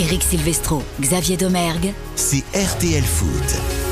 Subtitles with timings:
[0.00, 1.92] Eric Silvestro, Xavier Domergue.
[2.14, 3.88] C'est RTL Foot.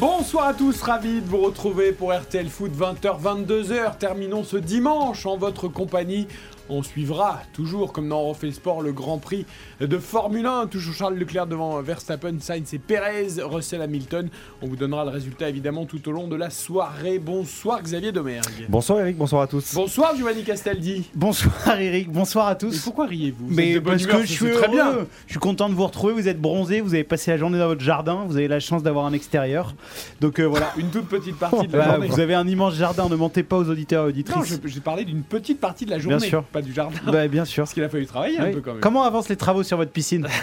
[0.00, 3.98] Bonsoir à tous, ravi de vous retrouver pour RTL Foot 20h 22h.
[3.98, 6.26] Terminons ce dimanche en votre compagnie
[6.70, 9.44] on suivra toujours, comme dans Refait Sport, le Grand Prix
[9.80, 10.68] de Formule 1.
[10.68, 14.28] Toujours Charles Leclerc devant Verstappen, Sainz et Perez, Russell Hamilton.
[14.62, 17.18] On vous donnera le résultat évidemment tout au long de la soirée.
[17.18, 18.66] Bonsoir Xavier Domergue.
[18.68, 19.74] Bonsoir Eric, bonsoir à tous.
[19.74, 21.10] Bonsoir Giovanni Castaldi.
[21.14, 22.72] Bonsoir Eric, bonsoir à tous.
[22.74, 25.06] Mais pourquoi riez-vous Mais parce que je suis très bien.
[25.26, 26.12] Je suis content de vous retrouver.
[26.12, 28.82] Vous êtes bronzé, vous avez passé la journée dans votre jardin, vous avez la chance
[28.82, 29.74] d'avoir un extérieur.
[30.20, 30.72] Donc euh, voilà.
[30.76, 32.08] Une toute petite partie de la bah, journée.
[32.08, 33.08] Vous avez un immense jardin.
[33.08, 34.52] Ne mentez pas aux auditeurs et auditrices.
[34.52, 36.44] Non, j'ai parlé d'une petite partie de la journée, bien sûr.
[36.44, 36.96] pas du jardin.
[37.06, 37.64] Bah, bien sûr.
[37.64, 38.80] Parce qu'il a fallu travailler un peu quand même.
[38.80, 40.26] Comment avancent les travaux sur votre piscine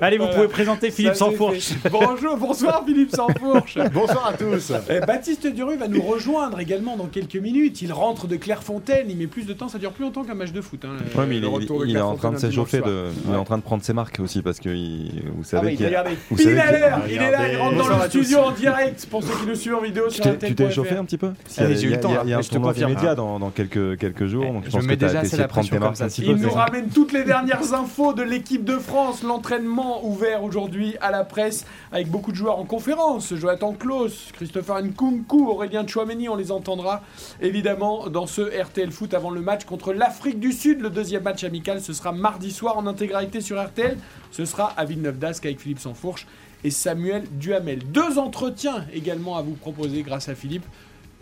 [0.00, 1.72] Allez, vous pouvez présenter Philippe Sansfourche.
[1.90, 3.78] Bonjour, bonsoir Philippe Sansfourche.
[3.92, 4.70] bonsoir à tous.
[4.70, 7.82] Et eh, Baptiste Duru va nous rejoindre également dans quelques minutes.
[7.82, 10.52] Il rentre de Clairefontaine, il met plus de temps, ça dure plus longtemps qu'un match
[10.52, 10.84] de foot.
[10.84, 11.44] Hein, ouais, mais il,
[11.96, 14.42] est en train de s'échauffer, de, il est en train de prendre ses marques aussi
[14.42, 14.68] parce que
[15.34, 16.04] vous savez ah, qu'il y a.
[16.30, 19.22] Vous il est là, il est là, il rentre dans le studio en direct pour
[19.22, 20.24] ceux qui nous suivent en vidéo sur.
[20.38, 22.14] Tu t'es échauffé un petit peu J'ai eu le temps.
[22.24, 24.44] Il y a un tournoi des médias dans quelques quelques jours.
[24.44, 26.08] Donc je pense que déjà assez la pression comme ça.
[26.18, 29.22] Il nous ramène toutes les dernières infos de l'équipe de France.
[29.22, 33.34] L'entraînement ouvert aujourd'hui à la presse avec beaucoup de joueurs en conférence.
[33.34, 37.02] Jonathan Klaus, Christopher Nkunku, Aurélien Chouameni, on les entendra
[37.40, 40.80] évidemment dans ce RTL Foot avant le match contre l'Afrique du Sud.
[40.80, 43.96] Le deuxième match amical, ce sera mardi soir en intégralité sur RTL.
[44.30, 46.26] Ce sera à Villeneuve d'Ascq avec Philippe Sansfourche
[46.64, 47.80] et Samuel Duhamel.
[47.92, 50.64] Deux entretiens également à vous proposer grâce à Philippe.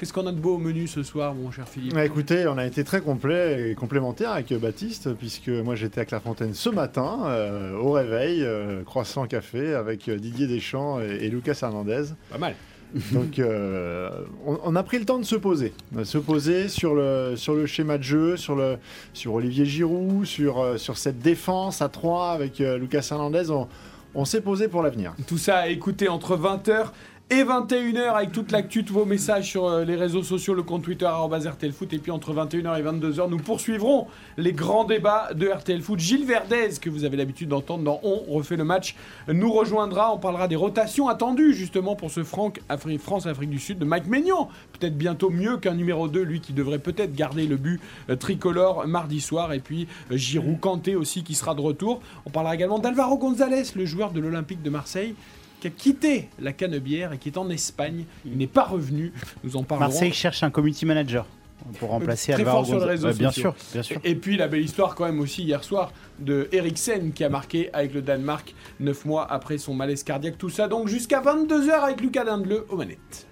[0.02, 2.58] Qu'est-ce qu'on a de beau au menu ce soir, mon cher Philippe bah, Écoutez, on
[2.58, 7.20] a été très complet et complémentaire avec Baptiste, puisque moi j'étais à Clairefontaine ce matin,
[7.26, 12.06] euh, au réveil, euh, croissant café, avec euh, Didier Deschamps et, Lucas Hernandez.
[12.32, 12.56] Pas mal.
[13.12, 13.40] Donc,
[14.44, 17.66] on, a pris le temps de se poser, de se poser sur le, sur le
[17.66, 18.78] schéma de jeu, sur, le,
[19.14, 23.50] sur Olivier Giroud, sur, sur cette défense à 3 avec Lucas Hernandez.
[23.50, 23.68] On,
[24.14, 25.14] on s'est posé pour l'avenir.
[25.26, 26.88] Tout ça à écouter entre 20h
[27.32, 30.82] et 21h avec toute l'actu, tous vos messages sur euh, les réseaux sociaux, le compte
[30.82, 31.90] Twitter RTL Foot.
[31.94, 34.06] Et puis entre 21h et 22h, nous poursuivrons
[34.36, 35.98] les grands débats de RTL Foot.
[35.98, 38.96] Gilles Verdez, que vous avez l'habitude d'entendre dans On refait le match,
[39.28, 40.12] nous rejoindra.
[40.12, 42.60] On parlera des rotations attendues justement pour ce Franck
[42.98, 44.50] France-Afrique du Sud de Mike Maignan.
[44.78, 48.86] Peut-être bientôt mieux qu'un numéro 2, lui qui devrait peut-être garder le but euh, tricolore
[48.86, 49.54] mardi soir.
[49.54, 52.02] Et puis euh, Giroud Kanté aussi qui sera de retour.
[52.26, 55.14] On parlera également d'Alvaro González, le joueur de l'Olympique de Marseille
[55.62, 58.04] qui a quitté la Canebière et qui est en Espagne.
[58.26, 59.12] Il n'est pas revenu.
[59.44, 59.90] Nous en parlerons.
[59.90, 61.24] Marseille cherche un community manager
[61.78, 64.00] pour remplacer Très fort sur les réseaux bien sûr, bien sûr.
[64.02, 67.72] Et puis la belle histoire quand même aussi hier soir de Eriksen qui a marqué
[67.72, 70.36] avec le Danemark 9 mois après son malaise cardiaque.
[70.36, 73.28] Tout ça donc jusqu'à 22h avec Lucas Dindleux aux manettes.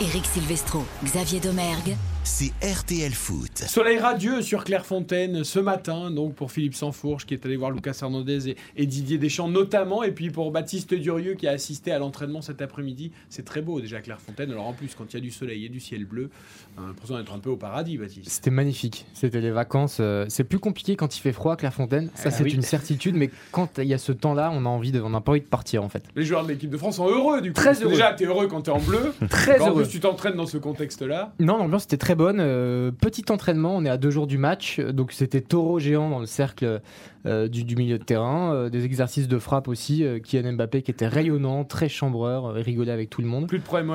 [0.00, 3.58] Eric Silvestro, Xavier Domergue c'est RTL Foot.
[3.68, 7.96] Soleil radieux sur Clairefontaine ce matin, donc pour Philippe Sansfourche qui est allé voir Lucas
[8.02, 12.42] Hernandez et, Didier Deschamps notamment, et puis pour Baptiste Durieux qui a assisté à l'entraînement
[12.42, 13.12] cet après-midi.
[13.30, 14.50] C'est très beau déjà Clairefontaine.
[14.50, 16.28] Alors en plus, quand il y a du soleil et du ciel bleu,
[16.76, 18.28] on a l'impression d'être un peu au paradis, Baptiste.
[18.28, 19.06] C'était magnifique.
[19.14, 19.98] C'était les vacances.
[20.00, 22.10] Euh, c'est plus compliqué quand il fait froid à Clairefontaine.
[22.16, 23.14] Ça, ah c'est une certitude.
[23.14, 25.42] Mais quand il y a ce temps-là, on a envie de, on n'a pas envie
[25.42, 26.02] de partir en fait.
[26.16, 27.60] Les joueurs de l'équipe de France sont heureux du coup.
[27.60, 27.92] Très heureux.
[27.92, 29.14] Déjà, tu es heureux quand tu es en bleu.
[29.30, 29.70] très heureux.
[29.70, 31.32] En plus, tu t'entraînes dans ce contexte-là.
[31.38, 32.40] Non, l'ambiance était très bonne.
[32.40, 34.80] Euh, petit entraînement, on est à deux jours du match.
[34.80, 36.80] Donc c'était taureau géant dans le cercle
[37.26, 38.52] euh, du, milieu de terrain.
[38.52, 40.04] Euh, des exercices de frappe aussi.
[40.24, 43.46] Kylian Mbappé qui était rayonnant, très chambreur, rigolait avec tout le monde.
[43.46, 43.90] Plus de problème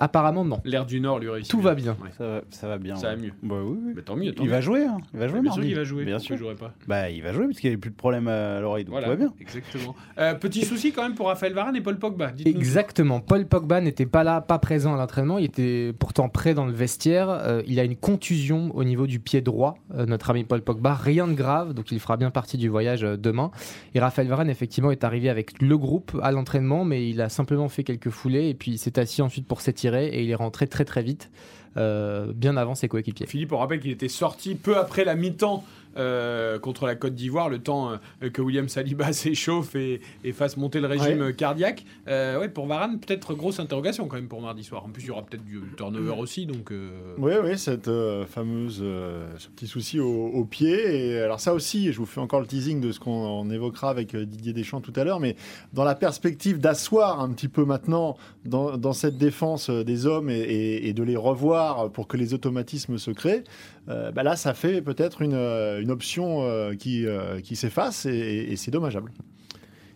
[0.00, 0.60] Apparemment, non.
[0.64, 1.50] L'air du Nord lui réussit.
[1.50, 1.96] Tout va bien.
[2.18, 2.96] Ça, va, bien.
[2.96, 3.32] Ça va mieux.
[3.42, 4.32] Bah, oui, Mais tant mieux.
[4.40, 4.84] il va jouer.
[4.84, 4.96] Hein.
[5.12, 6.04] Il va jouer bien sûr il va jouer.
[6.04, 6.34] Bien sûr.
[6.34, 6.72] Il jouerait pas.
[6.88, 8.84] Bah, il va jouer parce qu'il n'y a plus de problème à l'oreille.
[8.84, 9.32] Donc tout va bien.
[9.40, 9.94] Exactement.
[10.18, 12.32] Euh, petit souci quand même pour Raphaël Varane et Paul Pogba.
[12.44, 13.20] Exactement.
[13.20, 15.38] Paul Pogba n'était pas là, pas présent à l'entraînement.
[15.38, 17.28] Il était pourtant prêt dans le vestiaire.
[17.28, 19.76] Euh, il a une contusion au niveau du pied droit.
[19.94, 20.94] Euh, notre ami Paul Pogba.
[20.94, 21.74] Rien de grave.
[21.74, 23.50] Donc il fera bien partie du voyage demain.
[23.94, 27.68] Et Raphaël Varane, effectivement, est arrivé avec le groupe à l'entraînement, mais il a simplement
[27.68, 30.66] fait quelques foulées et puis il s'est assis ensuite pour s'étirer et il est rentré
[30.66, 31.30] très très vite,
[31.76, 33.26] euh, bien avant ses coéquipiers.
[33.26, 35.64] Philippe, on rappelle qu'il était sorti peu après la mi-temps
[35.96, 37.92] euh, contre la Côte d'Ivoire, le temps
[38.22, 40.00] euh, que William Saliba s'échauffe et,
[40.32, 41.84] fasse monter le régime cardiaque.
[42.06, 44.84] Euh, ouais, pour Varane, peut-être grosse interrogation quand même pour mardi soir.
[44.84, 46.46] En plus, il y aura peut-être du turnover aussi.
[46.46, 46.72] Donc,
[47.18, 47.90] Oui, oui, cette
[48.28, 51.10] fameuse, ce petit souci au, pied.
[51.10, 54.16] Et alors ça aussi, je vous fais encore le teasing de ce qu'on évoquera avec
[54.16, 55.36] Didier Deschamps tout à l'heure, mais
[55.72, 61.02] dans la perspective d'asseoir un petit peu maintenant dans, cette défense des hommes et, de
[61.02, 63.44] les revoir pour que les automatismes se créent,
[63.86, 69.12] bah là, ça fait peut-être une une option euh, qui, euh, s'efface et, c'est dommageable.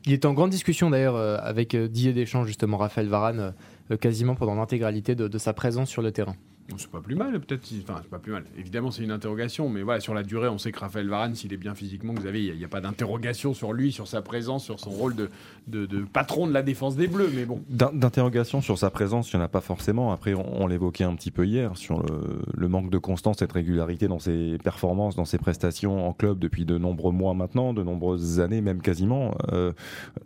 [0.07, 3.55] Il est en grande discussion d'ailleurs euh, avec euh, Didier Deschamps, justement, Raphaël Varane,
[3.91, 6.37] euh, quasiment pendant l'intégralité de sa présence sur le terrain.
[6.77, 7.63] C'est pas plus mal, peut-être.
[7.83, 8.45] Enfin, c'est pas plus mal.
[8.59, 11.53] Évidemment, c'est une interrogation, mais voilà, sur la durée, on sait que Raphaël Varane, s'il
[11.53, 14.65] est bien physiquement, vous avez, il n'y a, pas d'interrogation sur lui, sur sa présence,
[14.65, 15.29] sur son rôle de,
[15.69, 17.31] de, de patron de la défense des Bleus.
[17.35, 20.11] Mais bon, D'in- D'interrogation sur sa présence, il n'y en a pas forcément.
[20.13, 23.47] Après, on, on l'évoquait un petit peu hier sur le, le manque de constance et
[23.47, 27.75] de régularité dans ses performances, dans ses prestations en club depuis de nombreux mois maintenant,
[27.75, 29.35] de nombreuses années, même quasiment.
[29.53, 29.73] Euh,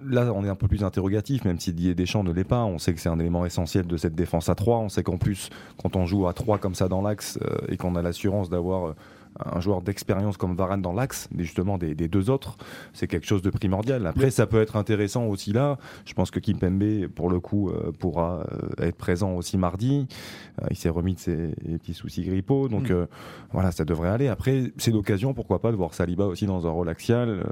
[0.06, 2.64] là, on est un peu plus interrogatif, même si Didier Deschamps ne l'est pas.
[2.64, 4.78] On sait que c'est un élément essentiel de cette défense à 3.
[4.78, 5.50] On sait qu'en plus,
[5.82, 8.88] quand on joue à 3 comme ça dans l'axe euh, et qu'on a l'assurance d'avoir
[8.88, 8.96] euh,
[9.44, 12.56] un joueur d'expérience comme Varane dans l'axe, mais justement des, des deux autres,
[12.92, 14.06] c'est quelque chose de primordial.
[14.06, 15.78] Après, ça peut être intéressant aussi là.
[16.04, 20.06] Je pense que Kimpembe, pour le coup, euh, pourra euh, être présent aussi mardi.
[20.62, 21.36] Euh, il s'est remis de ses
[21.78, 23.06] petits soucis grippaux, donc Mm.
[23.52, 24.28] voilà, ça devrait aller.
[24.28, 27.44] Après, c'est l'occasion, pourquoi pas, de voir Saliba aussi dans un rôle axial,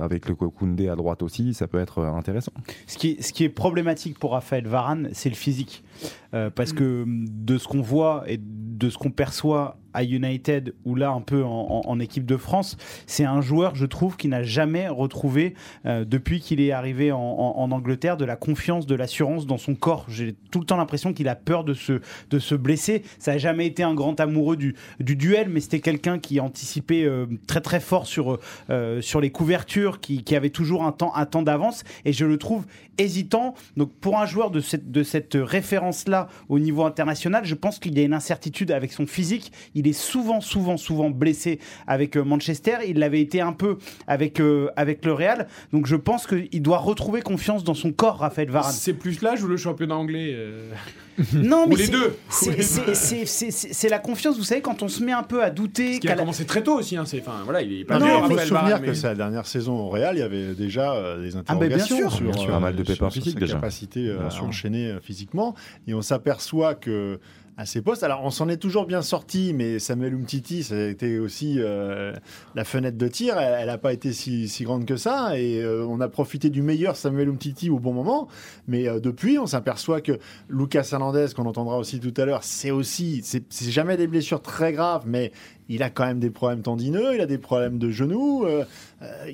[0.00, 2.52] avec le Koundé à droite aussi, ça peut être intéressant.
[2.86, 5.84] Ce qui, est, ce qui est problématique pour Raphaël Varane, c'est le physique.
[6.32, 11.10] Parce que de ce qu'on voit et de ce qu'on perçoit à United ou là
[11.10, 12.76] un peu en, équipe de France,
[13.06, 15.54] c'est un joueur, je trouve, qui n'a jamais retrouvé,
[15.86, 20.06] euh, depuis qu'il est arrivé en, Angleterre, de la confiance, de l'assurance dans son corps.
[20.08, 22.00] J'ai tout le temps l'impression qu'il a peur de se,
[22.30, 23.02] de se blesser.
[23.18, 27.04] Ça n'a jamais été un grand amoureux du, du duel, mais c'était quelqu'un qui anticipait
[27.04, 28.38] euh, très très fort sur,
[28.70, 32.26] euh, sur les couvertures, qui, qui avait toujours un temps, un temps d'avance, et je
[32.26, 32.66] le trouve
[32.98, 33.54] hésitant.
[33.76, 37.96] Donc pour un joueur de cette, de cette référence-là au niveau international, je pense qu'il
[37.96, 39.52] y a une incertitude avec son physique.
[39.88, 42.76] Est souvent, souvent, souvent blessé avec euh, Manchester.
[42.86, 45.46] Il l'avait été un peu avec, euh, avec le Real.
[45.72, 48.72] Donc je pense qu'il doit retrouver confiance dans son corps, Raphaël Varane.
[48.72, 50.70] c'est plus l'âge ou le championnat anglais euh,
[51.34, 52.06] Non, Ou mais les c'est- deux.
[52.08, 53.88] Ou c'est- les deux.
[53.88, 55.86] la confiance, vous savez, quand on se met un peu à douter.
[55.90, 56.96] Parce qu'il a commencé très tôt aussi.
[56.96, 58.86] Hein, c'est, enfin, voilà, il est pas Non, mais il faut Raphaël se souvenir que
[58.86, 61.62] mais- c'est la dernière saison au Real, il y avait déjà euh, des Ah, ben,
[61.66, 62.50] interrogations sûr, sur, bien sûr.
[62.50, 63.54] euh, Pas mal de sur- pépins sur physiques, sa déjà.
[63.54, 64.44] capacité euh, à sûr.
[64.44, 65.54] enchaîner euh, physiquement.
[65.86, 67.20] Et on s'aperçoit que
[67.56, 70.86] à ses postes, alors on s'en est toujours bien sorti, mais Samuel Umtiti, ça a
[70.86, 72.12] été aussi euh,
[72.54, 75.86] la fenêtre de tir, elle n'a pas été si, si grande que ça, et euh,
[75.88, 78.28] on a profité du meilleur Samuel Umtiti au bon moment,
[78.66, 80.18] mais euh, depuis, on s'aperçoit que
[80.48, 84.42] Lucas Hernandez, qu'on entendra aussi tout à l'heure, c'est aussi, c'est c'est jamais des blessures
[84.42, 85.30] très graves, mais
[85.68, 88.44] il a quand même des problèmes tendineux, il a des problèmes de genoux.
[88.44, 88.64] euh,
[89.02, 89.32] euh,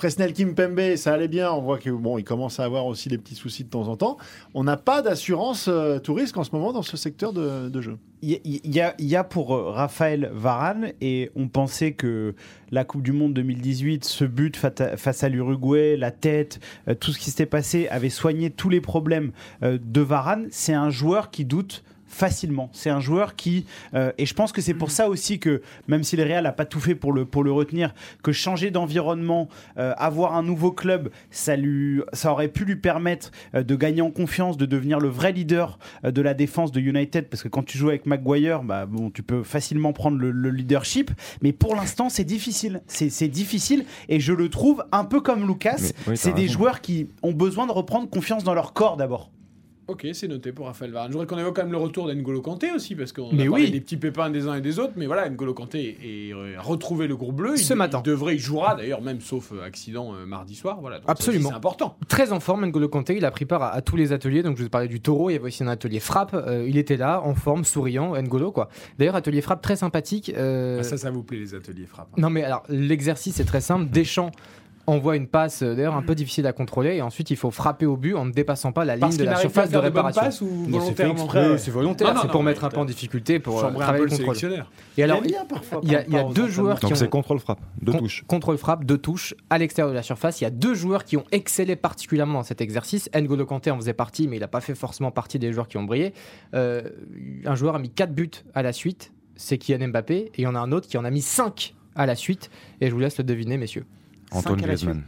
[0.00, 1.52] Presnel Kimpembe, ça allait bien.
[1.52, 3.98] On voit que bon, il commence à avoir aussi des petits soucis de temps en
[3.98, 4.16] temps.
[4.54, 7.98] On n'a pas d'assurance euh, tout risque en ce moment dans ce secteur de, jeu.
[8.22, 12.34] Il y, y a, pour euh, Raphaël Varane, et on pensait que
[12.70, 17.18] la Coupe du Monde 2018, ce but face à l'Uruguay, la tête, euh, tout ce
[17.18, 20.48] qui s'était passé avait soigné tous les problèmes de Varane.
[20.50, 22.68] C'est un joueur qui doute facilement.
[22.72, 23.64] C'est un joueur qui
[23.94, 26.52] euh, et je pense que c'est pour ça aussi que même si le Real n'a
[26.52, 29.48] pas tout fait pour le pour le retenir, que changer d'environnement,
[29.78, 34.02] euh, avoir un nouveau club, ça lui ça aurait pu lui permettre euh, de gagner
[34.02, 37.48] en confiance, de devenir le vrai leader euh, de la défense de United parce que
[37.48, 41.52] quand tu joues avec Maguire, bah bon, tu peux facilement prendre le, le leadership, mais
[41.52, 42.82] pour l'instant c'est difficile.
[42.88, 45.92] C'est c'est difficile et je le trouve un peu comme Lucas.
[46.08, 46.54] Oui, c'est des raison.
[46.54, 49.30] joueurs qui ont besoin de reprendre confiance dans leur corps d'abord.
[49.90, 51.08] Ok, c'est noté pour Raphaël Varane.
[51.08, 53.48] Je voudrais qu'on évoque quand même le retour d'N'Golo Kanté aussi, parce qu'on a parlé
[53.48, 53.70] oui.
[53.72, 56.62] des petits pépins des uns et des autres, mais voilà, N'Golo Kanté est, euh, a
[56.62, 57.56] retrouvé le groupe bleu.
[57.56, 58.00] Ce il, matin.
[58.04, 60.78] Il devrait, il jouera d'ailleurs, même sauf euh, accident euh, mardi soir.
[60.80, 61.48] Voilà, donc Absolument.
[61.50, 61.96] C'est important.
[62.08, 63.16] Très en forme, N'Golo Kanté.
[63.16, 64.42] Il a pris part à, à tous les ateliers.
[64.42, 65.30] Donc, je vous parlais du taureau.
[65.30, 66.34] Il y avait aussi un atelier frappe.
[66.34, 68.14] Euh, il était là, en forme, souriant.
[68.20, 68.68] N'Golo, quoi.
[68.98, 70.32] D'ailleurs, atelier frappe très sympathique.
[70.36, 72.08] euh, Ah, ça, ça vous plaît, les ateliers frappe.
[72.12, 72.20] hein.
[72.20, 73.90] Non, mais alors, l'exercice est très simple.
[73.90, 74.30] Deschamps
[74.86, 76.96] envoie une passe, euh, d'ailleurs, un peu difficile à contrôler.
[76.96, 79.36] Et ensuite, il faut frapper au but en ne dépassant pas la ligne de la
[79.36, 80.22] surface de réparation.
[80.26, 81.58] ou c'est volontairement volontaire.
[81.62, 81.70] C'est
[82.26, 84.64] non, pour mettre un peu en difficulté, pour euh, travailler peu le le contrôle.
[84.96, 87.60] Et alors, Il y a, y a deux joueurs qui Donc c'est ont contrôle frappe,
[87.80, 88.24] deux Con- touches.
[88.26, 90.40] Contrôle frappe, deux touches à l'extérieur de la surface.
[90.40, 93.08] Il y a deux joueurs qui ont excellé particulièrement dans cet exercice.
[93.14, 95.76] N'Golo Kanté en faisait partie, mais il n'a pas fait forcément partie des joueurs qui
[95.78, 96.12] ont brillé.
[96.54, 96.82] Euh,
[97.44, 100.46] un joueur a mis quatre buts à la suite, c'est Kylian Mbappé, et il y
[100.46, 102.50] en a un autre qui en a mis cinq à la suite.
[102.80, 103.84] Et je vous laisse le deviner, messieurs.
[104.30, 105.02] Antoine Griezmann.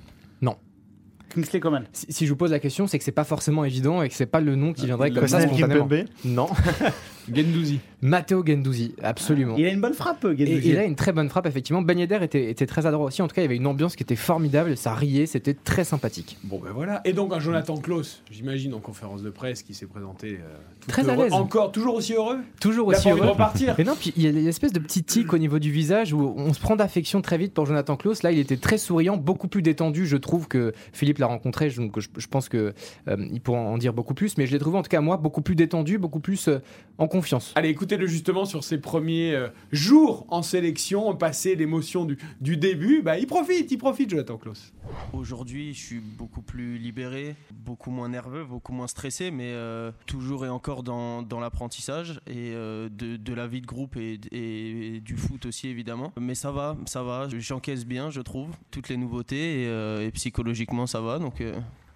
[1.33, 1.85] Kingsley Coman.
[1.93, 4.14] Si, si je vous pose la question, c'est que c'est pas forcément évident et que
[4.14, 5.88] c'est pas le nom qui viendrait comme ça spontanément.
[6.25, 6.49] Non,
[7.33, 7.81] Gendouzi.
[8.05, 9.55] Matteo Gendouzi, absolument.
[9.57, 10.71] Il a une bonne frappe, Et Guendouzi.
[10.71, 11.83] il a une très bonne frappe, effectivement.
[11.83, 13.23] Ben Yedder était, était très adroit aussi.
[13.23, 14.77] En tout cas, il y avait une ambiance qui était formidable.
[14.77, 16.37] Ça riait, c'était très sympathique.
[16.43, 17.01] Bon ben voilà.
[17.05, 20.89] Et donc un Jonathan Klaus, j'imagine en conférence de presse, qui s'est présenté euh, tout
[20.89, 21.25] Très à heureux.
[21.25, 21.33] l'aise.
[21.33, 22.39] Encore, toujours aussi heureux?
[22.61, 23.33] Toujours aussi envie de heureux.
[23.35, 23.79] repartir.
[23.79, 26.13] Et non, puis il y a une espèce de petit tic au niveau du visage
[26.13, 28.25] où on se prend d'affection très vite pour Jonathan Klaus.
[28.25, 30.07] Là, il était très souriant, beaucoup plus détendu.
[30.07, 32.75] Je trouve que Philippe l'a rencontré, je- donc je, je pense que
[33.09, 34.37] euh, pourra en dire beaucoup plus.
[34.39, 36.59] Mais je l'ai trouvé en tout cas moi beaucoup plus détendu, beaucoup plus euh,
[36.99, 37.53] en confiance.
[37.55, 43.03] Allez, écoutez-le justement sur ses premiers euh, jours en sélection, passer l'émotion du, du début.
[43.03, 44.73] Bah, il profite, il profite, Jonathan Klaus.
[45.13, 50.47] Aujourd'hui, je suis beaucoup plus libéré, beaucoup moins nerveux, beaucoup moins stressé, mais euh, toujours
[50.47, 55.01] et encore dans, dans l'apprentissage et euh, de, de la vie de groupe et, et
[55.01, 56.15] du foot aussi évidemment.
[56.19, 60.87] Mais ça va, ça va, j'encaisse bien, je trouve, toutes les nouveautés et, et psychologiquement
[60.87, 61.43] ça va, donc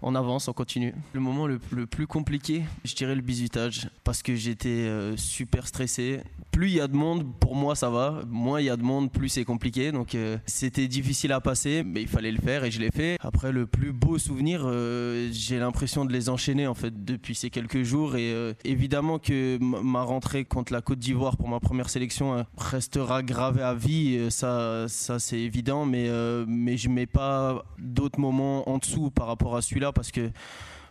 [0.02, 0.94] on avance, on continue.
[1.12, 6.20] Le moment le, plus compliqué, je dirais le bisutage, parce que j'étais euh, super stressé.
[6.52, 8.22] Plus il y a de monde, pour moi ça va.
[8.28, 9.92] Moins il y a de monde, plus c'est compliqué.
[9.92, 13.16] Donc euh, c'était difficile à passer, mais il fallait le faire et je l'ai fait.
[13.20, 17.50] Après le plus beau souvenir, euh, j'ai l'impression de les enchaîner en fait depuis ces
[17.50, 18.16] quelques jours.
[18.16, 18.34] Et
[18.64, 23.74] évidemment que ma rentrée contre la Côte d'Ivoire pour ma première sélection restera gravée à
[23.74, 24.30] vie.
[24.30, 26.10] Ça, ça c'est évident, mais
[26.46, 30.30] mais je mets pas d'autres moments en dessous par rapport à celui-là parce que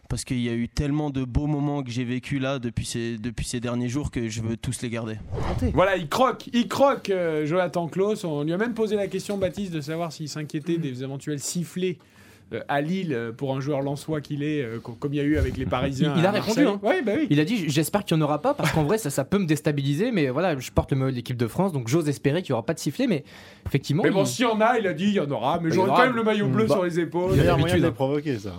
[0.08, 3.18] parce qu'il y a eu tellement de beaux moments que j'ai vécu là depuis ces,
[3.18, 5.18] depuis ces derniers jours que je veux tous les garder.
[5.74, 8.24] Voilà, il croque, il croque, euh, Jonathan Klaus.
[8.24, 11.98] On lui a même posé la question, Baptiste, de savoir s'il s'inquiétait des éventuels sifflets
[11.98, 12.15] euh,
[12.70, 15.24] à Lille euh, pour un joueur lensois qu'il est, euh, co- comme il y a
[15.24, 16.14] eu avec les Parisiens.
[16.18, 16.80] Il- a répondu, hein.
[16.82, 17.28] Bah oui.
[17.30, 19.38] Il a dit j'espère qu'il n'y en aura pas parce qu'en vrai ça, ça peut
[19.40, 22.42] me déstabiliser mais voilà je porte le maillot de l'équipe de France donc j'ose espérer
[22.44, 23.24] qu'il n'y aura pas de sifflet mais
[23.66, 25.60] effectivement Mais bon, il- s'il y en a, il a dit il y en aura,
[25.60, 27.32] mais Il y j'aurai en quand même le maillot bleu Bah, sur les épaules.
[27.36, 28.52] Il y a moyen de provoquer, ça.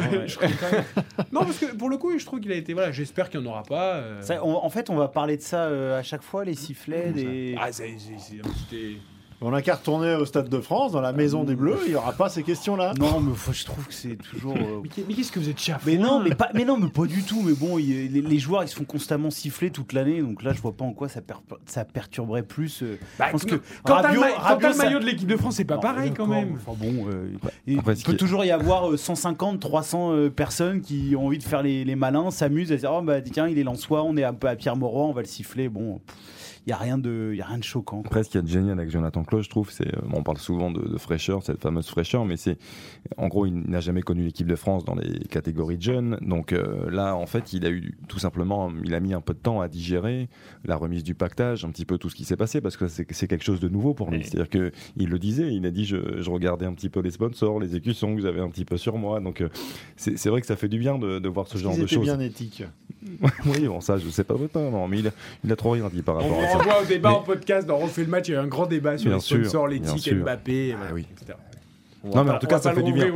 [1.33, 2.73] Non, parce que pour le coup, je trouve qu'il a été.
[2.75, 3.95] Voilà, j'espère qu'il n'y en aura pas.
[3.95, 4.23] euh.
[4.23, 7.13] Ça, on- en fait, on va parler de ça euh, à chaque fois, les sifflets,
[7.15, 7.55] les...
[7.59, 8.97] Ah, c'est- c'est- c'est- c'était-
[9.43, 11.95] On a qu'à retourner au Stade de France, dans la maison des Bleus, il n'y
[11.95, 12.95] aura pas ces questions-là.
[12.99, 14.55] Non, mais faut- je trouve que c'est toujours.
[14.57, 16.79] euh, Mais qu'est- mais qu'est-ce que vous êtes chafouin Mais non, mais pas, mais non,
[16.79, 17.43] mais pas du tout.
[17.45, 20.55] Mais bon, il- les, les joueurs ils se font constamment siffler toute l'année, donc là
[20.55, 21.35] je vois pas en quoi ça, per-
[21.67, 22.83] ça perturberait plus.
[22.83, 24.75] euh, Bah, je pense non, que quand t'as le, Rabiot- ma- quand Rabiot, t'as le
[24.75, 26.55] ça- maillot de l'équipe de France, c'est pas Non, pareil quand même.
[26.67, 27.29] Enfin bon, euh,
[27.67, 31.43] il Après, peut toujours y avoir euh, 150, 300 euh, personnes qui ont envie de
[31.45, 34.25] faire les, les malins, s'amusent à dire oh bah tiens il est Lensois, on est
[34.25, 35.69] un peu à Pierre Mauroy, on va le siffler.
[35.69, 36.01] Bon,
[36.67, 38.03] il y a rien de, y a rien de choquant.
[38.03, 38.07] quoi.
[38.07, 40.19] Après, ce qu'il y a de génial avec Jonathan Klaus, je trouve, c'est, euh, bon,
[40.19, 42.59] on parle souvent de, de fraîcheur, cette fameuse fraîcheur, mais c'est,
[43.17, 46.19] en gros, il n'a jamais connu l'équipe de France dans les catégories de jeunes.
[46.23, 49.33] Donc euh, là, en fait, il a eu tout simplement, il a mis un peu
[49.33, 50.29] de temps à digérer
[50.65, 53.05] la remise du pactage, un petit peu tout ce qui s'est passé, parce que c'est,
[53.05, 54.25] quelque chose de nouveau pour lui.
[54.25, 57.13] C'est-à-dire que il le disait, il a dit, je, je regardais un petit peu les
[57.13, 59.21] sponsors, les écussons que j'avais un petit peu sur moi.
[59.21, 59.49] Donc euh,
[59.97, 62.03] c'est, vrai que ça fait du bien de, de voir ce genre de choses.
[62.03, 62.65] bien éthiques.
[63.47, 65.11] oui, bon, ça, je sais pas, non, mais il a,
[65.45, 66.56] il a trop rien dit par rapport vous à ça.
[66.59, 68.29] Renvoie au débat Mais- en podcast dans Refait le match.
[68.29, 70.13] Il y a eu un grand débat sur Bien les sponsors, l'éthique.
[70.15, 71.07] Mbappé, Ah oui.
[71.17, 71.37] etc.
[72.09, 73.11] On Non, mais en tout on cas, ça fait du bien.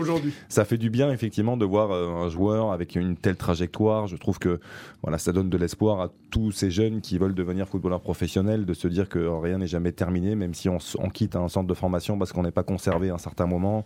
[0.49, 4.09] ça fait du bien effectivement de voir euh, un joueur avec une telle trajectoire.
[4.09, 4.59] Je trouve que
[5.03, 8.75] voilà, ça donne de l'espoir à tous ces jeunes qui veulent devenir footballeurs professionnels, de
[8.75, 11.75] se dire que rien n'est jamais terminé, même si on, on quitte un centre de
[11.75, 13.85] formation parce qu'on n'est pas conservé à un certain moment.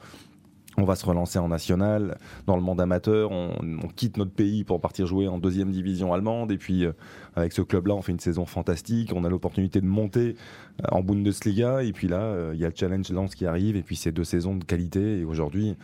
[0.77, 3.31] On va se relancer en national, dans le monde amateur.
[3.31, 3.55] On,
[3.95, 6.51] quitte notre pays pour partir jouer en deuxième division allemande.
[6.51, 6.93] Et puis, euh,
[7.37, 9.13] avec ce club-là, on fait une saison fantastique.
[9.15, 10.37] On a l'opportunité de monter
[10.83, 11.85] euh, en Bundesliga.
[11.85, 13.77] Et puis là, euh, il y a le challenge Lens qui arrive.
[13.77, 15.21] Et puis, c'est deux saisons de qualité.
[15.21, 15.77] Et aujourd'hui,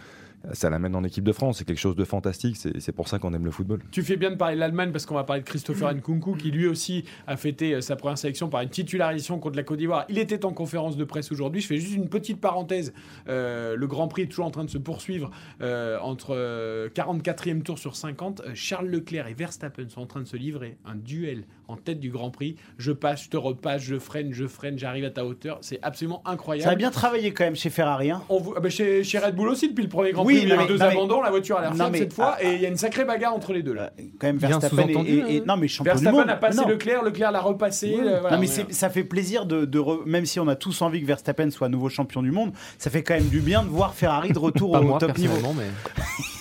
[0.52, 1.58] ça l'amène en équipe de France.
[1.58, 2.56] C'est quelque chose de fantastique.
[2.56, 3.80] C'est pour ça qu'on aime le football.
[3.90, 6.50] Tu fais bien de parler de l'Allemagne parce qu'on va parler de Christopher Nkunku qui
[6.50, 10.04] lui aussi a fêté euh, sa première sélection par une titularisation contre la Côte d'Ivoire.
[10.08, 11.60] Il était en conférence de presse aujourd'hui.
[11.60, 12.92] Je fais juste une petite parenthèse.
[13.28, 15.30] Euh, le Grand Prix est toujours en train de se poursuivre
[15.62, 18.40] euh, entre euh, 44e tour sur 50.
[18.40, 22.00] Euh, Charles Leclerc et Verstappen sont en train de se livrer un duel en tête
[22.00, 22.56] du Grand Prix.
[22.78, 25.58] Je passe, je te repasse, je freine, je freine, j'arrive à ta hauteur.
[25.60, 26.64] C'est absolument incroyable.
[26.64, 28.10] Ça a bien travaillé quand même chez Ferrari.
[28.10, 28.22] hein.
[28.28, 30.42] On vous- ah bah chez, chez Red Bull aussi, depuis le premier Grand Oui, Prix,
[30.44, 32.42] il y a eu deux mais- abandons, la voiture a l'air mais- cette fois, ah,
[32.44, 33.72] et il y a une sacrée bagarre entre les deux.
[33.74, 33.92] Là.
[33.98, 35.44] Euh, Quand même Verstappen et, sous-entendu, et- et- hein.
[35.46, 36.30] non mais champion du Verstappen monde.
[36.30, 36.68] a passé Non.
[36.68, 37.94] Leclerc, Leclerc l'a repassé.
[37.96, 38.00] Oui.
[38.06, 40.82] euh, voilà, non mais ça fait plaisir de, de re- même si on a tous
[40.82, 43.68] envie que Verstappen soit nouveau champion du monde, ça fait quand même du bien de
[43.68, 45.34] voir Ferrari de retour pas au moi top niveau.
[45.56, 45.64] mais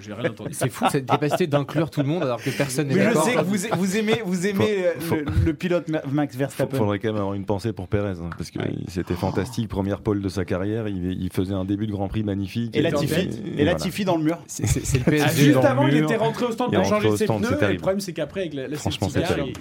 [0.00, 0.50] J'ai rien entendu.
[0.52, 3.24] c'est fou cette capacité d'inclure tout le monde alors que personne n'est Mais je d'accord.
[3.24, 6.38] sais que vous, vous aimez, vous aimez Faut- euh, le, le pilote Ma- Max Il
[6.38, 6.76] Verstappen.
[6.76, 9.68] faudrait quand même avoir une pensée pour Pérez, hein, parce que c'était fantastique.
[9.68, 12.74] Première pole de sa carrière, il, il faisait un début de Grand Prix magnifique.
[12.76, 13.38] Et la en Tiffy, tête.
[13.56, 14.04] et voilà.
[14.06, 14.38] dans le mur.
[14.46, 14.64] C'est-
[14.98, 17.16] le Ah, PSG juste dans le avant, il était rentré au stand Il pour changer
[17.16, 17.68] ses stand, pneus.
[17.70, 19.18] Et le problème, c'est qu'après, avec la, la Franchement, il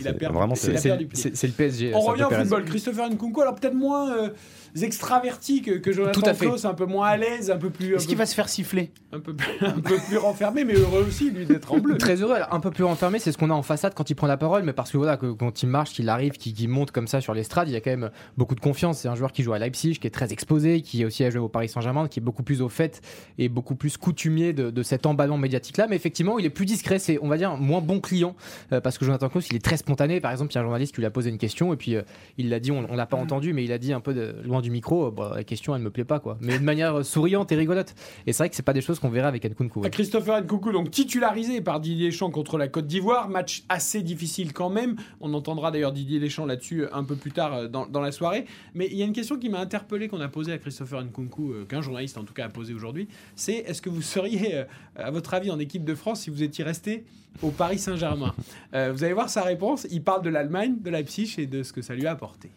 [0.08, 1.10] a perdu.
[1.12, 1.92] il C'est- le PSG.
[1.94, 2.66] On revient au football.
[2.66, 4.30] Christopher Nkunku, alors peut-être moins
[4.78, 6.46] euh, extraverti que, que Jonathan Tout à fait.
[6.46, 8.92] Klaus, un peu moins à l'aise, un peu plus, Est-ce qu'il va se faire siffler
[9.12, 11.98] un peu, plus- un peu plus renfermé, mais heureux aussi, lui, d'être en bleu.
[12.00, 14.28] Très heureux, un peu plus renfermé, c'est ce qu'on a en façade quand il prend
[14.28, 17.08] la parole, mais parce que voilà, que, quand il marche, qu'il arrive, qu'il monte comme
[17.08, 19.00] ça sur l'estrade, il y a quand même beaucoup de confiance.
[19.00, 21.40] C'est un joueur qui joue à Leipzig, qui est très exposé, qui aussi a joué
[21.40, 23.02] au Paris Saint-Germain, qui est beaucoup plus au fait
[23.38, 25.88] et beaucoup plus coutumier de, de cet emballement médiatique-là.
[25.90, 28.36] Mais effectivement, il est plus discret, c'est, on va dire, moins bon client,
[28.74, 30.20] euh, parce que Jonathan Klaus, il est très spontané.
[30.22, 31.96] Par exemple, il y a un journaliste qui lui a posé une question, et puis
[31.96, 32.02] euh,
[32.38, 34.36] il l'a dit, on, on l'a pas entendu, mais il a dit un peu de-
[34.44, 36.38] loin du micro, euh, Bon, la question, elle me plaît pas, quoi.
[36.42, 37.96] Mais de manière euh, souriante et rigolote.
[38.26, 39.82] Et c'est vrai que c'est pas des choses qu'on verrait avec Nkunku.
[39.84, 43.30] Ah, Christopher Nkoukou, donc titularisé par Didier Deschamps contre la Côte d'Ivoire.
[43.30, 44.96] Match assez difficile quand même.
[45.22, 48.46] On entendra d'ailleurs Didier Deschamps là-dessus un peu plus tard euh, dans, la soirée.
[48.74, 51.52] Mais il y a une question qui m'a interpellé qu'on a posée à Christopher Nkunku,
[51.52, 53.08] euh, qu'un journaliste en tout cas a posé aujourd'hui.
[53.36, 54.64] C'est est-ce que vous seriez, euh,
[54.96, 57.06] à votre avis, en équipe de France si vous étiez resté
[57.42, 58.34] au Paris Saint-Germain?
[58.74, 59.88] Euh, Vous allez voir sa réponse.
[59.92, 62.50] Il parle de l'Allemagne, de Leipzig et de ce que ça lui a apporté.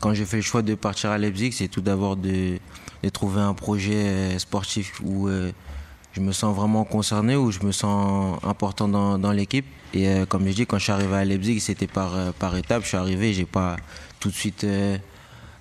[0.00, 2.58] Quand j'ai fait le choix de partir à Leipzig, c'est tout d'abord de,
[3.12, 5.52] trouver un projet euh, sportif où euh,
[6.12, 9.66] je me sens vraiment concerné, où je me sens important dans, l'équipe.
[9.94, 12.16] Et euh, comme je dis, quand je suis arrivé à Leipzig, c'était par,
[12.56, 12.82] étapes.
[12.82, 13.76] Je suis arrivé, j'ai pas
[14.18, 14.66] tout de suite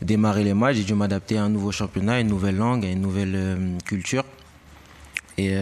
[0.02, 0.78] démarré les matchs.
[0.78, 4.24] J'ai dû m'adapter à un nouveau championnat, à une nouvelle langue, à une nouvelle culture.
[5.38, 5.54] Et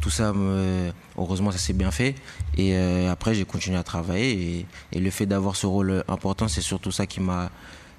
[0.00, 2.14] tout ça, me- heureusement, ça s'est bien fait.
[2.56, 4.66] Et euh, après, j'ai continué à travailler.
[4.92, 7.50] Et, le fait d'avoir ce rôle important, c'est surtout ça qui m'a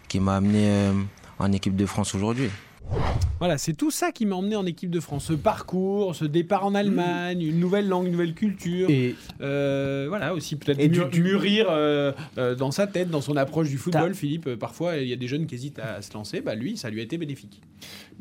[0.07, 0.93] qui m'a amené euh,
[1.37, 2.49] en équipe de France aujourd'hui.
[3.39, 5.25] Voilà, c'est tout ça qui m'a emmené en équipe de France.
[5.25, 8.89] Ce parcours, ce départ en Allemagne, une nouvelle langue, une nouvelle culture.
[8.89, 13.37] Et Euh, voilà, aussi peut-être mûr- tu- mûrir euh, euh, dans sa tête, dans son
[13.37, 14.13] approche du football.
[14.13, 16.41] Philippe, euh, parfois, il y a des jeunes qui hésitent à se lancer.
[16.41, 17.61] Bah, lui, ça lui a été bénéfique.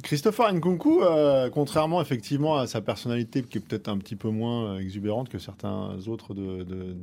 [0.05, 4.79] Christopher Nkunku, euh, contrairement effectivement à sa personnalité qui est peut-être un petit peu moins
[4.79, 6.95] exubérante que certains autres de, de,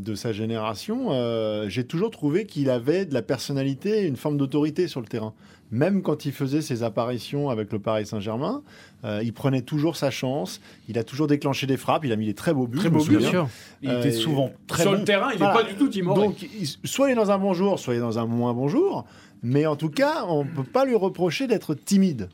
[0.00, 4.38] de sa génération, euh, j'ai toujours trouvé qu'il avait de la personnalité et une forme
[4.38, 5.34] d'autorité sur le terrain.
[5.72, 8.62] Même quand il faisait ses apparitions avec le Paris Saint-Germain,
[9.04, 12.26] euh, il prenait toujours sa chance, il a toujours déclenché des frappes, il a mis
[12.26, 12.78] des très beaux buts.
[12.78, 13.48] Très beaux buts, bien sûr.
[13.82, 14.98] Il Euh, était souvent très Sur bon.
[14.98, 15.54] le terrain, il n'est Voilà.
[15.54, 16.20] pas du tout timoré.
[16.24, 18.54] Donc, il- soit il est dans un bon jour, soit il est dans un moins
[18.54, 19.04] bon jour.
[19.42, 22.28] Mais en tout cas, on ne peut pas lui reprocher d'être timide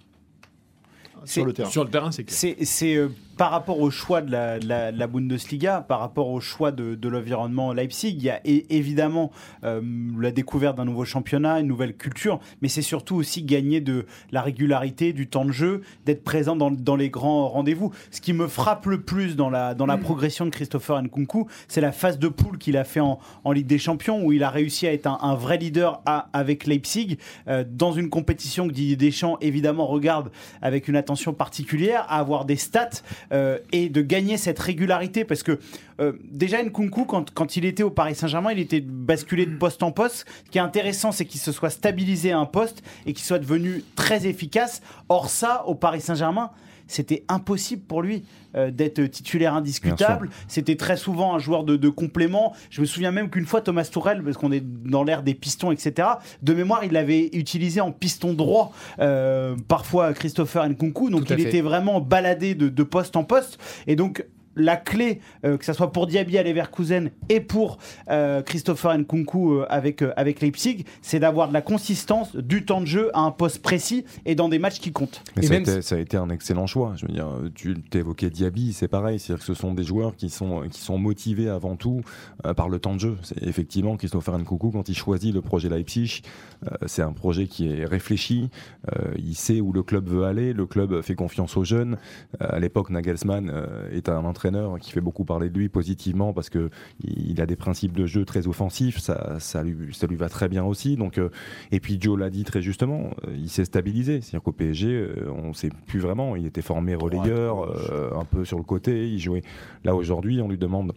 [1.24, 1.70] sur le terrain.
[1.70, 2.36] Sur le terrain, c'est clair.
[2.38, 6.00] C'est c'est, euh, par rapport au choix de la, de la- de la Bundesliga, par
[6.00, 9.30] rapport au choix de, de l'environnement Leipzig, il y a évidemment
[9.64, 9.80] euh,
[10.20, 14.42] la découverte d'un nouveau championnat, une nouvelle culture, mais c'est surtout aussi gagner de la
[14.42, 17.90] régularité, du temps de jeu, d'être présent dans, dans les grands rendez-vous.
[18.10, 21.80] Ce qui me frappe le plus dans la, dans la progression de Christopher Nkunku, c'est
[21.80, 24.50] la phase de poule qu'il a fait en, en Ligue des Champions, où il a
[24.50, 28.72] réussi à être un, un vrai leader à- avec Leipzig, euh, dans une compétition que
[28.72, 34.02] Didier Deschamps évidemment regarde avec une attention particulière, à avoir des stats euh, et de
[34.02, 35.58] gagner cette régularité parce que
[36.00, 39.82] euh, déjà Nkunku quand, quand il était au Paris Saint-Germain il était basculé de poste
[39.82, 40.26] en poste.
[40.44, 43.38] Ce qui est intéressant c'est qu'il se soit stabilisé à un poste et qu'il soit
[43.38, 44.82] devenu très efficace.
[45.08, 46.50] Or ça au Paris Saint-Germain
[46.92, 48.24] c'était impossible pour lui
[48.54, 50.28] euh, d'être titulaire indiscutable.
[50.48, 52.54] C'était très souvent un joueur de, de complément.
[52.70, 55.72] Je me souviens même qu'une fois, Thomas Tourel, parce qu'on est dans l'ère des pistons,
[55.72, 56.08] etc.,
[56.42, 61.10] de mémoire, il l'avait utilisé en piston droit, euh, parfois Christopher Nkunku.
[61.10, 61.42] Donc il fait.
[61.42, 63.58] était vraiment baladé de, de poste en poste.
[63.86, 64.24] Et donc,
[64.56, 67.78] la clé, euh, que ce soit pour Diaby à Leverkusen et pour
[68.10, 72.80] euh, Christopher Nkunku euh, avec, euh, avec Leipzig, c'est d'avoir de la consistance, du temps
[72.80, 75.22] de jeu à un poste précis et dans des matchs qui comptent.
[75.36, 76.94] Mais Et ça, a été, ça a été un excellent choix.
[76.96, 79.18] Je veux dire, tu évoquais Diaby, c'est pareil.
[79.18, 82.02] C'est-à-dire que ce sont des joueurs qui sont, qui sont motivés avant tout
[82.46, 83.16] euh, par le temps de jeu.
[83.22, 86.22] C'est effectivement Christopher Nkunku, quand il choisit le projet Leipzig,
[86.64, 88.50] euh, c'est un projet qui est réfléchi.
[88.96, 90.52] Euh, il sait où le club veut aller.
[90.52, 91.96] Le club fait confiance aux jeunes.
[92.40, 94.41] Euh, à l'époque, Nagelsmann euh, est un entraîneur
[94.80, 96.70] qui fait beaucoup parler de lui positivement parce que
[97.02, 98.98] il a des principes de jeu très offensifs.
[98.98, 100.96] Ça, ça, lui, ça lui va très bien aussi.
[100.96, 101.30] Donc, euh,
[101.70, 104.20] et puis Joe l'a dit très justement, euh, il s'est stabilisé.
[104.20, 106.36] C'est-à-dire qu'au PSG, euh, on ne sait plus vraiment.
[106.36, 109.08] Il était formé relayeur, un peu sur le côté.
[109.08, 109.42] Il jouait.
[109.84, 110.92] Là aujourd'hui, on lui demande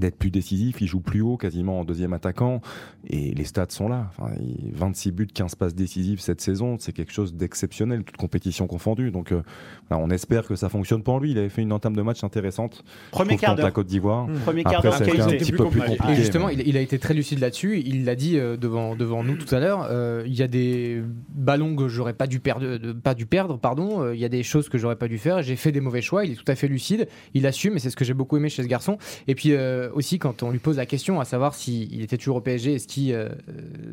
[0.00, 2.60] d'être plus décisif, il joue plus haut, quasiment en deuxième attaquant,
[3.08, 4.10] et les stats sont là.
[4.16, 8.66] Enfin, il- 26 buts, 15 passes décisives cette saison, c'est quelque chose d'exceptionnel, toute compétition
[8.66, 9.10] confondue.
[9.10, 9.42] Donc euh,
[9.88, 11.32] voilà, on espère que ça fonctionne pour lui.
[11.32, 12.84] Il avait fait une entame de match intéressante.
[13.10, 13.72] Premier quart contre la d'heure.
[13.74, 14.28] Côte d'Ivoire.
[14.44, 15.44] Premier quart d'heure ça a été un qualité.
[15.44, 15.96] petit peu plus compliqué.
[15.96, 16.12] compliqué.
[16.12, 17.80] Et justement, mais- il, il a été très lucide là-dessus.
[17.84, 19.86] Il l'a dit euh, devant, devant nous tout à l'heure.
[19.90, 21.02] euh, il y a des
[21.34, 24.12] ballons que j'aurais pas dû perdre, de- pas dû perdre, pardon.
[24.12, 25.42] il y a des choses que j'aurais pas dû faire.
[25.42, 26.24] J'ai fait des mauvais choix.
[26.24, 27.08] Il est tout à fait lucide.
[27.34, 28.98] Il assume, et c'est ce que j'ai beaucoup aimé chez ce garçon.
[29.26, 32.36] Et puis euh, aussi quand on lui pose la question, à savoir s'il était toujours
[32.36, 33.28] au PSG, est-ce qu'il euh,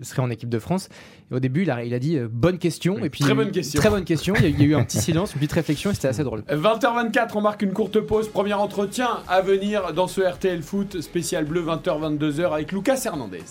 [0.02, 0.90] serait en équipe de France.
[1.32, 3.04] Et au début, il a, il a dit euh, bonne question.
[3.04, 3.80] Et puis Très bonne question.
[3.80, 4.34] Très bonne question.
[4.38, 6.08] Il y, a, il y a eu un petit silence, une petite réflexion, et c'était
[6.08, 6.44] assez drôle.
[6.50, 8.30] 20h24, on marque une courte pause.
[8.30, 13.44] Premier entretien à venir dans ce RTL Foot spécial bleu 20h, 22h avec Lucas Hernandez.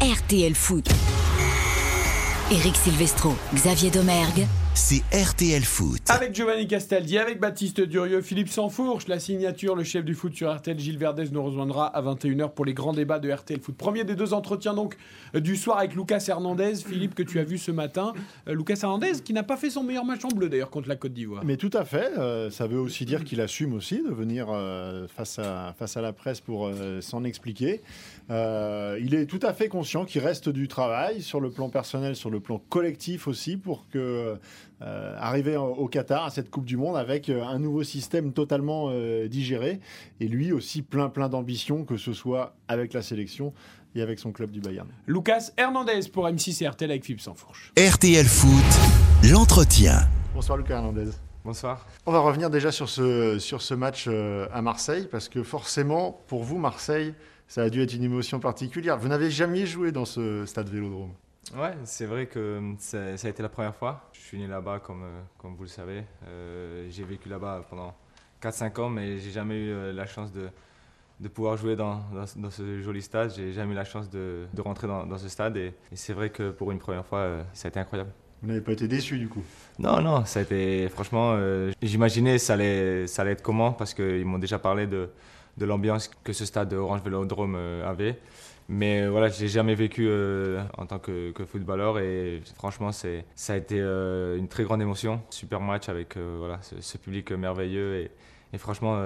[0.00, 0.88] RTL Foot.
[2.50, 6.00] Eric Silvestro, Xavier Domergue, C'est RTL Foot.
[6.08, 10.54] Avec Giovanni Castaldi, avec Baptiste Durieux, Philippe Sansfourche, la signature, le chef du foot sur
[10.54, 13.76] RTL, Gilles Verdez nous rejoindra à 21h pour les grands débats de RTL Foot.
[13.76, 14.96] Premier des deux entretiens donc
[15.34, 18.14] euh, du soir avec Lucas Hernandez, Philippe que tu as vu ce matin.
[18.48, 20.96] Euh, Lucas Hernandez qui n'a pas fait son meilleur match en bleu d'ailleurs contre la
[20.96, 21.44] Côte d'Ivoire.
[21.44, 22.10] Mais tout à fait.
[22.18, 26.00] euh, ça veut aussi dire qu'il assume aussi de venir euh, face, à, face à
[26.00, 27.82] la presse pour euh, s'en expliquer.
[28.30, 32.16] Euh, il est tout à fait conscient qu'il reste du travail sur le plan personnel,
[32.16, 34.38] sur le plan collectif aussi, pour que
[34.82, 38.88] euh, arriver au Qatar à cette Coupe du Monde avec euh, un nouveau système totalement
[38.90, 39.78] euh, digéré
[40.18, 43.52] et lui aussi plein plein d'ambition que ce soit avec la sélection
[43.94, 44.88] et avec son club du Bayern.
[45.06, 47.72] Lucas Hernandez pour M6 et RTL avec Philippe Sansfourche.
[47.78, 50.00] RTL Foot, l'entretien.
[50.34, 51.10] Bonsoir Lucas Hernandez.
[51.44, 51.86] Bonsoir.
[52.06, 56.44] On va revenir déjà sur ce, sur ce match à Marseille, parce que forcément, pour
[56.44, 57.14] vous, Marseille,
[57.52, 58.96] ça a dû être une émotion particulière.
[58.96, 61.10] Vous n'avez jamais joué dans ce stade Vélodrome.
[61.54, 64.08] Ouais, c'est vrai que ça, ça a été la première fois.
[64.14, 66.02] Je suis né là-bas, comme, euh, comme vous le savez.
[66.26, 67.94] Euh, j'ai vécu là-bas pendant
[68.42, 70.48] 4-5 ans, mais j'ai jamais eu euh, la chance de,
[71.20, 73.34] de pouvoir jouer dans, dans, dans ce joli stade.
[73.36, 75.58] J'ai jamais eu la chance de, de rentrer dans, dans ce stade.
[75.58, 78.12] Et, et c'est vrai que pour une première fois, euh, ça a été incroyable.
[78.40, 79.42] Vous n'avez pas été déçu du coup?
[79.78, 81.34] Non, non, ça a été franchement.
[81.36, 85.10] euh, J'imaginais ça allait, ça allait être comment parce qu'ils m'ont déjà parlé de,
[85.56, 88.18] de l'ambiance que ce stade Orange Vélodrome euh, avait.
[88.68, 93.08] Mais euh, voilà, je l'ai jamais vécu euh, en tant que, footballeur et franchement, ça
[93.48, 95.20] a été une très grande émotion.
[95.30, 98.08] Super match avec voilà, ce, public merveilleux
[98.52, 99.02] et, franchement,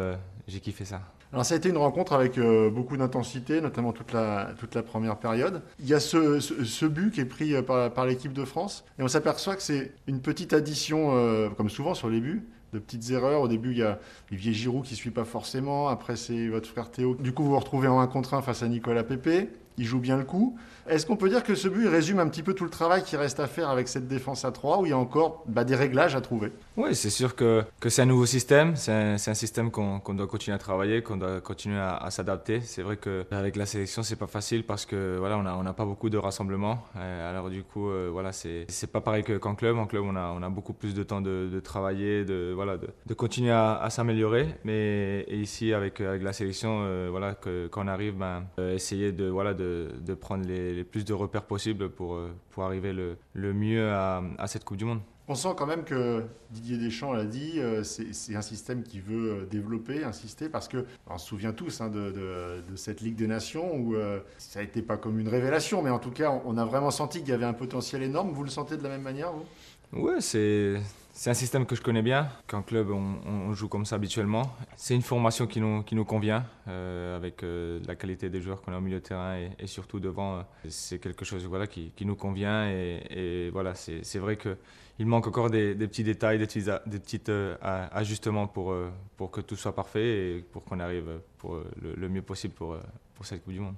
[0.46, 1.00] j'ai kiffé ça.
[1.32, 2.38] Alors ça a été une rencontre avec
[2.72, 5.62] beaucoup d'intensité, notamment toute la, toute la première période.
[5.80, 9.02] Il y a ce, ce, but qui est pris par, par l'équipe de France et
[9.02, 13.40] on s'aperçoit que c'est une petite addition, comme souvent sur les buts, de petites erreurs.
[13.40, 13.98] Au début, il y a
[14.30, 15.88] Olivier Giroud qui suit pas forcément.
[15.88, 17.14] Après, c'est votre frère Théo.
[17.14, 19.48] Du coup, vous vous retrouvez en 1 contre 1 face à Nicolas Pépé.
[19.78, 20.56] Il joue bien le coup.
[20.88, 23.16] Est-ce qu'on peut dire que ce but résume un petit peu tout le travail qui
[23.16, 25.74] reste à faire avec cette défense à 3 où il y a encore bah, des
[25.74, 26.52] réglages à trouver?
[26.76, 28.76] Oui, c'est sûr que, que c'est un nouveau système.
[28.76, 32.60] C'est un, système qu'on doit continuer à travailler, qu'on doit continuer à, s'adapter.
[32.60, 35.84] C'est vrai qu'avec la sélection, c'est pas facile parce que voilà, on n'a on pas
[35.84, 36.84] beaucoup de rassemblements.
[36.96, 39.78] Euh, alors du coup, euh, voilà, c'est pas pareil que- qu'en club.
[39.78, 43.14] En club, on a, on a beaucoup plus de temps de, travailler, de, voilà, de,
[43.14, 44.54] continuer à, s'améliorer.
[44.64, 49.26] Mais ici, avec, avec la sélection, euh, voilà, que, quand on arrive, ben, essayer de,
[49.26, 49.65] voilà, de,
[50.00, 53.90] de prendre les, les plus de repères possibles pour, euh, pour arriver le, le mieux
[53.90, 55.00] à, à cette Coupe du Monde.
[55.28, 59.32] On sent quand même que Didier Deschamps l'a dit, euh, c'est un système qui veut
[59.32, 63.16] euh, développer, insister, parce que on se souvient tous hein, de, de- de cette Ligue
[63.16, 66.42] des Nations où euh, ça été pas comme une révélation, mais en tout cas, on,
[66.54, 68.30] on a vraiment senti qu'il y avait un potentiel énorme.
[68.30, 70.00] Vous le sentez de la même manière, vous?
[70.00, 70.74] Ouais, c'est
[71.16, 72.28] c'est un système que je connais bien.
[72.46, 74.54] Qu'en club, on, joue comme ça habituellement.
[74.76, 78.60] C'est une formation qui nous, qui nous convient, euh, avec euh, la qualité des joueurs
[78.60, 80.36] qu'on a au milieu de terrain et, surtout devant.
[80.36, 82.68] euh, c'est quelque chose voilà, qui, qui nous convient.
[82.68, 87.30] Et, voilà, c'est vrai qu'il manque encore des, petits détails, des petits,
[87.62, 88.74] ajustements pour,
[89.16, 92.76] pour que tout soit parfait et pour qu'on arrive pour, le, mieux possible pour,
[93.14, 93.76] pour cette Coupe du Monde.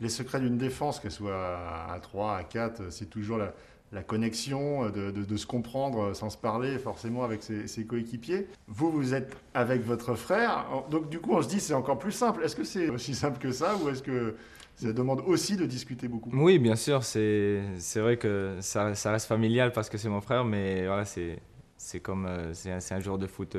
[0.00, 3.54] Les secrets d'une défense, qu'elle soit à 3, à 4, c'est toujours la,
[3.92, 8.48] la connexion, euh, de, se comprendre euh, sans se parler forcément avec ses, coéquipiers.
[8.66, 12.12] Vous, vous êtes avec votre frère, donc du coup on se dit c'est encore plus
[12.12, 12.42] simple.
[12.42, 14.34] Est-ce que c'est aussi simple que ça ou est-ce que
[14.76, 16.30] ça demande aussi de discuter beaucoup?
[16.32, 17.62] Oui, bien sûr, c'est
[17.96, 22.54] vrai que ça, reste familial parce que c'est mon frère, mais voilà, c'est comme euh,
[22.54, 23.56] c'est un, joueur de foot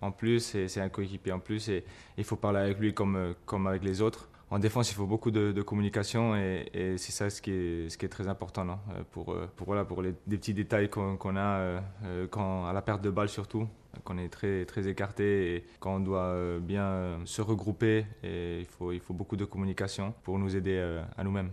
[0.00, 1.84] en plus, et c'est un coéquipier en plus, et
[2.18, 4.28] il faut parler avec lui comme avec les autres.
[4.48, 7.88] En défense, il faut beaucoup de, de communication et, et c'est ça ce qui est,
[7.88, 10.54] ce qui est très important non Euh, pour, euh, pour, voilà, pour les, des petits
[10.54, 13.66] détails qu'on a euh, quand, à la perte de balle surtout,
[14.04, 18.06] qu'on est très, très écarté et quand on doit bien se regrouper.
[18.22, 20.78] Et il, faut, il faut beaucoup de communication pour nous aider
[21.16, 21.50] à nous-mêmes.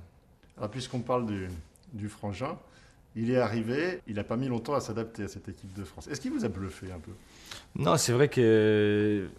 [0.71, 1.47] Puisqu'on parle du,
[1.93, 2.59] du frangin,
[3.15, 6.07] il est arrivé, il n'a pas mis longtemps à s'adapter à cette équipe de France.
[6.07, 7.11] Est-ce qu'il vous a bluffé un peu?
[7.75, 9.29] Non, c'est vrai que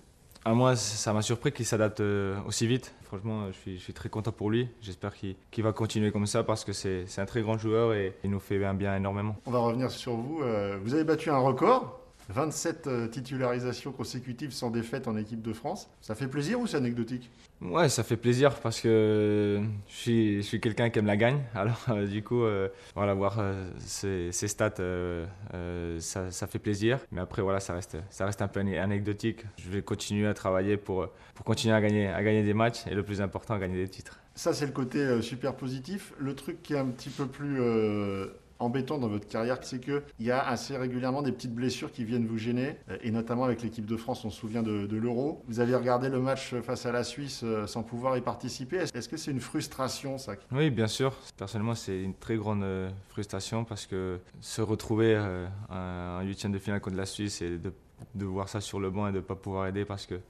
[0.44, 2.94] à moi, ça m'a surpris qu'il s'adapte euh, aussi vite.
[3.02, 4.68] Franchement, je suis, très content pour lui.
[4.82, 8.14] J'espère qu'il va continuer comme ça parce que c'est c'est un très grand joueur et
[8.24, 9.36] il nous fait un bien énormément.
[9.46, 10.42] On va revenir sur vous.
[10.42, 15.52] Euh, vous avez battu un record, 27 euh, titularisations consécutives sans défaite en équipe de
[15.52, 15.90] France.
[16.00, 17.30] Ça fait plaisir ou c'est anecdotique?
[17.60, 21.40] Ouais, ça fait plaisir parce que je suis, je suis quelqu'un qui aime la gagne.
[21.54, 24.74] Alors, euh, du coup, euh, voilà, voir euh, ces, ces stats,
[25.98, 26.98] ça, ça fait plaisir.
[27.12, 29.44] Mais après, voilà, ça reste, ça reste un peu anecdotique.
[29.58, 32.94] Je vais continuer à travailler pour, pour continuer à gagner, à gagner des matchs et
[32.94, 34.18] le plus important, à gagner des titres.
[34.34, 36.12] Ça, c'est le côté super positif.
[36.18, 37.60] Le truc qui est un petit peu plus
[38.58, 42.26] embêtant dans votre carrière, c'est qu'il y a assez régulièrement des petites blessures qui viennent
[42.26, 45.42] vous gêner, euh, et notamment avec l'équipe de France, on se souvient de, l'Euro.
[45.48, 48.76] Vous avez regardé le match face à la Suisse euh, sans pouvoir y participer.
[48.76, 50.34] Est-ce que c'est une frustration, ça?
[50.52, 51.14] Oui, bien sûr.
[51.36, 55.18] Personnellement, c'est une très grande euh, frustration parce que se retrouver
[55.68, 59.12] en huitième de finale contre la Suisse et de, voir ça sur le banc et
[59.12, 60.20] de ne pas pouvoir aider parce que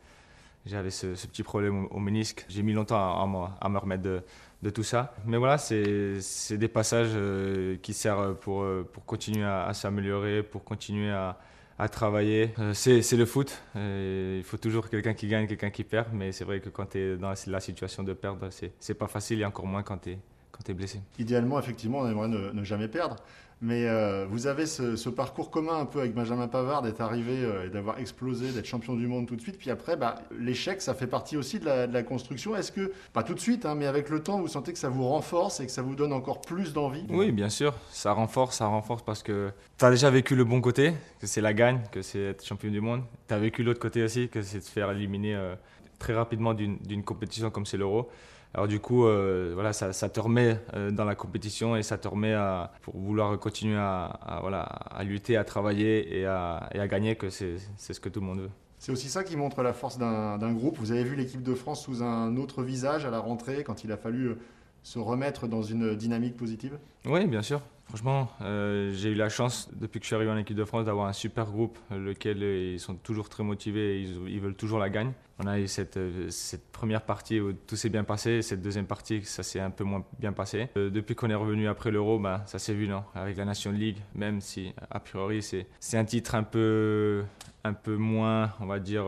[0.66, 2.46] j'avais ce, petit problème au, au ménisque.
[2.48, 3.22] J'ai mis longtemps
[3.60, 4.22] à me remettre de,
[4.64, 5.14] de tout ça.
[5.26, 10.64] Mais voilà, c'est des passages euh, qui servent pour, euh, pour continuer à, s'améliorer, pour
[10.64, 11.38] continuer à,
[11.78, 12.54] à travailler.
[12.58, 13.62] Euh, c'est le foot.
[13.74, 16.08] Il faut toujours quelqu'un qui gagne, quelqu'un qui perd.
[16.14, 18.48] Mais c'est vrai que quand tu es dans la, situation de perdre,
[18.80, 21.00] c'est pas facile et encore moins quand tu es, blessé.
[21.18, 23.16] Idéalement, effectivement, on aimerait ne jamais perdre.
[23.62, 27.66] Mais euh, vous avez ce, parcours commun un peu avec Benjamin Pavard d'être arrivé euh,
[27.66, 29.58] et d'avoir explosé, d'être champion du monde tout de suite.
[29.58, 32.54] Puis après, bah, l'échec, ça fait partie aussi de la, construction.
[32.56, 34.88] Est-ce que, pas tout de suite, hein, mais avec le temps, vous sentez que ça
[34.88, 37.04] vous renforce et que ça vous donne encore plus d'envie?
[37.08, 40.60] Oui, bien sûr, ça renforce, ça renforce parce que tu as déjà vécu le bon
[40.60, 43.02] côté, que c'est la gagne, que c'est être champion du monde.
[43.28, 45.54] Tu as vécu l'autre côté aussi, que c'est de se faire éliminer euh,
[45.98, 48.10] très rapidement d'une compétition comme c'est l'Euro.
[48.54, 51.98] Alors du coup, euh, voilà, ça, ça te remet euh, dans la compétition et ça
[51.98, 56.68] te remet à, pour vouloir continuer à, à, voilà, à lutter, à travailler et à,
[56.72, 58.50] et à gagner, que c'est ce que tout le monde veut.
[58.78, 60.78] C'est aussi ça qui montre la force d'un d'un groupe.
[60.78, 63.90] Vous avez vu l'équipe de France sous un autre visage à la rentrée quand il
[63.90, 64.38] a fallu euh,
[64.82, 66.78] se remettre dans une dynamique positive?
[67.06, 67.60] Oui, bien sûr.
[67.86, 70.86] Franchement, euh, j'ai eu la chance, depuis que je suis arrivé en équipe de France,
[70.86, 74.56] d'avoir un super groupe, euh, lequel euh, ils sont toujours très motivés, et ils, veulent
[74.56, 75.12] toujours la gagne.
[75.38, 75.98] On a eu cette,
[76.72, 79.84] première partie où tout s'est bien passé, et cette deuxième partie, ça s'est un peu
[79.84, 80.68] moins bien passé.
[80.74, 83.98] Depuis qu'on est revenu après l'Euro, ben, ça s'est vu, non Avec la Nation League,
[84.14, 87.24] même si, a priori, c'est un titre un peu,
[87.86, 89.04] moins, on va dire...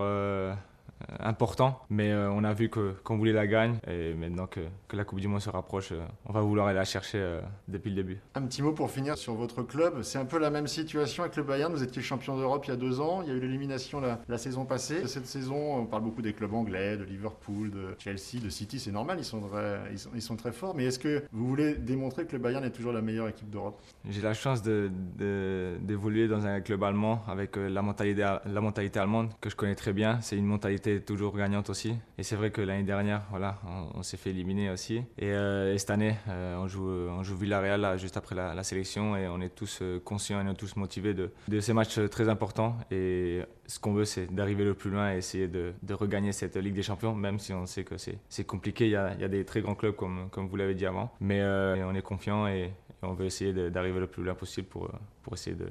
[1.20, 4.96] important, mais euh, on a vu que- qu'on voulait la gagne et maintenant que, que
[4.96, 7.90] la Coupe du Monde se rapproche, euh, on va vouloir aller la chercher euh, depuis
[7.90, 8.18] le début.
[8.34, 10.02] Un petit mot pour finir sur votre club.
[10.02, 11.72] C'est un peu la même situation avec le Bayern.
[11.72, 13.22] Vous étiez champion d'Europe il y a deux ans.
[13.22, 15.06] Il y a eu l'élimination la, la saison passée.
[15.06, 18.78] Cette saison, on parle beaucoup des clubs anglais, de Liverpool, de Chelsea, de City.
[18.78, 20.74] C'est normal, ils sont, très, ils, sont, ils sont très forts.
[20.74, 23.78] Mais est-ce que vous voulez démontrer que le Bayern est toujours la meilleure équipe d'Europe?
[24.08, 28.60] J'ai la chance de- de- d'évoluer dans un club allemand avec euh, la mentalité, la
[28.60, 30.20] mentalité allemande que je connais très bien.
[30.20, 31.94] C'est une mentalité toujours gagnante aussi.
[32.18, 34.96] Et c'est vrai que l'année dernière, voilà, on, on s'est fait éliminer aussi.
[35.18, 38.54] Et, euh, et cette année, euh, on, joue, on joue Villarreal là, juste après la,
[38.54, 41.60] la sélection et on est tous euh, conscients et on est tous motivés de, de
[41.60, 42.76] ces matchs très importants.
[42.90, 46.56] Et ce qu'on veut, c'est d'arriver le plus loin et essayer de, de regagner cette
[46.56, 48.86] Ligue des Champions, même si on sait que c'est compliqué.
[48.86, 50.86] Il y, a, il y a des très grands clubs, comme, comme vous l'avez dit
[50.86, 51.12] avant.
[51.20, 52.72] Mais euh, on est confiant et, et
[53.02, 54.90] on veut essayer d'arriver le plus loin possible pour,
[55.22, 55.68] pour essayer de,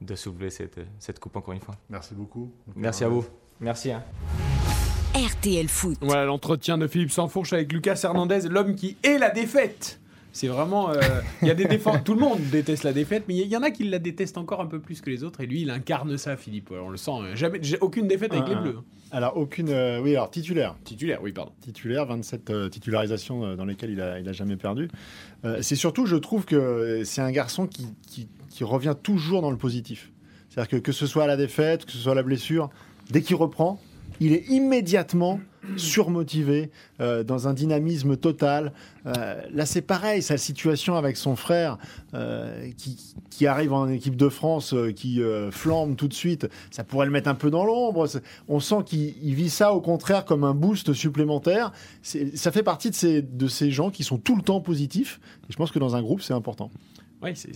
[0.00, 1.74] de soulever cette, cette coupe encore une fois.
[1.90, 2.52] Merci beaucoup.
[2.76, 3.26] Merci à vous.
[3.64, 3.92] Merci.
[3.92, 4.02] hein.
[5.14, 5.96] RTL Foot.
[6.02, 10.00] Voilà l'entretien de Philippe Sansfourche avec Lucas Hernandez, l'homme qui est la défaite.
[10.32, 10.90] C'est vraiment.
[10.90, 11.00] euh,
[11.40, 11.98] Il y a des défenses.
[12.04, 14.60] Tout le monde déteste la défaite, mais il y- en a qui la détestent encore
[14.60, 15.40] un peu plus que les autres.
[15.40, 16.70] Et lui, il incarne ça, Philippe.
[16.72, 17.12] Ouais, On le sent.
[17.22, 18.60] euh, Jamais, j'ai aucune défaite avec Ah, les ah.
[18.60, 18.78] Bleus.
[19.12, 19.68] Alors, aucune.
[19.70, 20.74] euh, oui, alors titulaire.
[20.84, 21.52] Titulaire, oui, pardon.
[21.62, 24.88] Titulaire, 27 euh, titularisations euh, dans lesquelles il a, il a jamais perdu.
[25.44, 29.52] Euh, c'est surtout, je trouve que c'est un garçon qui, qui, qui revient toujours dans
[29.52, 30.10] le positif.
[30.50, 32.70] C'est-à-dire que que ce soit à la défaite, que ce soit à la blessure,
[33.10, 33.78] dès qu'il reprend,
[34.20, 35.40] il est immédiatement
[35.76, 38.72] surmotivé, euh, dans un dynamisme total.
[39.06, 41.78] Euh, là, c'est pareil, sa situation avec son frère
[42.14, 42.70] euh,
[43.30, 47.28] qui, arrive en équipe de France, qui flambe tout de suite, ça pourrait le mettre
[47.28, 48.06] un peu dans l'ombre.
[48.48, 51.72] On sent qu'il il vit ça au contraire comme un boost supplémentaire.
[52.02, 55.20] Ça fait partie de ces, de ces gens qui sont tout le temps positifs.
[55.48, 56.70] Et je pense que dans un groupe, c'est important.
[57.22, 57.52] Oui, c'est-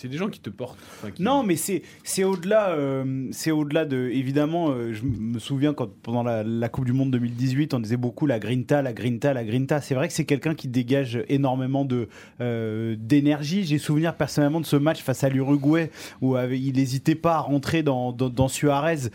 [0.00, 0.78] c'est des gens qui te portent.
[1.18, 4.08] Non, mais c'est au-delà, euh, au-delà de.
[4.10, 8.26] Évidemment, euh, je me souviens quand pendant la, Coupe du Monde 2018, on disait beaucoup
[8.26, 9.82] la Grinta, la Grinta, la Grinta.
[9.82, 12.08] C'est vrai que c'est quelqu'un qui dégage énormément de
[12.40, 13.64] euh, d'énergie.
[13.64, 15.90] J'ai souvenir personnellement de ce match face à l'Uruguay
[16.22, 19.10] où il n'hésitait pas à rentrer dans dans, Suarez.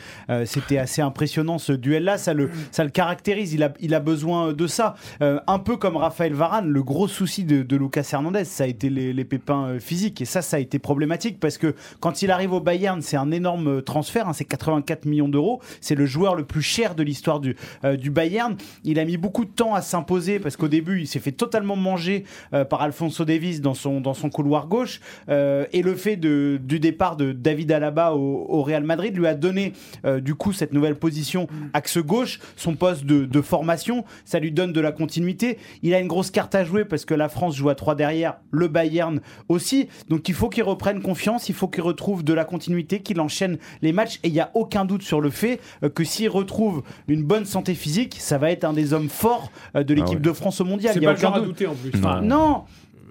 [0.45, 2.19] C'était assez impressionnant ce duel-là.
[2.19, 3.53] Ça le ça le caractérise.
[3.53, 4.95] Il a il a besoin de ça.
[5.19, 8.89] Un peu comme Raphaël Varane, le gros souci de, de Lucas Hernandez, ça a été
[8.89, 10.21] les, pépins physiques.
[10.21, 13.31] Et ça, ça a été problématique parce que quand il arrive au Bayern, c'est un
[13.31, 14.27] énorme euh, transfert.
[14.27, 15.61] hein, c'est 84 millions d'euros.
[15.79, 18.57] C'est le joueur le plus cher de l'histoire du, euh, du Bayern.
[18.83, 21.75] Il a mis beaucoup de temps à s'imposer parce qu'au début, il s'est fait totalement
[21.77, 24.99] manger euh, par Alfonso Davies dans son, dans son couloir gauche.
[25.29, 29.27] Euh, et le fait de, du départ de David Alaba au, au Real Madrid lui
[29.27, 29.73] a donné
[30.21, 34.03] du coup cette nouvelle position axe gauche, son poste de, de formation.
[34.25, 35.57] Ça lui donne de la continuité.
[35.83, 38.35] Il a une grosse carte à jouer parce que la France joue à 3 derrière,
[38.51, 39.87] le Bayern aussi.
[40.09, 43.57] Donc il faut qu'il reprenne confiance, il faut qu'il retrouve de la continuité, qu'il enchaîne
[43.81, 44.19] les matchs.
[44.23, 47.45] Et il n'y a aucun doute sur le fait euh, que s'il retrouve une bonne
[47.45, 50.19] santé physique, ça va être un des hommes forts euh, de l'équipe Ah ouais.
[50.21, 50.93] de France au mondial.
[50.93, 51.47] C'est Il y a pas aucun à doute.
[51.47, 51.91] douter en plus.
[52.23, 52.63] Non,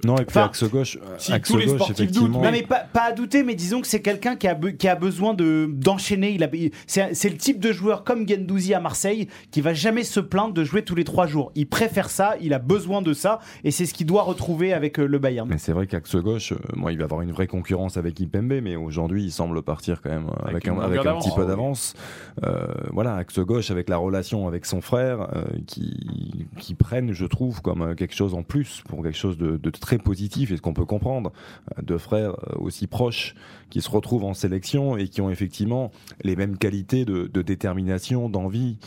[0.04, 2.28] Non, et puis Enfin, axe gauche, euh, si axe tous les gauche, sportifs effectivement.
[2.28, 4.76] doutent, Non mais pas, pas à douter, mais disons que c'est quelqu'un qui a, be-
[4.76, 6.32] qui a besoin de d'enchaîner.
[6.32, 9.72] Il a, il- c'est, c'est le type de joueur comme Gendouzi à Marseille qui va
[9.74, 11.52] jamais se plaindre de jouer tous les trois jours.
[11.54, 14.98] Il préfère ça, il a besoin de ça, et c'est ce qu'il doit retrouver avec
[14.98, 15.48] euh, le Bayern.
[15.48, 18.60] Mais c'est vrai qu'axe gauche, euh, moi, il va avoir une vraie concurrence avec Ipembe,
[18.62, 21.46] mais aujourd'hui, il semble partir quand même euh, avec, un, longueur avec un petit peu
[21.46, 21.94] d'avance.
[22.44, 27.26] Euh, voilà, axe gauche avec la relation avec son frère, euh, qui, qui prennent, je
[27.26, 30.56] trouve, comme euh, quelque chose en plus pour quelque chose de, de très positif et
[30.56, 31.30] ce qu'on peut comprendre.
[31.78, 33.34] Euh, Deux frères euh, aussi proches
[33.68, 35.90] qui se retrouvent en sélection et qui ont effectivement
[36.22, 38.78] les mêmes qualités de, de détermination, d'envie,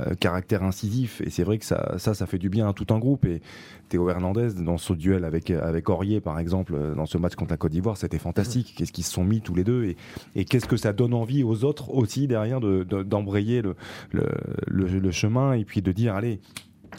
[0.00, 1.20] euh, caractère incisif.
[1.20, 3.24] Et c'est vrai que ça, ça, ça fait du bien à tout un groupe.
[3.26, 3.40] Et
[3.88, 7.56] Théo Hernandez, dans ce duel avec, avec Aurier, par exemple, dans ce match contre la
[7.56, 8.74] Côte d'Ivoire, c'était fantastique.
[8.76, 9.94] Qu'est-ce qu'ils se sont mis tous les deux
[10.34, 13.74] et, qu'est-ce que ça donne envie aux autres aussi derrière de- de- d'embrayer le,
[14.12, 14.26] le-
[14.66, 16.40] le chemin et puis de dire allez.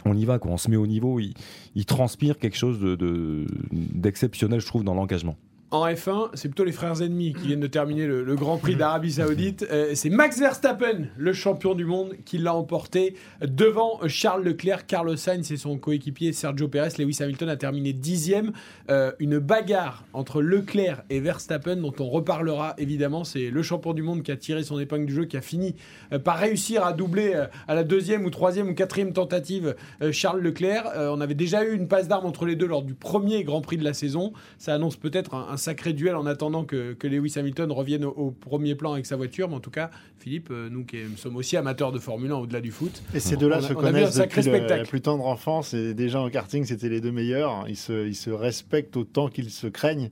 [0.06, 0.52] On y va, quoi.
[0.52, 1.20] on se met au niveau.
[1.20, 1.34] Il,
[1.86, 5.36] transpire quelque chose de- de- d'exceptionnel, je trouve, dans l'engagement.
[5.74, 9.14] En F1, c'est plutôt les frères ennemis qui viennent de terminer le, Grand Prix d'Arabie
[9.14, 9.66] Saoudite.
[9.72, 15.16] Euh, c'est Max Verstappen, le champion du monde, qui l'a emporté devant Charles Leclerc, Carlos
[15.16, 16.90] Sainz et son coéquipier Sergio Perez.
[17.00, 18.52] Lewis Hamilton a terminé dixième.
[18.90, 23.24] Euh, une bagarre entre Leclerc et Verstappen, dont on reparlera évidemment.
[23.24, 25.76] C'est le champion du monde qui a tiré son épingle du jeu, qui a fini
[26.12, 27.34] euh, par réussir à doubler
[27.70, 29.76] à la deuxième ou troisième ou quatrième tentative
[30.12, 30.92] Charles Leclerc.
[30.98, 33.78] On avait déjà eu une passe d'armes entre les deux lors du premier Grand Prix
[33.78, 34.34] de la saison.
[34.58, 38.32] Ça annonce peut-être un sacré duel en attendant que, que Lewis Hamilton revienne au, au
[38.32, 39.48] premier plan avec sa voiture.
[39.50, 42.62] Mais en tout cas, Philippe, euh, nous qui sommes aussi amateurs de Formule 1 au-delà
[42.62, 43.02] du foot.
[43.16, 46.30] Et ces deux-là se on connaissent depuis le- la plus tendre enfance et déjà en
[46.30, 47.66] karting, c'était les deux meilleurs.
[47.68, 50.10] Ils se, ils se respectent autant qu'ils se craignent.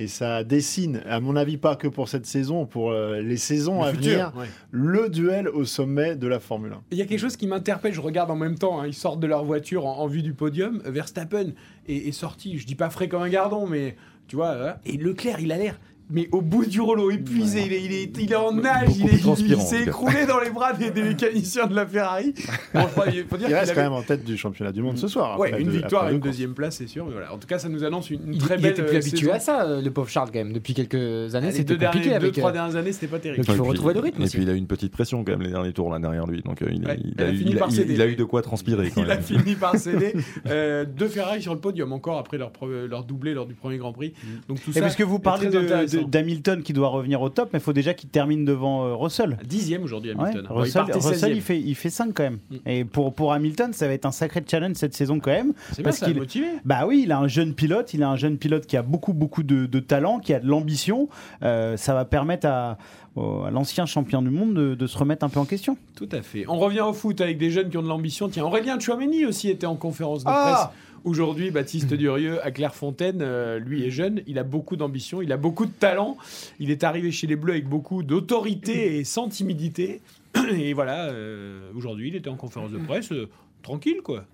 [0.00, 3.82] Et ça dessine, à mon avis, pas que pour cette saison, pour euh, les saisons
[3.82, 4.46] Le à futur, venir, ouais.
[4.70, 6.80] le duel au sommet de la Formule 1.
[6.92, 9.18] Il y a quelque chose qui m'interpelle, je regarde en même temps, hein, ils sortent
[9.18, 10.80] de leur voiture en, en vue du podium.
[10.84, 11.46] Verstappen
[11.88, 13.96] est, est sorti, je dis pas frais comme un gardon, mais
[14.28, 15.80] tu vois, euh, et Leclerc, il a l'air.
[16.10, 19.34] Mais au bout du rouleau, épuisé, il, est, il, est, il est en nage, Beaucoup
[19.40, 22.32] il, il- il s'est écroulé dans les bras des, des mécaniciens de la Ferrari.
[22.74, 24.72] Bon, crois, il faut dire Il qu'il reste avait- quand même en tête du championnat
[24.72, 25.38] du monde ce soir.
[25.38, 27.04] Ouais, après une victoire après et une deuxième place, c'est sûr.
[27.06, 27.32] Mais voilà.
[27.34, 29.00] En tout cas, ça nous annonce une, une Il, très il belle était plus euh,
[29.00, 29.32] habitué saison.
[29.32, 30.52] à ça, euh, le pauvre Charles, quand même.
[30.52, 33.18] Depuis quelques années, Les c'était deux, compliqué derniers, deux, trois euh, dernières années, c'était pas
[33.18, 33.44] terrible.
[33.44, 34.92] Donc, il faut Et puis- retrouver le rythme Et puis il a eu une petite
[34.92, 36.42] pression quand même les derniers tours là derrière lui.
[36.42, 37.94] Donc euh, il, Ouais, il a, eu- fini il a- par il- céder.
[37.94, 40.14] il a eu de quoi transpirer quand Il a fini par céder.
[40.96, 42.52] Deux Ferrari sur le podium encore après leur,
[43.04, 44.14] doublé lors du premier Grand Prix.
[44.48, 44.80] Donc tout Et ça.
[44.80, 47.94] parce que vous parlez de- d'Hamilton qui doit revenir au top, mais il faut déjà
[47.94, 49.38] qu'il termine devant euh, Russell.
[49.44, 50.46] Dixième aujourd'hui Hamilton.
[50.48, 51.36] Bon, il Russell, partait Russell, 16e.
[51.36, 52.38] il fait, il fait 5 quand même.
[52.50, 52.56] Mm.
[52.66, 55.52] Et pour, pour Hamilton, ça va être un sacré challenge cette saison quand même.
[55.72, 56.46] C'est parce qu'il- motivé.
[56.64, 59.12] Bah oui, il a un jeune pilote, il a un jeune pilote qui a beaucoup
[59.12, 61.08] beaucoup de, de talent, qui a de l'ambition.
[61.42, 62.78] Euh, ça va permettre à,
[63.50, 65.76] l'ancien champion du monde de, de se remettre un peu en question.
[65.96, 66.44] Tout à fait.
[66.48, 68.28] On revient au foot avec des jeunes qui ont de l'ambition.
[68.28, 70.78] Tiens, Aurélien Chouameni aussi était en conférence de Ah presse.
[71.04, 75.36] Aujourd'hui, Baptiste Durieux à Clairefontaine, euh, lui est jeune, il a beaucoup d'ambition, il a
[75.36, 76.16] beaucoup de talent.
[76.58, 80.00] Il est arrivé chez les Bleus avec beaucoup d'autorité et sans timidité.
[80.52, 83.28] Et voilà, euh, aujourd'hui, il était en conférence de presse, euh,
[83.62, 84.24] tranquille quoi.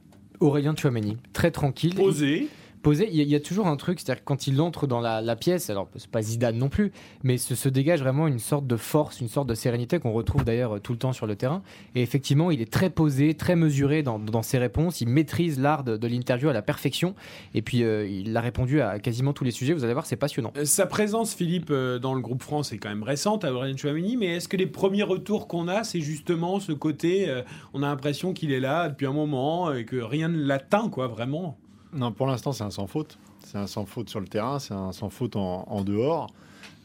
[0.40, 1.94] Aurélien Chouameni, très tranquille.
[1.94, 2.48] Posé.
[2.84, 3.08] Posé.
[3.10, 6.10] Il y, a- toujours un truc, c'est-à-dire quand il entre dans la, pièce, alors c'est
[6.10, 6.92] pas Zidane non plus,
[7.24, 10.80] mais se, dégage vraiment une sorte de force, une sorte de sérénité qu'on retrouve d'ailleurs
[10.80, 11.62] tout le temps sur le terrain.
[11.94, 15.00] Et effectivement, il est très posé, très mesuré dans, ses réponses.
[15.00, 17.14] Il maîtrise l'art de, l'interview à la perfection.
[17.54, 19.72] Et puis, euh, il a répondu à quasiment tous les sujets.
[19.72, 20.52] Vous allez voir, c'est passionnant.
[20.56, 23.76] Euh, Sa présence, Philippe, euh, dans le groupe France est quand même récente, à Aurélien
[23.76, 27.42] Chouameni, mais est-ce que les premiers retours qu'on a, c'est justement ce côté, euh,
[27.72, 31.08] on a l'impression qu'il est là depuis un moment et que rien ne l'atteint, quoi,
[31.08, 31.58] vraiment?
[31.94, 33.18] Non, pour l'instant, c'est un sans faute.
[33.44, 36.28] C'est un sans faute sur le terrain, c'est un sans faute en, en dehors.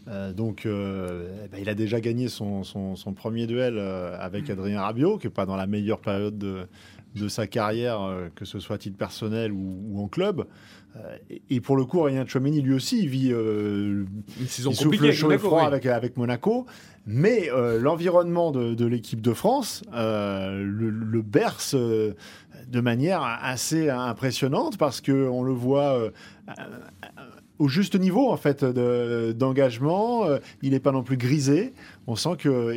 [0.08, 4.16] Euh, donc, euh, eh ben, il a déjà gagné son, son- son premier duel euh,
[4.20, 6.68] avec Adrien Rabiot, qui n'est pas dans la meilleure période de,
[7.16, 8.00] de sa carrière,
[8.36, 10.46] que ce soit à titre personnel ou, ou en club.
[11.30, 14.08] Et, et pour le coup, Aurélien Chouameni, lui aussi, il vit Une
[14.48, 15.68] saison compliquée chaud et froid oui.
[15.68, 16.66] avec, avec Monaco.
[17.06, 21.76] Mais l'environnement de, de l'équipe de France le, le berce
[22.70, 26.12] de manière assez impressionnante parce qu'on le voit euh,
[27.58, 30.26] au juste niveau en fait de- d'engagement.
[30.26, 31.74] Euh, il n'est pas non plus grisé.
[32.08, 32.74] On sent que,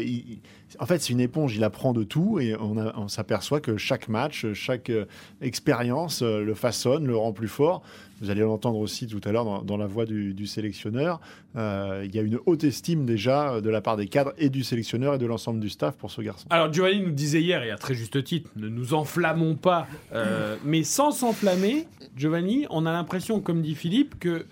[0.79, 1.55] en fait, c'est une éponge.
[1.57, 5.05] Il apprend de tout et on, on s'aperçoit que chaque match, chaque euh,
[5.41, 7.83] expérience le façonne, le rend plus fort.
[8.23, 11.21] Vous allez l'entendre aussi tout à l'heure dans, dans la voix du, du sélectionneur.
[11.57, 14.49] Euh, il y a une haute estime déjà euh, de la part des cadres et
[14.49, 16.47] du sélectionneur et de l'ensemble du staff pour ce garçon.
[16.51, 20.57] Alors Giovanni nous disait hier, et à très juste titre, ne nous enflammons pas, euh,
[20.65, 24.47] mais sans s'enflammer, Giovanni, on a l'impression, comme dit Philippe, que,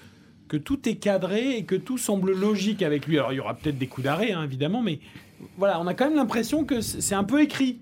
[0.49, 3.19] que tout est cadré et que tout semble logique avec lui.
[3.19, 4.99] Alors il y aura peut-être des coups d'arrêt, hein, évidemment, mais
[5.59, 7.79] voilà, on a quand même l'impression que c'est un peu écrit.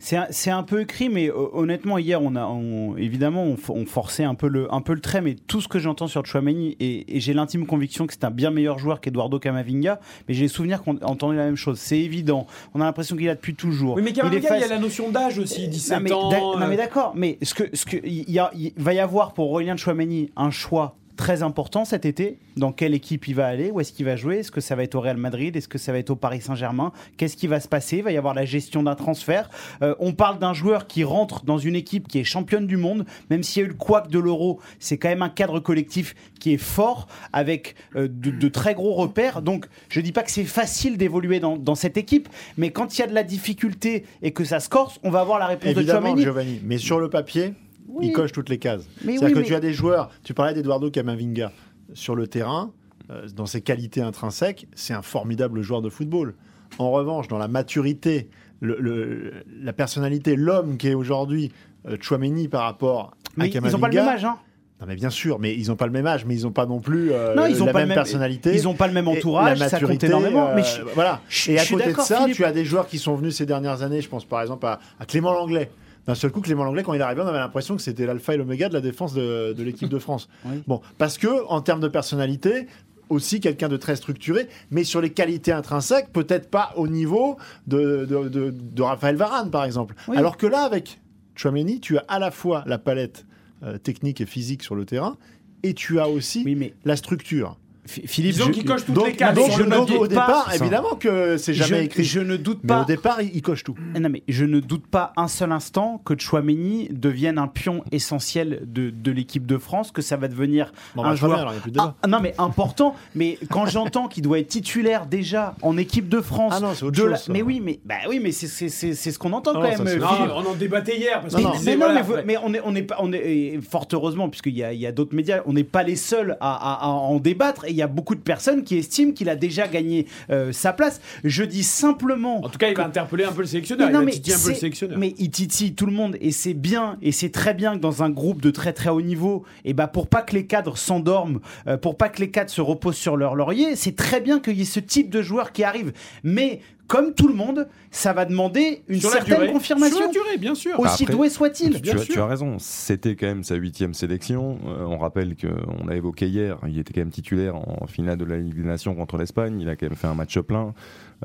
[0.00, 3.84] C'est un, peu écrit, mais euh, honnêtement, hier, on a, on- évidemment, on, for- on
[3.84, 6.76] forçait un peu, le, un peu le trait, mais tout ce que j'entends sur Chouameni,
[6.78, 10.42] et, et j'ai l'intime conviction que c'est un bien meilleur joueur qu'Eduardo Camavinga, mais j'ai
[10.42, 11.78] les souvenirs qu'on a entendu la même chose.
[11.80, 12.46] C'est évident.
[12.74, 13.96] On a l'impression qu'il a depuis toujours.
[13.96, 16.30] Oui, mais Il Camavinga, il y a la notion d'âge aussi, 17 non mais, ans.
[16.30, 19.00] non, euh, mais d'accord, mais ce que, ce que, il, y a- il va y
[19.00, 22.38] avoir pour Aurélien Chouameni un choix très important cet été.
[22.56, 24.84] Dans quelle équipe il va aller Où est-ce qu'il va jouer Est-ce que ça va
[24.84, 27.60] être au Real Madrid Est-ce que ça va être au Paris Saint-Germain Qu'est-ce qui va
[27.60, 29.50] se passer Il va y avoir la gestion d'un transfert.
[29.82, 33.04] Euh, on parle d'un joueur qui rentre dans une équipe qui est championne du monde,
[33.30, 36.14] même s'il y a eu le couac de l'euro, c'est quand même un cadre collectif
[36.40, 39.42] qui est fort, avec euh, de, de très gros repères.
[39.42, 43.00] Donc, je dis pas que c'est facile d'évoluer dans, dans cette équipe, mais quand il
[43.00, 45.74] y a de la difficulté et que ça se corse, on va avoir la réponse
[45.74, 46.22] de Évidemment, Tchouaméni.
[46.22, 46.60] Giovanni.
[46.64, 47.54] Mais sur le papier,
[47.88, 48.08] Oui.
[48.08, 48.86] il coche toutes les cases.
[49.00, 51.52] C'est-à-dire oui, que mais- tu as des joueurs, tu parlais d'Eduardo Camavinga,
[51.94, 52.72] sur le terrain,
[53.10, 56.34] euh, dans ses qualités intrinsèques, c'est un formidable joueur de football.
[56.78, 58.28] En revanche, dans la maturité,
[58.60, 59.32] le- le-
[59.62, 61.50] la personnalité, l'homme qui est aujourd'hui
[61.86, 63.76] euh, Chouameni par rapport Mais à ils Camavinga.
[63.76, 64.36] n'ont pas le même âge, hein.
[64.80, 66.66] Non, mais bien sûr, mais ils n'ont pas le même âge, mais ils n'ont pas
[66.66, 68.52] non plus euh, Non, ils ont la pas même, même- personnalité.
[68.54, 71.20] ils ont pas le même entourage, la ça compte maturité, énormément, mais je- voilà.
[71.28, 72.36] je- Et à côté de ça, Philippe.
[72.36, 74.00] tu as des joueurs qui sont venus ces dernières années.
[74.00, 75.70] Je pense par exemple à, à Clément Langlais.
[76.08, 78.38] D'un seul coup, Clément Langlais, quand il arrivé, on avait l'impression que c'était l'alpha et
[78.38, 80.28] l'oméga de la défense de, de l'équipe de France.
[80.46, 80.62] Oui.
[80.66, 82.66] Bon, parce que en termes de personnalité,
[83.10, 87.36] aussi quelqu'un de très structuré, mais sur les qualités intrinsèques, peut-être pas au niveau
[87.66, 89.94] de, de, de- de Raphaël Varane, par exemple.
[90.08, 90.16] Oui.
[90.16, 90.98] Alors que là, avec
[91.34, 93.26] Chouameni, tu as à la fois la palette
[93.62, 95.16] euh, technique et physique sur le terrain,
[95.62, 97.58] et tu as aussi Oui, mais la structure.
[97.88, 99.34] Philippe, Disons je- qu'il coche toutes Donc, les cases.
[99.34, 99.96] donc, sur je le note papier.
[99.98, 100.64] au départ, C'est ça.
[100.64, 102.04] évidemment que c'est jamais je, écrit.
[102.04, 102.82] je ne doute mais pas.
[102.82, 103.74] au départ, il, il coche tout.
[103.98, 108.60] Non, mais je ne doute pas un seul instant que Chouameni devienne un pion essentiel
[108.66, 111.52] de, de l'équipe de France, que ça va devenir Bon, un bah, joueur bien, alors,
[111.52, 111.94] il y a plus de débat.
[112.02, 116.20] Ah, non mais important, mais quand j'entends qu'il doit être titulaire déjà en équipe de
[116.20, 117.32] France, Ah non, c'est autre de chose, la- ça.
[117.32, 119.78] mais oui, mais bah oui, mais c'est c'est- c'est c'est ce qu'on entend Ah quand
[119.78, 119.98] non, même.
[119.98, 121.52] Non, on en débattait hier parce Non, non.
[121.64, 124.28] mais, non, voilà, mais, vous- mais on est, on est pas, on est, fort heureusement,
[124.28, 127.16] puisqu'il y a, il y a d'autres médias, on n'est pas les seuls à, en
[127.18, 130.72] débattre, et y a beaucoup de personnes qui estiment qu'il a déjà gagné euh, sa
[130.72, 131.00] place.
[131.24, 132.44] Je dis simplement.
[132.44, 133.86] En tout cas, il va interpeller un peu le sélectionneur.
[133.86, 134.98] Mais il non, va mais titiller un peu le sélectionneur.
[134.98, 138.02] Mais il titille tout le monde et c'est bien et c'est très bien que dans
[138.02, 141.40] un groupe de très très haut niveau, et bah pour pas que les cadres s'endorment,
[141.66, 144.58] euh, pour pas que les cadres se reposent sur leur laurier, c'est très bien qu'il
[144.58, 145.92] y ait ce type de joueur qui arrive.
[146.22, 149.52] Mais comme tout le monde, ça va demander une Sur la certaine durée.
[149.52, 149.96] confirmation.
[149.98, 150.80] Sur la durée, bien sûr.
[150.80, 151.80] Aussi Après, doué soit-il.
[151.80, 154.58] Tu as, tu as raison, c'était quand même sa huitième sélection.
[154.66, 158.24] Euh, on rappelle qu'on a évoqué hier, il était quand même titulaire en finale de
[158.24, 159.60] la Ligue des Nations contre l'Espagne.
[159.60, 160.74] Il a quand même fait un match plein.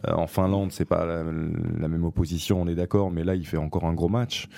[0.07, 3.47] Euh, en Finlande, c'est pas la, la même opposition, on est d'accord, mais là, il
[3.47, 4.49] fait encore un gros match.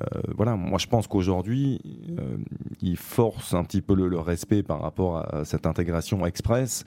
[0.00, 1.80] Euh, voilà, moi je pense qu'aujourd'hui,
[2.18, 2.36] euh,
[2.80, 6.84] il force un petit peu le, respect par rapport à cette intégration express.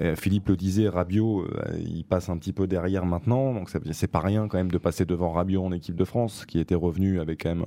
[0.00, 1.46] Euh, Philippe le disait, Rabiot,
[1.78, 5.04] il passe un petit peu derrière maintenant, donc c'est pas rien quand même de passer
[5.04, 7.66] devant Rabiot en équipe de France, qui était revenu avec quand même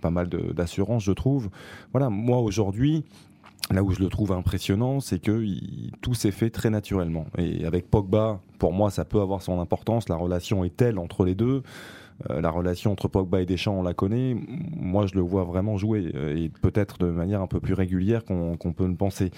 [0.00, 1.50] pas mal d'assurance, je trouve.
[1.92, 3.04] Voilà, moi aujourd'hui,
[3.70, 5.44] là où je le trouve impressionnant, c'est que
[6.00, 7.26] tout s'est fait très naturellement.
[7.38, 10.08] Et avec Pogba, pour moi, ça peut avoir son importance.
[10.08, 11.62] La relation est telle entre les deux.
[12.30, 14.36] Euh, la relation entre Pogba et Deschamps, on la connaît.
[14.76, 18.24] Moi, je le vois vraiment jouer euh, et peut-être de manière un peu plus régulière
[18.24, 19.30] qu'on qu'on peut le penser.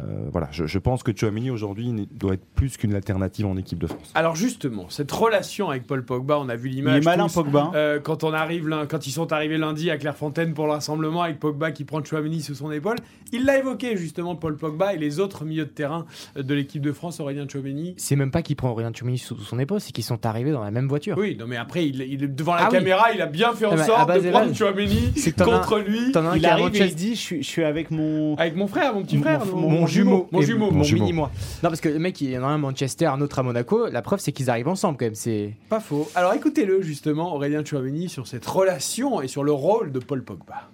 [0.00, 3.78] Euh, voilà, je, je pense que Chouamini aujourd'hui doit être plus qu'une alternative en équipe
[3.78, 4.10] de France.
[4.14, 7.04] Alors justement, cette relation avec Paul Pogba, on a vu Il est l'image.
[7.04, 7.70] malin tous, Pogba.
[7.74, 11.38] euh, quand on arrive, quand ils sont arrivés lundi à Clairefontaine pour le rassemblement avec
[11.38, 12.96] Pogba qui prend Chouameni sous son épaule,
[13.32, 16.92] il l'a évoqué justement Paul Pogba et les autres milieux de terrain de l'équipe de
[16.92, 17.94] France, Aurélien Chouameni.
[17.98, 20.64] C'est même pas qu'il prend Aurélien Tchouameni sous son épaule, c'est qu'ils sont arrivés dans
[20.64, 21.16] la même voiture.
[21.18, 22.78] Oui, non mais après, il, il devant la Ah oui.
[22.78, 24.54] caméra, il a bien fait en Ah bah, sorte à base de prendre.
[24.54, 25.12] Chouameni
[25.44, 26.12] contre lui.
[26.12, 28.34] T'en as un qui arrive et il dit je suis, je suis avec mon.
[28.36, 30.70] Avec mon frère, mon petit Mon- frère, mon- mon, mon jumeau, mon jumeau.
[30.70, 31.00] mon jumeau.
[31.02, 31.30] mini moi.
[31.62, 33.42] Non parce que le mec il y en a un à Manchester, un autre à
[33.42, 33.86] Monaco.
[33.88, 35.14] La preuve c'est qu'ils arrivent ensemble quand même.
[35.14, 36.08] C'est Pas faux.
[36.14, 40.68] Alors écoutez-le justement, Aurélien Chouameni, sur cette relation et sur le rôle de Paul Pogba.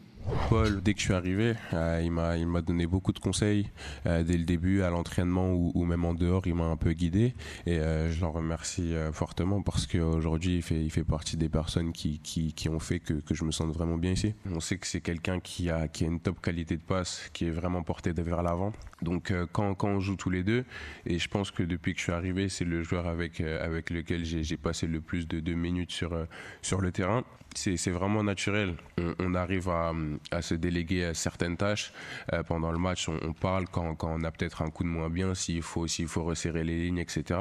[0.49, 3.71] Paul, dès que je suis arrivé, euh, il m'a il m'a donné beaucoup de conseils
[4.07, 6.47] euh, dès le début à l'entraînement ou, même en dehors.
[6.47, 7.35] Il m'a un peu guidé
[7.67, 11.93] et euh, je l'en remercie fortement parce qu'aujourd'hui il fait il fait partie des personnes
[11.93, 14.35] qui qui, qui ont fait que, que je me sente vraiment bien ici.
[14.51, 17.47] On sait que c'est quelqu'un qui a qui a une top qualité de passe, qui
[17.47, 18.73] est vraiment porté vers l'avant.
[19.03, 20.65] Donc quand quand on joue tous les deux
[21.07, 24.25] et je pense que depuis que je suis arrivé, c'est le joueur avec avec lequel
[24.25, 26.27] j'ai passé le plus de, de minutes sur
[26.63, 27.25] sur le terrain.
[27.55, 28.75] C'est c'est vraiment naturel.
[28.99, 29.93] On, on arrive à,
[30.31, 31.93] à se déléguer à certaines tâches.
[32.33, 34.89] Euh, pendant le match, on, on parle quand, quand on a peut-être un coup de
[34.89, 37.41] moins bien, s'il faut, s'il faut resserrer les lignes, etc.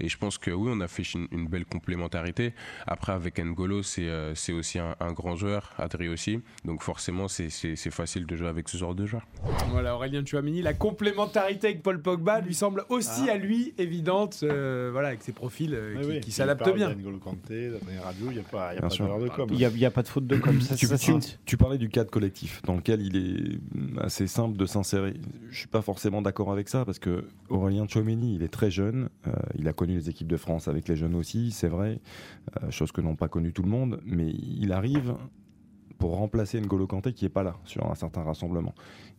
[0.00, 2.52] Et je pense que oui, on a fait une, une belle complémentarité.
[2.86, 6.40] Après, avec N'Golo, c'est euh, c'est aussi un, un grand joueur, Adri aussi.
[6.64, 7.50] Donc forcément, c'est
[7.90, 9.26] facile de jouer avec ce genre de joueur.
[9.70, 14.90] Voilà, Aurélien Chouamini, la complémentarité avec Paul Pogba lui semble aussi à lui évidente, euh,
[14.92, 16.90] voilà, avec ses profils euh, Ah qui, oui, qui il s'adaptent bien.
[16.90, 19.04] d'N'Golo Kanté, d'Adrien Rabiot, il n'y a pas, il y a Bien pas sûr.
[19.06, 19.45] d'erreur de com.
[19.50, 20.60] Il n'y a, pas de faute de com.
[20.60, 21.12] Ça, tu, ça, tu-
[21.44, 25.14] tu parlais du cadre collectif dans lequel il est assez simple de s'insérer.
[25.50, 29.08] Je suis pas forcément d'accord avec ça parce que Aurélien Chouameni, il est très jeune.
[29.26, 32.00] euh, il a connu les équipes de France avec les jeunes aussi, c'est vrai,
[32.62, 34.00] euh, chose que n'ont pas connu tout le monde.
[34.04, 35.14] Mais il arrive
[35.98, 38.74] pour remplacer N'Golo Kanté qui est pas là sur un certain rassemblement.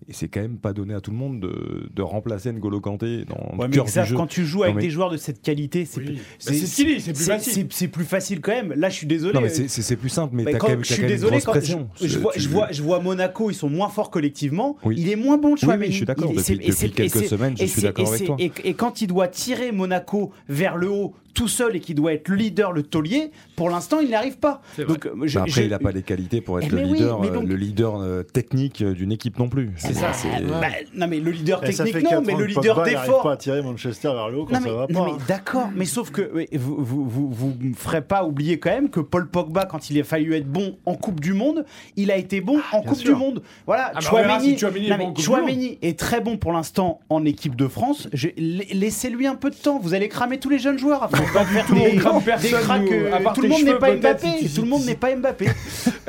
[0.08, 3.26] Et c'est quand même pas donné à tout le monde de, de remplacer N'Golo Kanté
[3.26, 4.16] dans Ouais, le mais cœur Xav, du jeu.
[4.16, 6.06] quand tu joues Non, avec mais- des joueurs de cette qualité, c'est Oui.
[6.06, 7.54] plus- c'est stylé, c'est plus facile.
[7.54, 8.74] c'est- C'est plus facile quand même.
[8.76, 9.34] Là, je suis désolé.
[9.34, 10.96] Non, mais c'est- c'est c'est plus simple, mais Bah, t'as quand- quand même, je suis
[10.98, 11.90] quand même une désolé grosse quand pression.
[12.00, 14.78] je, je C'est- vois, je, vois, je vois Monaco, ils sont moins forts collectivement.
[14.86, 14.96] Oui.
[15.00, 15.86] Il est moins bon, Oui, Chouameni.
[15.88, 16.32] oui, je suis d'accord.
[16.32, 18.36] Depuis- quelques semaines, je suis d'accord avec toi.
[18.38, 22.14] Et, et quand il doit tirer Monaco vers le haut tout seul et qu'il doit
[22.14, 24.62] être le leader, le taulier, pour l'instant, il n'y arrive pas.
[24.80, 26.78] Donc, euh, je- Bah après, je- il n'a pas les qualités pour être Eh le
[26.78, 29.72] mais oui, leader, mais euh, donc- le leader euh, technique euh, d'une équipe non plus.
[29.78, 30.12] C'est ça.
[30.50, 33.22] Bah, non, mais le leader Et fait technique, non, mais le leader d'effort.
[33.22, 34.94] pas à tirer Manchester vers le haut quand Non ça mais, va pas.
[35.06, 35.18] mais hein.
[35.28, 38.90] d'accord, mais sauf que oui, vous, vous, vous, vous me ferez pas oublier quand même
[38.90, 41.66] que Paul Pogba, quand il a fallu être bon en Coupe du Monde,
[41.96, 43.14] il a été bon en bien Coupe sûr.
[43.14, 43.44] du Monde.
[43.68, 47.00] Voilà, Ah bah, Chouameni, si est bon en mais Chouameni est très bon pour l'instant
[47.10, 48.08] en équipe de France.
[48.38, 51.04] Laissez-lui un peu de temps, vous allez cramer tous les jeunes joueurs.
[51.04, 54.28] Après, faire tout, des, des cracks, euh, le monde n'est pas Mbappé.
[54.56, 55.48] Tout le monde n'est pas Mbappé.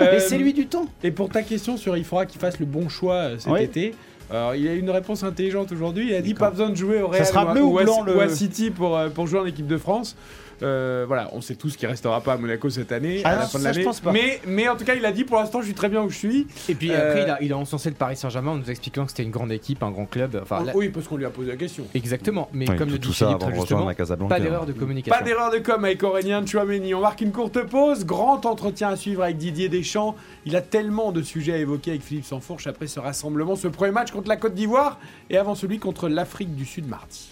[0.00, 0.86] Euh, Laissez-lui du temps.
[1.02, 3.64] Et pour ta question sur il faudra qu'il fasse le bon choix euh, cet Ouais.
[3.64, 3.94] été.
[4.30, 6.08] Alors, il a eu une réponse intelligente aujourd'hui.
[6.10, 7.78] Il a dit pas besoin de jouer au Real sera ou à- bleu ou ou
[8.20, 10.16] à, ou City pour, euh, pour jouer en équipe de France.
[10.62, 13.42] Euh, voilà, on sait tous qu'il restera pas à Monaco cette année, Ah à la
[13.42, 13.84] non, fin de l'année.
[13.84, 14.12] pense pas.
[14.12, 16.10] Mais, mais en tout cas, il a dit pour l'instant, je suis très bien où
[16.10, 16.46] je suis.
[16.68, 19.04] Et puis Euh, après, il a, il a encensé le Paris Saint-Germain en nous expliquant
[19.04, 20.38] que c'était une grande équipe, un grand club.
[20.42, 21.84] Enfin, Oui, parce qu'on lui a posé la question.
[21.94, 22.48] Exactement.
[22.52, 23.94] Mais Oui, comme tout- le dit tout ça Philippe avant très de justement, rejoindre la
[23.94, 24.34] Casablanca.
[24.34, 25.18] pas d'erreur de communication.
[25.18, 26.94] Pas d'erreur de com avec Aurélien Chouameni.
[26.94, 28.04] On marque une courte pause.
[28.04, 30.16] Grand entretien à suivre avec Didier Deschamps.
[30.44, 33.92] Il a tellement de sujets à évoquer avec Philippe Sansfourche après ce rassemblement, ce premier
[33.92, 34.98] match contre la Côte d'Ivoire
[35.30, 37.28] et avant celui contre l'Afrique du Sud mardi.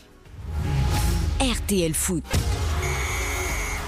[1.41, 2.25] RTL Foot.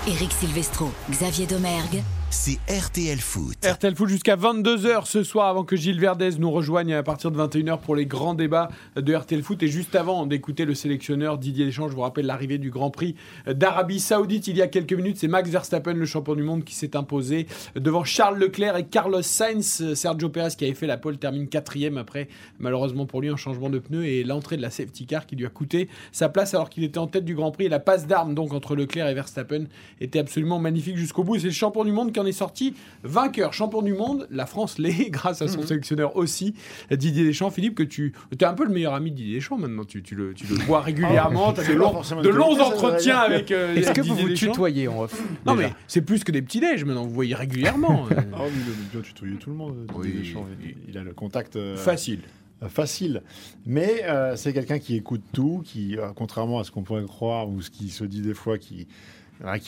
[0.09, 2.03] Eric Silvestro, Xavier Domergue.
[2.31, 3.57] C'est RTL Foot.
[3.65, 7.39] RTL Foot jusqu'à 22h ce soir avant que Gilles Verdez nous rejoigne à partir de
[7.39, 9.63] 21h pour les grands débats de RTL Foot.
[9.63, 13.15] Et juste avant d'écouter le sélectionneur Didier Deschamps, je vous rappelle l'arrivée du Grand Prix
[13.47, 15.17] d'Arabie Saoudite il y a quelques minutes.
[15.17, 19.23] C'est Max Verstappen, le champion du monde, qui s'est imposé devant Charles Leclerc et Carlos
[19.23, 19.95] Sainz.
[19.95, 23.71] Sergio Perez qui avait fait la pole termine quatrième après malheureusement pour lui un changement
[23.71, 26.69] de pneu et l'entrée de la safety car qui lui a coûté sa place alors
[26.69, 27.65] qu'il était en tête du Grand Prix.
[27.65, 29.65] Et la passe d'armes donc entre Leclerc et Verstappen
[30.03, 31.37] était absolument magnifique jusqu'au bout.
[31.37, 34.27] Et c'est le champion du monde qui en est sorti vainqueur, champion du monde.
[34.31, 36.55] La France l'est grâce à son sélectionneur aussi,
[36.91, 37.51] Didier Deschamps.
[37.51, 39.85] Philippe, que tu es un peu le meilleur ami de Didier Deschamps maintenant.
[39.85, 41.53] Tu, tu le, tu le vois régulièrement.
[41.55, 44.89] tu as de forcément de longs entretiens avec euh, Est-ce que vous Didier vous tutoyez
[44.89, 47.05] en off Non, déjà mais c'est plus que des petits déj maintenant.
[47.05, 48.07] Vous voyez régulièrement.
[48.13, 49.87] euh, Ah oui, il aime bien tutoyer tout le monde.
[49.87, 50.19] Didier Oui.
[50.19, 50.47] Deschamps.
[50.63, 52.21] Il, il a le contact euh, Facile.
[52.63, 53.23] euh, facile.
[53.67, 57.49] Mais euh, c'est quelqu'un qui écoute tout, qui, euh, contrairement à ce qu'on pourrait croire
[57.49, 58.87] ou ce qui se dit des fois, qui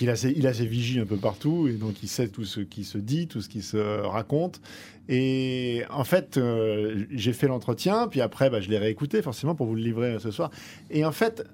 [0.00, 2.98] il a ses vigies un peu partout et donc il sait tout ce qui se
[2.98, 4.60] dit, tout ce qui se raconte.
[5.08, 9.66] Et en fait, euh, j'ai fait l'entretien, puis après, bah, je l'ai réécouté forcément pour
[9.66, 10.50] vous le livrer euh, ce soir.
[10.90, 11.44] Et en fait,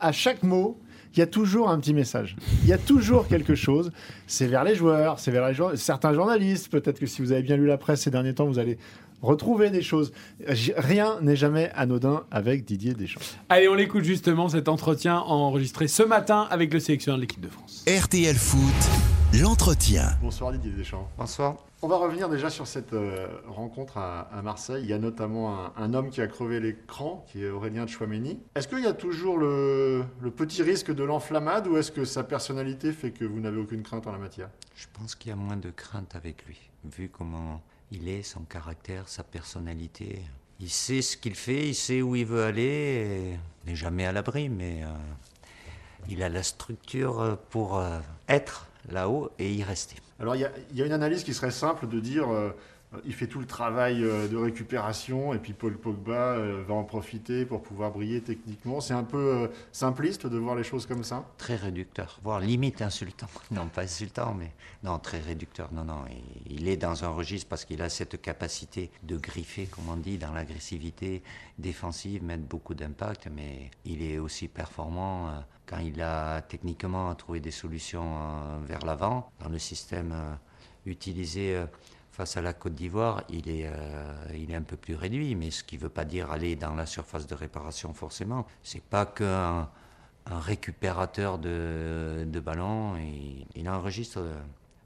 [0.00, 0.80] à chaque mot,
[1.14, 2.34] il y a toujours un petit message.
[2.62, 3.92] Il y a toujours quelque chose.
[4.26, 6.70] C'est vers les joueurs, c'est vers les certains journalistes.
[6.70, 8.78] Peut-être que si vous avez bien lu la presse ces derniers temps, vous allez
[9.24, 10.12] retrouver des choses.
[10.76, 13.20] Rien n'est jamais anodin avec Didier Deschamps.
[13.48, 17.48] Allez, on l'écoute justement cet entretien enregistré ce matin avec le sélectionneur de l'équipe de
[17.48, 17.84] France.
[17.88, 20.10] RTL Foot, l'entretien.
[20.22, 21.08] Bonsoir Didier Deschamps.
[21.18, 21.56] Bonsoir.
[21.82, 24.82] On va revenir déjà sur cette euh, rencontre à, à Marseille.
[24.84, 28.38] Il y a notamment un, un homme qui a crevé l'écran, qui est Aurélien Chouameni.
[28.54, 32.24] Est-ce qu'il y a toujours le, le petit risque de l'enflammade ou est-ce que sa
[32.24, 34.48] personnalité fait que vous n'avez aucune crainte en la matière?
[34.74, 36.58] Je pense qu'il y a moins de crainte avec lui,
[36.90, 37.60] vu comment
[37.94, 40.20] il est, son caractère, sa personnalité.
[40.60, 44.12] Il sait ce qu'il fait, il sait où il veut aller, il n'est jamais à
[44.12, 44.88] l'abri, mais euh,
[46.08, 49.96] il a la structure euh, pour euh, être là-haut et y rester.
[50.20, 50.40] Alors il
[50.72, 52.26] y, a- une analyse qui serait simple de dire
[53.04, 56.84] il fait tout le travail euh, de récupération et puis Paul Pogba euh, va en
[56.84, 58.80] profiter pour pouvoir briller techniquement.
[58.80, 61.24] C'est un peu euh, simpliste de voir les choses comme ça?
[61.38, 63.26] Très réducteur, voire limite insultant.
[63.50, 65.72] Non, pas insultant, mais non, très réducteur.
[65.72, 66.04] Non, non,
[66.46, 70.16] il- est dans un registre parce qu'il a cette capacité de griffer, comme on dit,
[70.18, 71.22] dans l'agressivité
[71.58, 77.50] défensive, mettre beaucoup d'impact, mais il est aussi performant quand il a techniquement trouvé des
[77.50, 78.16] solutions
[78.64, 79.30] vers l'avant.
[79.40, 80.14] Dans le système
[80.86, 81.62] utilisé
[82.14, 85.50] face à la Côte d'Ivoire, il est, euh, il est un peu plus réduit, mais
[85.50, 88.46] ce qui ne veut pas dire aller dans la surface de réparation forcément.
[88.62, 89.68] C'est pas qu'un
[90.26, 92.94] un récupérateur de, ballons.
[93.54, 94.34] Il a un registre euh,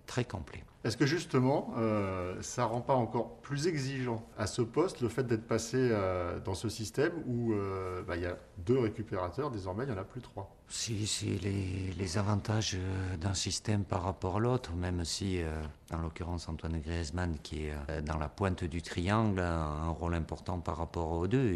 [0.06, 0.64] très complet.
[0.84, 5.26] Est-ce que justement, euh, ça rend pas encore plus exigeant à ce poste le fait
[5.26, 9.84] d'être passé euh, dans ce système où euh, bah, il y a deux récupérateurs, désormais
[9.84, 14.36] il n'y en a plus trois Si, si les, avantages euh, d'un système par rapport
[14.36, 18.82] à l'autre, même si, euh, en l'occurrence, Antoine Griezmann, qui est dans la pointe du
[18.82, 21.52] triangle, a un rôle important par rapport aux deux.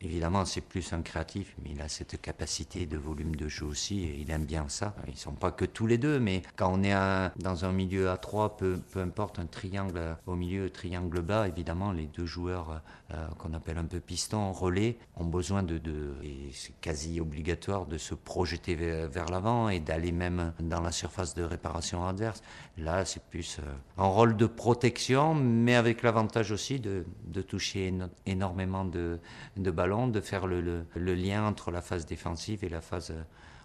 [0.00, 4.04] Évidemment, c'est plus un créatif, mais il a cette capacité de volume de jeu aussi,
[4.04, 4.94] et il aime bien ça.
[5.08, 6.94] Ils sont pas que tous les deux, mais quand on est
[7.38, 11.92] dans un milieu à trois, peu, peu importe, un triangle au milieu, triangle bas, évidemment,
[11.92, 12.80] les deux joueurs
[13.10, 16.14] euh, qu'on appelle un peu pistons, relais, ont besoin de, de
[16.52, 21.42] c'est quasi obligatoire, de se projeter vers, l'avant et d'aller même dans la surface de
[21.42, 22.42] réparation adverse.
[22.78, 23.62] Là, c'est plus euh,
[23.98, 27.04] un rôle de protection, mais avec l'avantage aussi de,
[27.42, 29.18] toucher éno- énormément de,
[29.56, 33.22] ballons, de faire le, lien entre la phase défensive et la phase euh,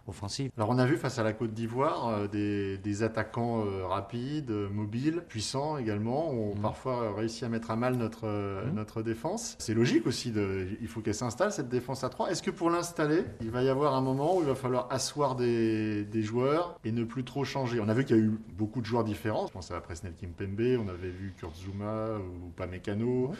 [0.09, 0.51] offensive.
[0.57, 4.51] Alors on a vu face à la Côte d'Ivoire euh, des, des attaquants euh, rapides,
[4.51, 6.61] euh, mobiles, puissants également, ont Mhm.
[6.61, 8.73] parfois réussi à mettre à mal notre, Mhm.
[8.75, 9.55] notre défense.
[9.59, 12.29] C'est logique aussi, de, il faut qu'elle s'installe cette défense à 3.
[12.31, 15.35] Est-ce que pour l'installer, il va y avoir un moment où il va falloir asseoir
[15.35, 17.79] des, des joueurs et ne plus trop changer?
[17.79, 19.47] On a vu qu'il y a eu beaucoup de joueurs différents.
[19.47, 23.31] Je pense à Presnel Kimpembe, on avait vu Kurt Zuma ou Pamecano.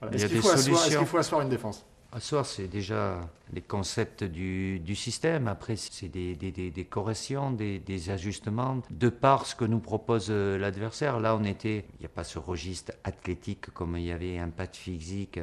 [0.00, 0.14] Voilà.
[0.16, 1.86] Il y Est-ce faut, asseoir- qu'il faut asseoir une défense?
[2.14, 5.48] Asseoir, c'est déjà les concepts du, système.
[5.48, 10.56] Après, c'est des, des, des- corrections, des, ajustements de par ce que nous propose euh,
[10.56, 11.18] l'adversaire.
[11.18, 14.50] Là, on était, il n'y a pas ce registre athlétique comme il y avait un
[14.50, 15.40] pas de physique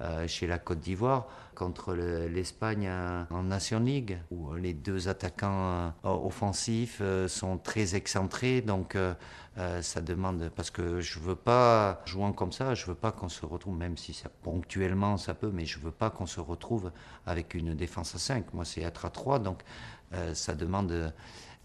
[0.00, 5.08] euh, chez la Côte d'Ivoire contre le- l'Espagne euh, en Nation League, où les deux
[5.08, 8.60] attaquants euh, offensifs euh, sont très excentrés.
[8.60, 8.96] Donc,
[9.58, 13.28] euh, ça demande parce que je veux pas jouant comme ça, je veux pas qu'on
[13.28, 16.90] se retrouve même si ponctuellement ça peut, mais je veux pas qu'on se retrouve
[17.26, 18.54] avec une défense à 5.
[18.54, 19.62] Moi, c'est être à 3, donc
[20.14, 21.12] euh, ça demande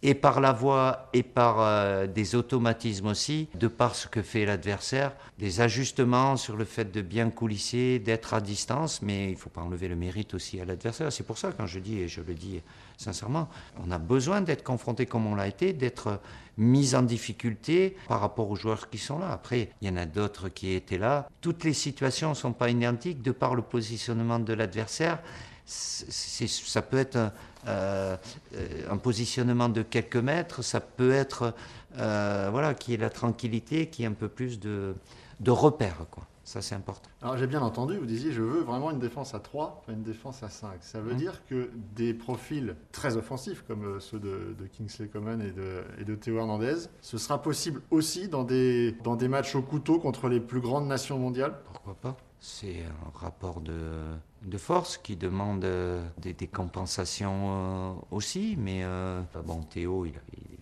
[0.03, 4.45] et par la voix et par euh, des automatismes aussi, de par ce que fait
[4.45, 9.49] l'adversaire, des ajustements sur le fait de bien coulisser, d'être à distance, mais il faut
[9.49, 11.11] pas enlever le mérite aussi à l'adversaire.
[11.11, 12.61] C'est pour ça quand je dis, et je le dis
[12.97, 13.49] sincèrement,
[13.83, 16.19] on a besoin d'être confronté comme on l'a été, d'être
[16.57, 19.31] mis en difficulté par rapport aux joueurs qui sont là.
[19.31, 21.27] Après, il y en a d'autres qui étaient là.
[21.41, 25.19] Toutes les situations ne sont pas identiques de par le positionnement de l'adversaire.
[25.65, 27.29] Ça peut être euh, euh,
[27.67, 31.53] un positionnement de quelques mètres, ça peut être
[31.97, 34.95] euh, voilà, qui est la tranquillité, qui est un peu plus de,
[35.39, 36.05] de repères.
[36.11, 36.23] Quoi.
[36.43, 37.09] Ça, c'est important.
[37.21, 40.03] Alors j'ai bien entendu, vous disiez je veux vraiment une défense à 3, pas une
[40.03, 40.77] défense à 5.
[40.81, 41.17] Ça veut Mhm.
[41.17, 45.83] dire que des profils très offensifs comme euh, ceux de, de Kingsley Coman et de,
[45.99, 49.99] et de Théo Hernandez, ce sera possible aussi dans des, dans des matchs au couteau
[49.99, 51.55] contre les plus grandes nations mondiales?
[51.73, 58.83] Pourquoi pas C'est un rapport de, force qui demande euh, des, compensations euh, aussi, mais
[58.83, 60.13] euh, bon, Théo, il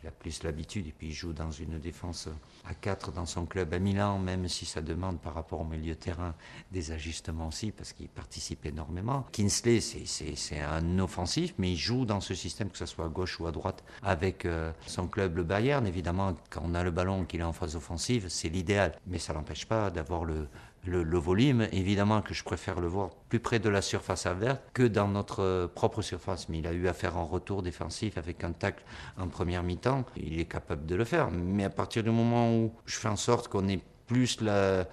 [0.07, 2.29] a, plus l'habitude et puis il joue dans une défense
[2.65, 5.95] à 4 dans son club à Milan, même si ça demande par rapport au milieu
[5.95, 6.33] terrain
[6.71, 9.25] des ajustements aussi, parce qu'il participe énormément.
[9.31, 13.39] Kinsley, c'est- un offensif, mais il joue dans ce système, que ce soit à gauche
[13.39, 14.47] ou à droite, avec
[14.87, 15.85] son club, le Bayern.
[15.85, 19.33] Évidemment, quand on a le ballon, qu'il est en phase offensive, c'est l'idéal, mais ça
[19.33, 20.47] n'empêche pas d'avoir le,
[20.85, 24.83] le, volume, évidemment que je préfère le voir plus près de la surface adverse que
[24.83, 26.49] dans notre propre surface.
[26.49, 28.83] Mais il a eu à faire un retour défensif avec un tacle
[29.17, 30.05] en première mi-temps.
[30.15, 31.31] Il est capable de le faire.
[31.31, 34.85] Mais à partir du moment où je fais en sorte qu'on ait plus la,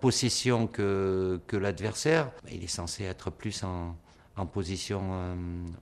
[0.00, 3.96] possession que, que l'adversaire, bah, il est censé être plus en,
[4.36, 5.34] en position euh,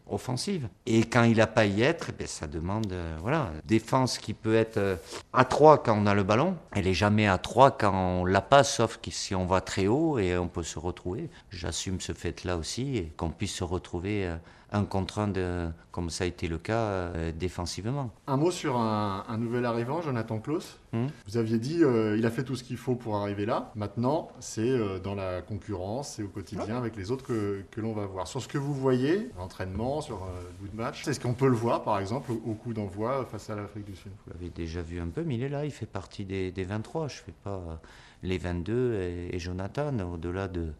[0.08, 0.68] offensive.
[0.86, 4.34] Et quand il n'a pas à y être, eh ça demande euh, voilà, défense qui
[4.34, 4.96] peut être euh,
[5.32, 6.56] à 3 quand on a le ballon.
[6.72, 10.18] Elle est jamais à 3 quand on l'a pas, sauf si on va très haut
[10.18, 11.30] et on peut se retrouver.
[11.50, 14.30] J'assume ce fait-là aussi et qu'on puisse se retrouver
[14.70, 18.10] un contre un, de, comme ça a été le cas euh, défensivement.
[18.26, 20.78] Un mot sur un, un nouvel arrivant, Jonathan Klaus.
[20.92, 21.06] Hmm.
[21.26, 23.72] Vous aviez dit euh, il a fait tout ce qu'il faut pour arriver là.
[23.74, 27.92] Maintenant, c'est euh, dans la concurrence, c'est au quotidien avec les autres que, que l'on
[27.92, 28.26] va voir.
[28.26, 31.48] Sur ce que vous voyez, l'entraînement, sur euh, le bout de match, est-ce qu'on peut
[31.48, 34.50] le voir par exemple au, au coup d'envoi face à l'Afrique du Sud Vous l'avez
[34.50, 37.08] déjà vu un peu, mais il est là, il fait partie des, des 23.
[37.08, 37.80] Je ne fais pas
[38.22, 40.72] les 22 et, et Jonathan, au-delà de,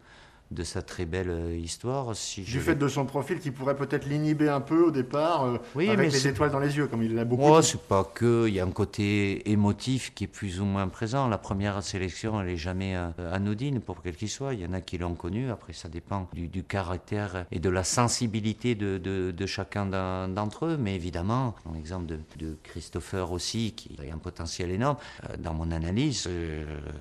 [0.51, 2.17] de sa très belle euh, histoire.
[2.17, 5.59] Si Du fait de son profil qui pourrait peut-être l'inhiber un peu au départ, euh,
[5.75, 7.81] Oui, mais avec les c'est- étoiles dans les yeux, comme il l'a beaucoup Oh, c'est
[7.83, 11.29] pas que, il y a un côté émotif qui est plus ou moins présent.
[11.29, 14.55] La première sélection, elle est jamais euh, anodine pour quel qu'il soit.
[14.55, 15.51] Il y en a qui l'ont connu.
[15.51, 20.29] Après, ça dépend du, du caractère et de la sensibilité de, de- de chacun d'en-
[20.29, 20.77] d'entre eux.
[20.79, 24.97] Mais évidemment, dans l'exemple de, de Christopher aussi, qui a un potentiel énorme,
[25.29, 26.29] euh, dans mon analyse,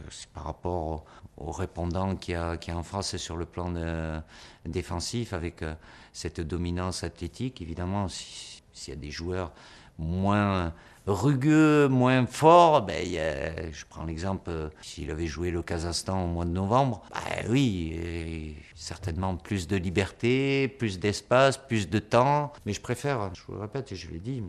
[0.10, 1.06] c'est par rapport
[1.38, 4.20] au, répondant qu'il y, a, en France sur le plan de-
[4.66, 5.74] défensif, avec euh,
[6.14, 7.62] cette dominance athlétique.
[7.62, 9.52] Évidemment, si- s'il y a des joueurs
[9.98, 10.74] moins
[11.08, 16.24] rugueux, moins forts, ben, il a- je prends l'exemple, euh, s'il avait joué le Kazakhstan
[16.26, 22.00] au mois de novembre, ben oui, euh, certainement plus de liberté, plus d'espace, plus de
[22.00, 24.44] temps, mais je préfère, je vous le répète et je l'ai dit,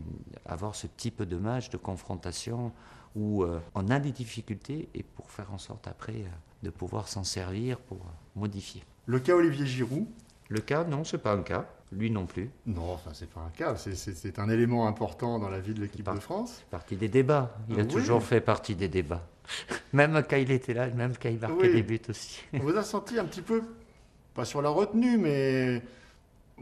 [0.45, 2.71] avoir ce type de match, de confrontation,
[3.15, 3.43] où
[3.75, 6.27] on a des difficultés et pour faire en sorte après euh,
[6.63, 8.83] de pouvoir s'en servir pour euh, modifier.
[9.05, 10.05] Le cas Olivier Giroud,
[10.49, 11.67] Le cas, non, c'est pas un cas.
[11.91, 12.49] Lui non plus.
[12.67, 13.75] Non, enfin, c'est pas un cas.
[13.75, 16.63] C'est- un élément important dans la vie de l'équipe de France.
[16.69, 17.55] Partie des débats.
[17.69, 17.87] Il a Oui.
[17.87, 19.25] toujours fait partie des débats.
[19.93, 21.73] Même quand il était là, même quand il marquait Oui.
[21.73, 22.41] des buts aussi.
[22.53, 23.63] On vous a senti un petit peu,
[24.35, 25.81] pas sur la retenue, mais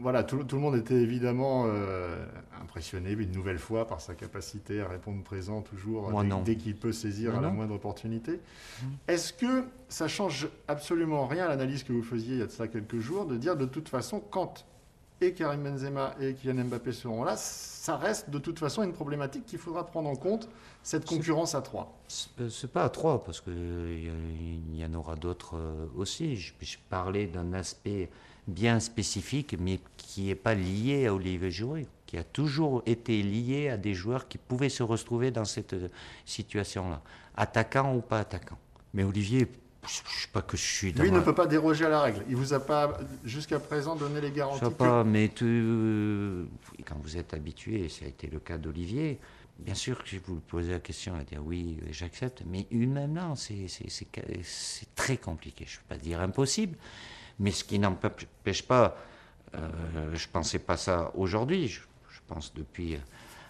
[0.00, 2.24] voilà, tout, tout le monde était évidemment euh,
[2.62, 6.92] impressionné une nouvelle fois par sa capacité à répondre présent toujours Moi, dès, qu'il peut
[6.92, 8.32] saisir à la moindre opportunité.
[8.32, 8.86] Mmh.
[9.08, 12.50] Est-ce que ça change absolument rien à l'analyse que vous faisiez il y a de
[12.50, 14.64] ça quelques jours de dire de toute façon quand
[15.20, 19.46] et Karim Benzema et Kylian Mbappé seront là, ça reste de toute façon une problématique
[19.46, 20.48] qu'il faudra prendre en compte,
[20.82, 21.98] cette concurrence à trois?
[22.06, 23.52] C'est c'est pas à trois, parce qu'il
[24.74, 26.36] y, en aura d'autres euh, aussi.
[26.36, 28.10] Je, je parlais d'un aspect
[28.48, 33.68] bien spécifique, mais qui n'est pas lié à Olivier Giroud, qui a toujours été lié
[33.68, 35.88] à des joueurs qui pouvaient se retrouver dans cette euh,
[36.24, 37.02] situation-là,
[37.36, 38.58] attaquant ou pas attaquant.
[38.94, 39.40] Mais Olivier,
[39.82, 42.00] je ne sais pas que je suis dans Lui ne peut pas déroger à la
[42.00, 42.24] règle.
[42.28, 44.60] Il vous a pas jusqu'à présent donné les Je garanties.
[44.64, 46.44] sais que- pas, mais tu- euh,
[46.86, 49.18] quand vous êtes habitué, et ça a été le cas d'Olivier,
[49.58, 53.66] bien sûr que je vous posez la question, à dire oui, j'accepte, mais humainement, c'est
[54.94, 55.66] très compliqué.
[55.68, 56.76] Je ne veux pas dire impossible,
[57.38, 58.96] mais ce qui n'empêche pas,
[59.54, 59.68] euh,
[60.14, 61.80] je ne pensais pas ça aujourd'hui, je,
[62.26, 62.98] pense depuis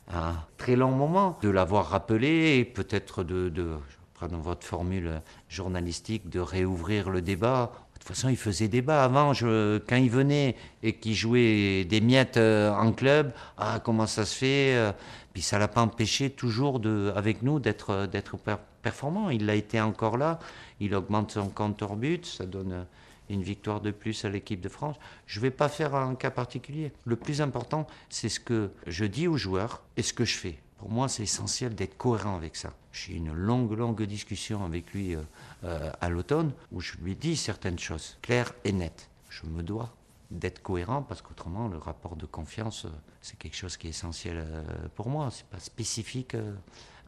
[0.07, 5.21] un très long moment, de l'avoir rappelé et peut-être de, de je reprends votre formule
[5.49, 7.73] journalistique, de réouvrir le débat.
[7.95, 9.33] De toute façon, il faisait débat avant.
[9.33, 14.37] Quand il venait et qu'il jouait des miettes euh, en club, ah, comment ça se
[14.37, 14.93] fait euh,
[15.33, 16.81] Puis ça l'a pas empêché toujours
[17.17, 19.31] avec nous d'être d'être per- performant.
[19.31, 20.39] Il l'a été encore là.
[20.79, 22.25] Il augmente son compteur but.
[22.25, 22.87] Ça donne
[23.29, 24.97] une victoire de plus à l'équipe de France.
[25.27, 26.93] Je ne vais pas faire un cas particulier.
[27.05, 30.59] Le plus important, c'est ce que je dis aux joueurs et ce que je fais.
[30.79, 32.73] Pour moi, c'est essentiel d'être cohérent avec ça.
[32.93, 35.23] J'ai une longue, longue discussion avec lui euh,
[35.65, 39.11] euh, à l'automne où je lui dis certaines choses claires et nettes.
[39.29, 39.93] Je me dois
[40.31, 44.47] d'être cohérent parce qu'autrement, le rapport de confiance, euh, c'est quelque chose qui est essentiel
[44.95, 45.31] pour moi.
[45.33, 46.37] C'est pas spécifique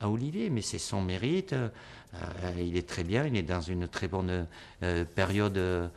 [0.01, 1.53] à Olivier, mais c'est son mérite.
[1.53, 1.69] Euh,
[2.15, 4.47] euh, il est très bien, il est dans une très bonne
[4.83, 5.89] euh, période euh,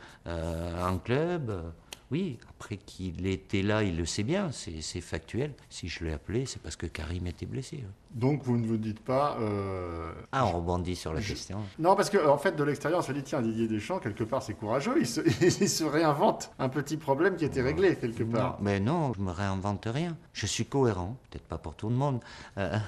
[0.88, 1.72] en club.
[2.10, 5.52] Oui, après qu'il était là, il le sait bien, c'est factuel.
[5.70, 7.82] Si je l'ai appelé, c'est parce que Karim était blessé.
[7.84, 7.90] hein.
[8.12, 9.36] Donc vous ne vous dites pas.
[9.40, 11.58] euh, Ah, on rebondit sur la Je- question.
[11.80, 14.42] Non, parce qu'en en fait, de l'extérieur, on se dit tiens, Didier Deschamps, quelque part,
[14.42, 14.94] c'est courageux.
[15.00, 15.22] Il se,
[15.62, 18.50] il se réinvente un petit problème qui était réglé, quelque part.
[18.52, 20.16] Non, mais non, je me réinvente rien.
[20.34, 22.20] Je suis cohérent, peut-être pas pour tout le monde,
[22.58, 22.78] euh,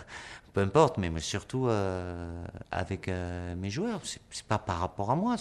[0.57, 4.01] peu importe, mais, mais surtout euh, avec euh, mes joueurs.
[4.31, 5.37] C'est pas par rapport à moi.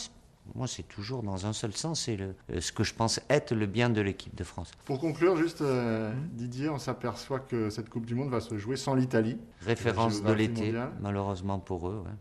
[0.56, 3.56] Moi, c'est toujours dans un seul sens, c'est le- euh, ce que je pense être
[3.56, 4.72] le bien de l'équipe de France.
[4.84, 8.76] Pour conclure, juste, euh, Didier, on s'aperçoit que cette Coupe du Monde va se jouer
[8.76, 9.38] sans l'Italie.
[9.62, 12.04] Référence de l'été, malheureusement pour eux.
[12.06, 12.12] ouais.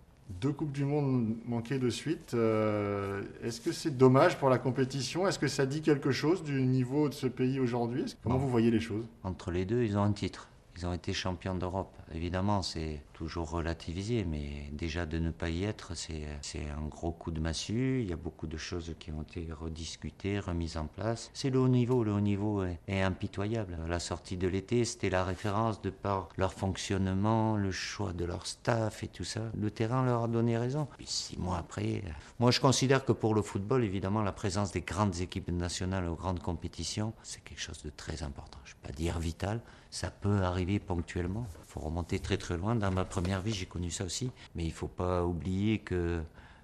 [0.40, 2.32] Deux Coupes du Monde manquées de suite.
[2.34, 5.26] euh, Est-ce que c'est dommage pour la compétition?
[5.26, 8.04] Est-ce que ça dit quelque chose du niveau de ce pays aujourd'hui?
[8.22, 9.04] Comment vous voyez les choses?
[9.24, 10.46] Entre les deux, ils ont un titre.
[10.76, 11.94] Ils ont été champions d'Europe.
[12.14, 16.26] Évidemment, c'est toujours relativisé, mais déjà de ne pas y être, c'est
[16.70, 18.02] un gros coup de massue.
[18.02, 21.30] Il y a beaucoup de choses qui ont été rediscutées, remises en place.
[21.34, 22.04] C'est le haut niveau.
[22.04, 23.78] Le haut niveau est, impitoyable.
[23.88, 28.46] La sortie de l'été, c'était la référence de par leur fonctionnement, le choix de leur
[28.46, 29.42] staff et tout ça.
[29.58, 30.86] Le terrain leur a donné raison.
[30.96, 32.02] Puis six mois après,
[32.38, 36.14] moi je considère que pour le football, évidemment, la présence des grandes équipes nationales aux
[36.14, 38.58] grandes compétitions, c'est quelque chose de très important.
[38.64, 39.60] Je ne vais pas dire vital,
[39.90, 41.46] ça peut arriver ponctuellement.
[41.60, 42.74] Il faut remonter très très loin.
[42.74, 44.30] Dans ma première vie, j'ai connu ça aussi.
[44.54, 46.22] Mais il ne faut pas oublier que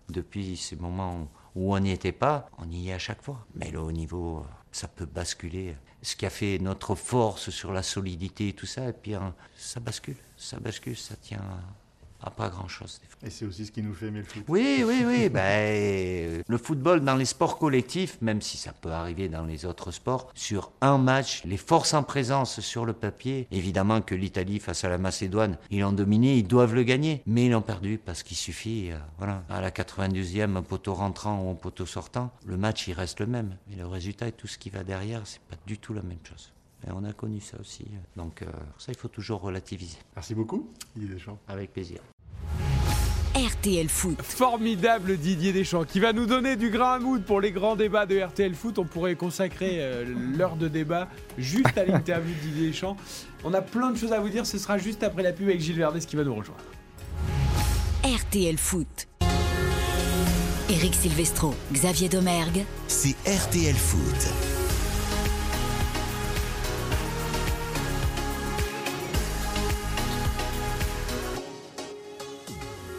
[0.08, 3.46] depuis ces moments où on n'y était pas, on y est à chaque fois.
[3.54, 5.76] Mais le haut niveau, ça peut basculer.
[6.02, 9.34] Ce qui a fait notre force sur la solidité et tout ça, et puis hein,
[9.56, 11.42] ça bascule, ça bascule, ça tient
[12.22, 13.00] à pas grand-chose.
[13.22, 14.44] Et c'est aussi ce qui nous fait aimer le foot.
[14.48, 15.28] Oui, oui, oui.
[15.32, 19.90] ben, le football dans les sports collectifs, même si ça peut arriver dans les autres
[19.90, 24.84] sports, sur un match, les forces en présence sur le papier, évidemment que l'Italie face
[24.84, 27.22] à la Macédoine, ils l'ont dominé, ils doivent le gagner.
[27.26, 31.42] Mais ils l'ont perdu parce qu'il suffit, euh, voilà, à la 92e, un poteau rentrant
[31.42, 33.56] ou un poteau sortant, le match il reste le même.
[33.68, 36.18] Mais le résultat et tout ce qui va derrière, c'est pas du tout la même
[36.24, 36.52] chose.
[36.86, 37.84] Et on a connu ça aussi.
[38.16, 38.46] Donc euh,
[38.78, 39.98] ça, il faut toujours relativiser.
[40.16, 41.38] Merci beaucoup, Didier Deschamps.
[41.48, 42.00] Avec plaisir.
[43.34, 44.20] RTL Foot.
[44.22, 48.04] Formidable Didier Deschamps qui va nous donner du grain à moudre pour les grands débats
[48.04, 48.78] de RTL Foot.
[48.78, 50.04] On pourrait consacrer euh,
[50.36, 51.08] l'heure de débat
[51.38, 52.96] juste à l'interview de Didier Deschamps.
[53.44, 54.46] On a plein de choses à vous dire.
[54.46, 56.64] Ce sera juste après la pub avec Gilles Verdès qui va nous rejoindre.
[58.04, 59.06] RTL Foot.
[60.68, 62.64] Eric Silvestro, Xavier Domergue.
[62.88, 64.49] C'est RTL Foot.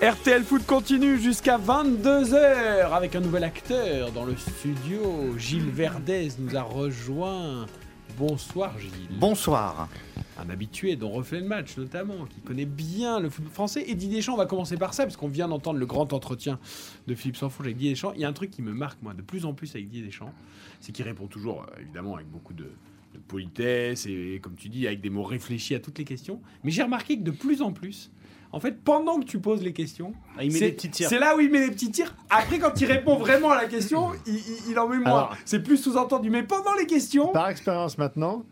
[0.02, 5.38] RTL Foot continue jusqu'à 22h avec un nouvel acteur dans le studio.
[5.38, 7.68] Gilles Verdez nous a rejoint.
[8.18, 8.92] Bonsoir Gilles.
[9.20, 9.90] Bonsoir.
[10.40, 13.84] Un habitué dont reflet le match notamment, qui connaît bien le football français.
[13.86, 16.60] Et Didier Deschamps, on va commencer par ça, parce qu'on vient d'entendre le grand entretien
[17.06, 18.14] de Philippe Sanfourche avec Didier Deschamps.
[18.16, 20.08] Il y a un truc qui me marque, moi, de plus en plus avec Didier
[20.08, 20.34] Deschamps,
[20.80, 22.72] c'est qu'il répond toujours, euh, évidemment, avec beaucoup de,
[23.14, 26.42] de politesse et, comme tu dis, avec des mots réfléchis à toutes les questions.
[26.64, 28.10] Mais j'ai remarqué que de plus en plus,
[28.54, 31.10] en fait, pendant que tu poses les questions, Ah, il met c'est- des petits tirs.
[31.10, 32.14] C'est là où il met les petits tirs.
[32.30, 35.30] Après, quand il répond vraiment à la question, il, il- il en met moins.
[35.46, 36.30] C'est plus sous-entendu.
[36.30, 38.44] Mais pendant les questions, Par expérience maintenant,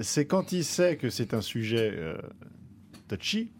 [0.00, 2.14] c'est quand il sait que c'est un sujet euh,
[3.08, 3.50] touchy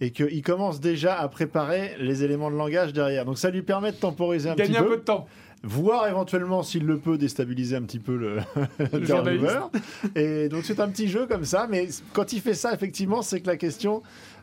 [0.00, 3.24] et qu'il commence déjà à préparer les éléments de langage derrière.
[3.24, 5.26] Donc ça lui permet de temporiser un gagner petit un peu, peu de temps.
[5.62, 8.38] voire éventuellement, s'il le peut, déstabiliser un petit peu le,
[8.92, 9.58] Le journaliste.
[10.16, 13.40] Et donc c'est un petit jeu comme ça, mais quand il fait ça, effectivement, c'est
[13.42, 14.02] que la question,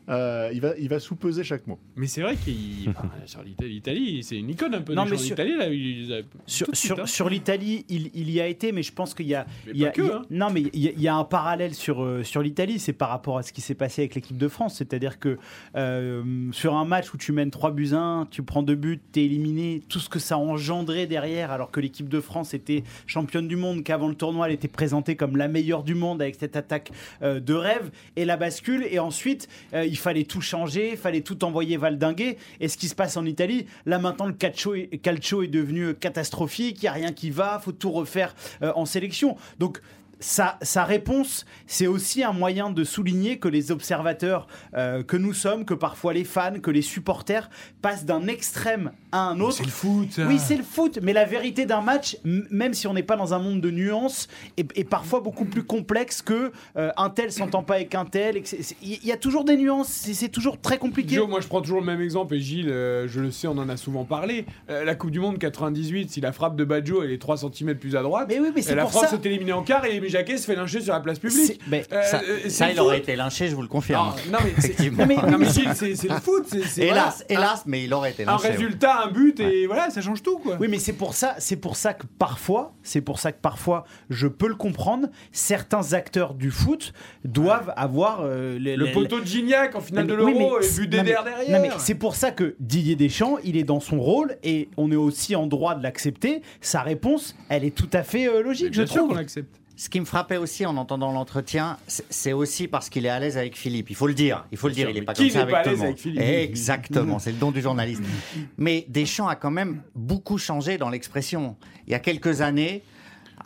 [0.09, 1.79] euh, il, va, il va sous-peser chaque mot.
[1.95, 2.89] Mais c'est vrai qu'il.
[2.89, 4.93] enfin, sur l'Italie, l'Italie, c'est une icône un peu.
[4.93, 5.67] Non, mais sur- d'Italie, là.
[5.67, 7.05] il- il- Sur, sur, hein.
[7.05, 9.79] sur l'Italie, il, il y a été, mais je pense qu'il y a, Mais il
[9.79, 10.21] y a- pas que, il y a- hein.
[10.29, 12.93] non, mais il y, a- il y a un parallèle sur, euh, sur l'Italie, c'est
[12.93, 14.75] par rapport à ce qui s'est passé avec l'équipe de France.
[14.77, 15.37] C'est-à-dire que
[15.75, 18.99] euh, sur un match où tu mènes 3 buts à 1, tu prends 2 buts,
[19.11, 22.53] tu es éliminé, tout ce que ça a engendré derrière, alors que l'équipe de France
[22.53, 26.21] était championne du monde, qu'avant le tournoi, elle était présentée comme la meilleure du monde
[26.21, 26.91] avec cette attaque
[27.21, 31.21] euh, de rêve, et la bascule, et ensuite, euh, il fallait tout changer, il fallait
[31.21, 32.37] tout envoyer valdinguer.
[32.59, 36.83] Et ce qui se passe en Italie, là maintenant, le calcio est, devenu catastrophique, il
[36.83, 39.37] n'y a rien qui va, faut tout refaire euh, en sélection.
[39.57, 39.81] Donc,
[40.19, 45.33] sa, sa réponse, c'est aussi un moyen de souligner que les observateurs euh, que nous
[45.33, 47.49] sommes, que parfois les fans, que les supporters
[47.81, 49.57] passent d'un extrême à un autre.
[49.57, 50.11] C'est le foot.
[50.11, 50.25] ça.
[50.27, 53.33] Oui, c'est le foot, mais la vérité d'un match, même si on n'est pas dans
[53.33, 57.63] un monde de nuances, est, est parfois beaucoup plus complexe que euh, un tel s'entend
[57.63, 58.41] pas avec un tel.
[58.81, 61.15] Il y a toujours des nuances, c'est toujours très compliqué.
[61.15, 63.57] Joe, moi je prends toujours le même exemple et Gilles, euh, je le sais, on
[63.57, 64.45] en a souvent parlé.
[64.69, 67.75] Euh, la Coupe du Monde 98, si la frappe de Badjo elle est 3 cm
[67.77, 69.15] plus à droite, Mais oui, mais c'est et la France ça.
[69.15, 71.59] est éliminée en quart et Aimé Jacquet se fait lyncher sur la place publique.
[71.67, 74.13] Mais Euh, Ça, euh, ça, il aurait été lynché, je vous le confirme.
[74.31, 75.05] non, mais c'est- Effectivement.
[75.29, 76.45] Non, mais- c'est le foot.
[76.47, 78.43] c'est- c'est- Hélas, voilà, hélas, mais il aurait été un, un lynché.
[78.45, 78.51] ouais.
[78.51, 80.57] résultat, un but et voilà, ça change tout quoi.
[80.59, 83.85] Oui, mais c'est pour ça, c'est pour ça que parfois, c'est pour ça que parfois,
[84.09, 85.07] je peux le comprendre.
[85.31, 86.93] Certains acteurs du foot
[87.25, 90.67] doivent avoir euh, les- Le les- poteau de Gignac en finale de Oui, l'Euro et
[90.67, 91.51] vu non, mais- Dédère derrière.
[91.61, 94.91] non, mais c'est pour ça que Didier Deschamps, il est dans son rôle et on
[94.91, 96.41] est aussi en droit de l'accepter.
[96.61, 99.09] Sa réponse, elle est tout à fait euh, logique, je Bien sûr trouve.
[99.09, 99.55] qu'on l'accepte.
[99.79, 103.37] Ce qui me frappait aussi en entendant l'entretien, c'est- aussi parce qu'il est à l'aise
[103.37, 103.91] avec Philippe.
[103.91, 104.43] Il faut le dire.
[104.51, 104.89] Il faut le dire.
[104.89, 105.85] Il n'est pas comme ça avec tout le monde.
[105.85, 106.19] avec Philippe?
[106.21, 107.19] Exactement.
[107.19, 108.01] C'est le don du journaliste.
[108.57, 111.55] Mais Deschamps a quand même beaucoup changé dans l'expression.
[111.85, 112.81] Il y a quelques années.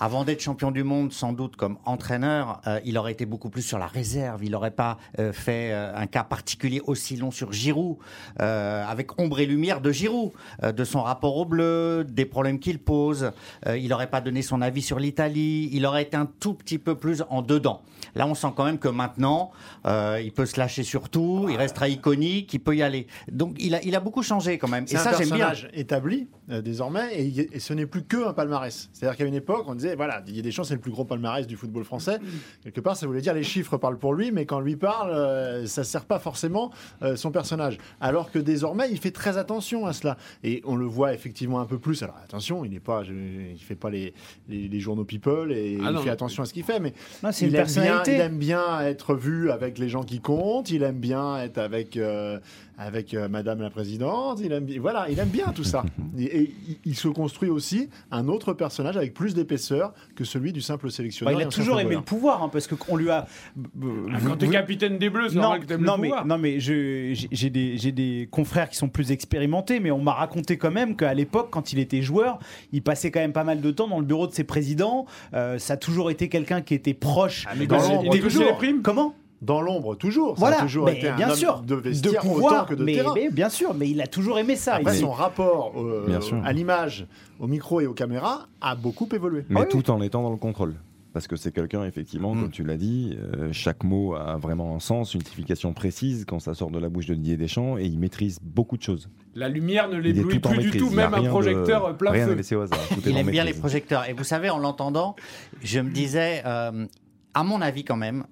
[0.03, 3.61] Avant d'être champion du monde, sans doute comme entraîneur, euh, il aurait été beaucoup plus
[3.61, 4.43] sur la réserve.
[4.43, 7.97] Il n'aurait pas euh, fait euh, un cas particulier aussi long sur Giroud,
[8.39, 10.31] avec ombre et lumière de Giroud,
[10.63, 13.31] de son rapport au bleu, des problèmes qu'il pose.
[13.67, 15.69] Il n'aurait pas donné son avis sur l'Italie.
[15.71, 17.83] Il aurait été un tout petit peu plus en dedans.
[18.15, 19.51] Là, on sent quand même que maintenant,
[19.85, 21.47] euh, il peut se lâcher sur tout.
[21.49, 22.53] Il restera iconique.
[22.53, 23.07] Il peut y aller.
[23.31, 24.87] Donc, il a, il a beaucoup changé quand même.
[24.87, 25.51] C'est Et un ça, j'aime bien.
[25.73, 28.89] établi euh, désormais, et, ce n'est plus que un palmarès.
[28.93, 31.55] C'est-à-dire qu'à une époque, on disait voilà, Didier Deschamps c'est le plus gros palmarès du
[31.55, 32.19] football français.
[32.63, 35.65] Quelque part, ça voulait dire les chiffres parlent pour lui, mais quand lui parle, euh,
[35.65, 36.71] ça sert pas forcément
[37.03, 37.77] euh, son personnage.
[37.99, 41.65] Alors que désormais, il fait très attention à cela, et on le voit effectivement un
[41.65, 42.03] peu plus.
[42.03, 44.13] Alors attention, il n'est pas, je- il fait pas les,
[44.49, 46.01] les, les journaux people et Ah il non.
[46.01, 46.93] fait attention à ce qu'il fait, mais
[47.23, 50.19] Non, c'est il une aime, bien, il aime bien être vu avec les gens qui
[50.19, 52.39] comptent, il aime bien être avec, euh,
[52.77, 55.83] avec euh, Madame la Présidente, il aime, voilà, il aime bien tout ça.
[56.17, 60.51] Et, et il- il se construit aussi un autre personnage avec plus d'épaisseur que celui
[60.51, 61.33] du simple Bah, sélectionneur.
[61.39, 63.25] il et a toujours aimé le pouvoir, hein, parce qu'on lui a.
[63.57, 66.25] Ah, Quand t'es capitaine des Bleus, c'est non, normal que t'aimes le mais, pouvoir.
[66.25, 70.13] non, mais je- j'ai des, j'ai des confrères qui sont plus expérimentés, mais on m'a
[70.13, 72.39] raconté quand même qu'à l'époque, quand il était joueur,
[72.73, 75.05] il passait quand même pas mal de temps dans le bureau de ses présidents.
[75.33, 77.45] Euh, ça a toujours été quelqu'un qui était proche.
[77.57, 77.77] mais dans
[78.11, 78.45] il toujours.
[78.45, 78.81] les primes?
[78.81, 79.15] Comment?
[79.41, 80.35] Dans l'ombre, toujours.
[80.35, 82.75] Ça Voilà, a toujours mais été un bien homme sûr, de vestiaire autant pouvoir, que
[82.75, 83.13] de mais, terrain.
[83.15, 84.75] mais bien sûr, mais il a toujours aimé ça.
[84.75, 87.07] Après, Il- son rapport euh, à l'image,
[87.39, 89.43] au micro et aux caméras a beaucoup évolué.
[89.49, 89.69] Mais Ah oui.
[89.81, 90.75] tout en étant dans le contrôle.
[91.13, 92.39] Parce que c'est quelqu'un, effectivement, Mm.
[92.41, 96.39] comme tu l'as dit, euh, chaque mot a vraiment un sens, une signification précise quand
[96.39, 99.09] ça sort de la bouche de Didier Deschamps et il maîtrise beaucoup de choses.
[99.35, 102.27] La lumière ne l'éblouit plus du tout, même un rien de- projecteur euh, plein Rien
[102.27, 102.35] feu.
[102.35, 102.79] laissé au hasard.
[102.89, 104.07] Tout Il aime bien les projecteurs.
[104.07, 105.15] Et vous savez, en l'entendant,
[105.63, 106.85] je me disais, euh,
[107.33, 108.23] à mon avis quand même,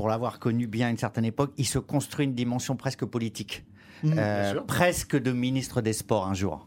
[0.00, 3.64] pour l'avoir connu bien à une certaine époque, il se construit une dimension presque politique,
[4.02, 4.64] Mmh, Euh, bien sûr.
[4.64, 6.66] presque de ministre des Sports un jour.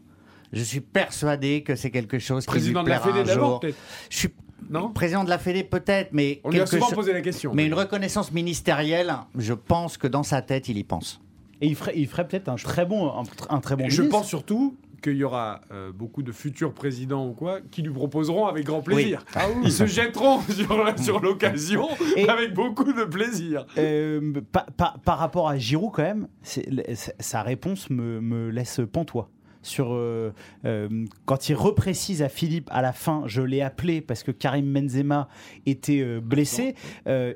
[0.52, 3.34] Je suis persuadé que c'est quelque chose Président qui de lui la plaira Fédé un
[3.34, 3.60] d'abord, jour.
[3.60, 3.76] peut-être.
[4.08, 4.28] Je suis
[4.70, 7.52] Non président de la Fédé peut-être, mais On lui a souvent posé la question.
[7.52, 11.20] mais une reconnaissance ministérielle, je pense que dans sa tête, il y pense.
[11.60, 14.16] Et il ferait, il ferait peut-être un très bon, un, un très bon Je ministre.
[14.16, 18.46] pense surtout qu'il y aura euh, beaucoup de futurs présidents ou quoi qui lui proposeront
[18.46, 19.22] avec grand plaisir.
[19.62, 21.88] Ils se jetteront sur, sur l'occasion
[22.28, 23.66] avec beaucoup de plaisir.
[23.76, 24.32] Euh,
[25.04, 26.26] par, rapport à Giroud, quand même,
[27.20, 29.28] sa réponse me, me laisse pantois.
[29.62, 30.30] Sur, euh,
[30.66, 34.70] euh, quand il reprécise à Philippe à la fin, je l'ai appelé parce que Karim
[34.72, 35.28] Benzema
[35.64, 36.74] était euh, blessé.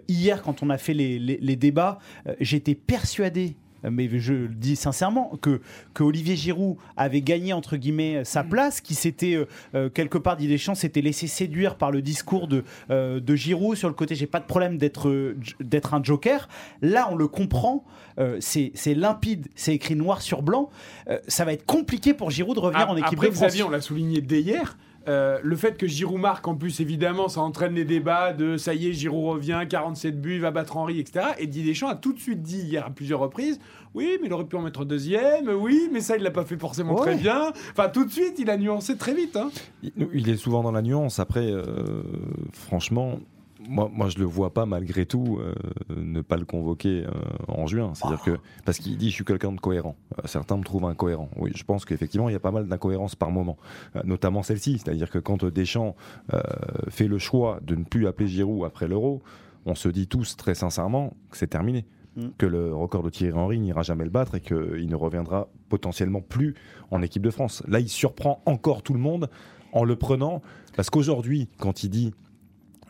[0.09, 1.99] Hier, quand on a fait les, les- les débats,
[2.41, 3.57] j'étais persuadé.
[3.85, 5.61] Euh, Mais je le dis sincèrement que,
[5.95, 10.37] que Olivier Giroud avait gagné entre guillemets sa place, qui s'était euh, euh, quelque part
[10.37, 14.15] Didier Deschamps s'était laissé séduire par le discours de, euh, de Giroud sur le côté
[14.15, 15.37] j'ai pas de problème d'être euh,
[15.93, 16.49] un joker.
[16.83, 17.85] Là on le comprend,
[18.19, 20.71] euh, c'est c'est limpide, c'est écrit noir sur blanc.
[21.09, 23.49] Euh, ça va être compliqué pour Giroud de revenir Ah, en équipe Après, de France.
[23.49, 24.77] Xavier, on l'a souligné dès hier.
[25.09, 28.75] Euh, le fait que Giroud marque, en plus, évidemment, ça entraîne les débats de ça
[28.75, 31.27] y est, Giroud revient, 47 buts, il va battre Henry, etc.
[31.39, 33.59] Et Didier Deschamps a tout de suite dit hier à plusieurs reprises
[33.95, 36.59] oui, mais il aurait pu en mettre deuxième, oui, mais ça, il l'a pas fait
[36.59, 37.01] forcément Ouais.
[37.01, 37.53] très bien.
[37.73, 39.35] Enfin, tout de suite, il a nuancé très vite.
[39.35, 39.51] hein.
[39.83, 41.19] Il, il est souvent dans la nuance.
[41.19, 41.65] Après, euh,
[42.53, 43.19] franchement,
[43.69, 45.55] moi, moi, je le vois pas malgré tout euh,
[45.95, 47.11] ne pas le convoquer euh,
[47.49, 47.93] en juin.
[47.95, 49.97] C'est-à-dire que parce qu'il dit je suis quelqu'un de cohérent.
[50.19, 51.29] Euh, certains me trouvent incohérent.
[51.37, 53.59] Oui, je pense qu'effectivement il y a pas mal d'incohérences par moment,
[54.05, 54.79] notamment celle-ci.
[54.79, 55.95] C'est-à-dire que quand Deschamps
[56.89, 59.23] fait le choix de ne plus appeler Giroud après l'Euro,
[59.67, 61.85] on se dit tous très sincèrement que c'est terminé.
[62.17, 62.29] Mm.
[62.39, 66.23] Que le record de Thierry Henry n'ira jamais le battre et qu'il ne reviendra potentiellement
[66.23, 66.55] plus
[66.91, 67.63] en équipe de France.
[67.69, 69.29] Là, il surprend encore tout le monde
[69.73, 70.43] en le prenant
[70.75, 72.15] parce qu'aujourd'hui, quand il dit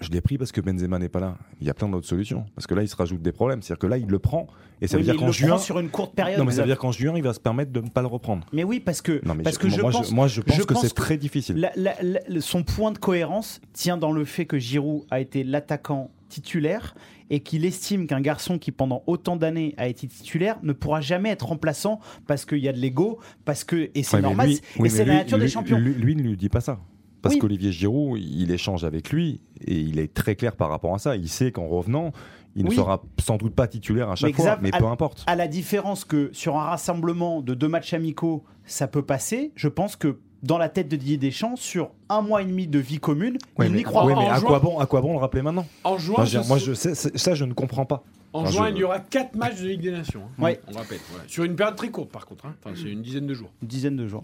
[0.01, 1.37] je l'ai pris parce que Benzema n'est pas là.
[1.61, 2.45] Il y a plein d'autres solutions.
[2.55, 3.63] Parce que là, il se rajoute des problèmes.
[3.63, 4.47] C'est-à-dire que là, il le prend.
[4.81, 5.49] Et ça Oui, veut dire qu'en juin.
[5.49, 7.41] prend sur une courte période, Non, mais ça veut dire qu'en juin, il va se
[7.41, 8.47] permettre de ne pas le reprendre.
[8.53, 10.41] Mais oui, parce que, Non, mais parce je- que je moi, je- pense, moi, je
[10.41, 11.57] pense que c'est très difficile.
[11.57, 11.97] la- la-
[12.29, 16.95] la- son point de cohérence tient dans le fait que Giroud a été l'attaquant titulaire
[17.31, 21.31] et qu'il estime qu'un garçon qui pendant autant d'années a été titulaire ne pourra jamais
[21.31, 24.55] être remplaçant parce qu'il y a de l'ego, parce que et c'est Ouais, normal, lui-
[24.57, 25.79] c'est- oui, et c'est la lui- nature des lui- champions.
[25.79, 26.79] Lui, lui ne lui dit pas ça.
[27.23, 27.41] Parce Oui.
[27.41, 31.17] qu'Olivier Giroud, il échange avec lui et il est très clair par rapport à ça.
[31.17, 32.13] Il sait qu'en revenant,
[32.55, 35.25] il ne sera sans doute pas titulaire à chaque Mais fois, mais à- peu importe.
[35.27, 39.69] À la différence que sur un rassemblement de deux matchs amicaux, ça peut passer, je
[39.69, 42.99] pense que dans la tête de Didier Deschamps, sur un mois et demi de vie
[42.99, 44.21] commune, Ouais, il n'y croit ouais, pas.
[44.21, 46.15] mais En à, juin- quoi bon, à quoi bon le rappeler maintenant En juin,
[46.47, 48.03] Moi, je, je- ça, je ne comprends pas.
[48.35, 50.21] En Enfin, juin, je- il y aura 4 matchs de Ligue des Nations.
[50.39, 50.43] hein.
[50.43, 50.61] Ouais.
[50.69, 51.01] On répète.
[51.11, 51.25] voilà.
[51.27, 52.45] Sur une période très courte, par contre.
[52.45, 52.55] hein.
[52.63, 53.51] Enfin, c'est une dizaine de jours.
[53.63, 54.21] Une dizaine de jours.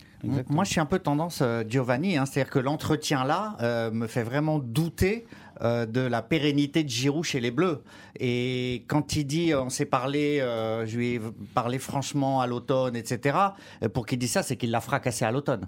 [0.50, 4.06] Moi, je suis un peu tendance euh, Giovanni, hein, c'est-à-dire que l'entretien là euh, me
[4.06, 5.24] fait vraiment douter
[5.62, 7.82] euh, de la pérennité de Giroud chez les Bleus.
[8.20, 11.20] Et quand il dit, on s'est parlé, euh, je lui ai
[11.54, 13.36] parlé franchement à l'automne, etc.
[13.82, 15.66] euh, Pour qu'il dise ça, c'est qu'il l'a fracassé à l'automne.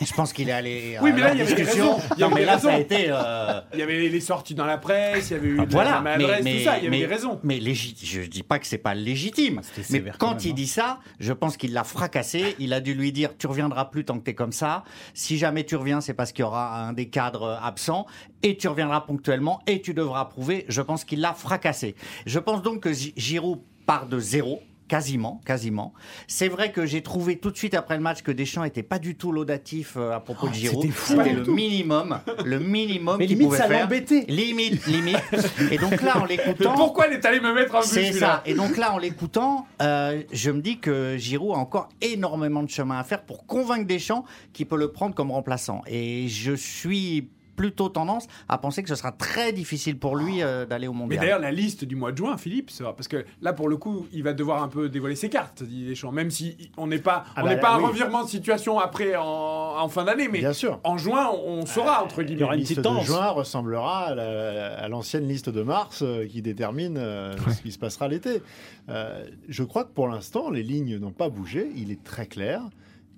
[0.00, 0.98] je pense qu'il est allé.
[1.02, 1.94] Oui, mais là, il y avait des discussion.
[1.96, 2.08] raisons.
[2.16, 2.82] Il y Non, mais des là, ça a raisons.
[2.84, 3.06] été.
[3.08, 5.64] euh, Il y avait les sorties dans la presse, il y avait eu de la
[5.66, 6.78] voilà, maladresse, tout ça.
[6.78, 7.40] Il y avait mais- des raisons.
[7.42, 9.60] Mais je dis pas que c'est pas légitime.
[9.90, 10.54] Mais quand il hein.
[10.54, 12.54] dit ça, je pense qu'il l'a fracassé.
[12.58, 14.84] Il a dû lui dire tu reviendras plus tant que t'es comme ça.
[15.14, 18.06] Si jamais tu reviens, c'est parce qu'il y aura un des cadres absents
[18.42, 19.19] et tu reviendras ponctuellement
[19.66, 20.64] et tu devras prouver.
[20.68, 21.94] Je pense qu'il l'a fracassé.
[22.26, 24.62] Je pense donc que Gi- Giroud part de zéro.
[24.88, 25.92] Quasiment, quasiment.
[26.26, 28.98] C'est vrai que j'ai trouvé tout de suite après le match que Deschamps était pas
[28.98, 30.84] du tout laudatif euh, à propos de Giroud.
[30.88, 31.54] Oh, c'était le tout.
[31.54, 33.82] minimum, le minimum Mais qu'il limite, pouvait ça faire.
[33.84, 34.24] l'embêtait.
[34.26, 35.16] Limite, limite.
[35.70, 38.42] Et donc là, en l'écoutant, Pourquoi il est allé me mettre un but c'est ça.
[38.44, 42.68] Et donc là, en l'écoutant, euh, je me dis que Giroud a encore énormément de
[42.70, 45.82] chemin à faire pour convaincre Deschamps qu'il peut le prendre comme remplaçant.
[45.86, 47.28] Et je suis
[47.60, 50.98] plutôt tendance à penser que ce sera très difficile pour lui euh, d'aller au Mais
[51.00, 51.20] mondial.
[51.20, 54.22] d'ailleurs, la liste du mois de juin, Philippe, parce que là, pour le coup, il
[54.22, 57.40] va devoir un peu dévoiler ses cartes, dit Deschamps, même si on n'est pas, Ah
[57.42, 57.86] on bah n'est pas là, un oui.
[57.88, 60.80] revirement de situation après en, en fin d'année, mais Bien sûr.
[60.84, 62.46] en juin, on, saura entre guillemets.
[62.48, 66.96] La liste de juin ressemblera à la- à l'ancienne liste de mars euh, qui détermine
[66.96, 68.40] euh, ce qui se passera l'été.
[68.88, 71.70] Euh, je crois que pour l'instant, les lignes n'ont pas bougé.
[71.76, 72.62] Il est très clair.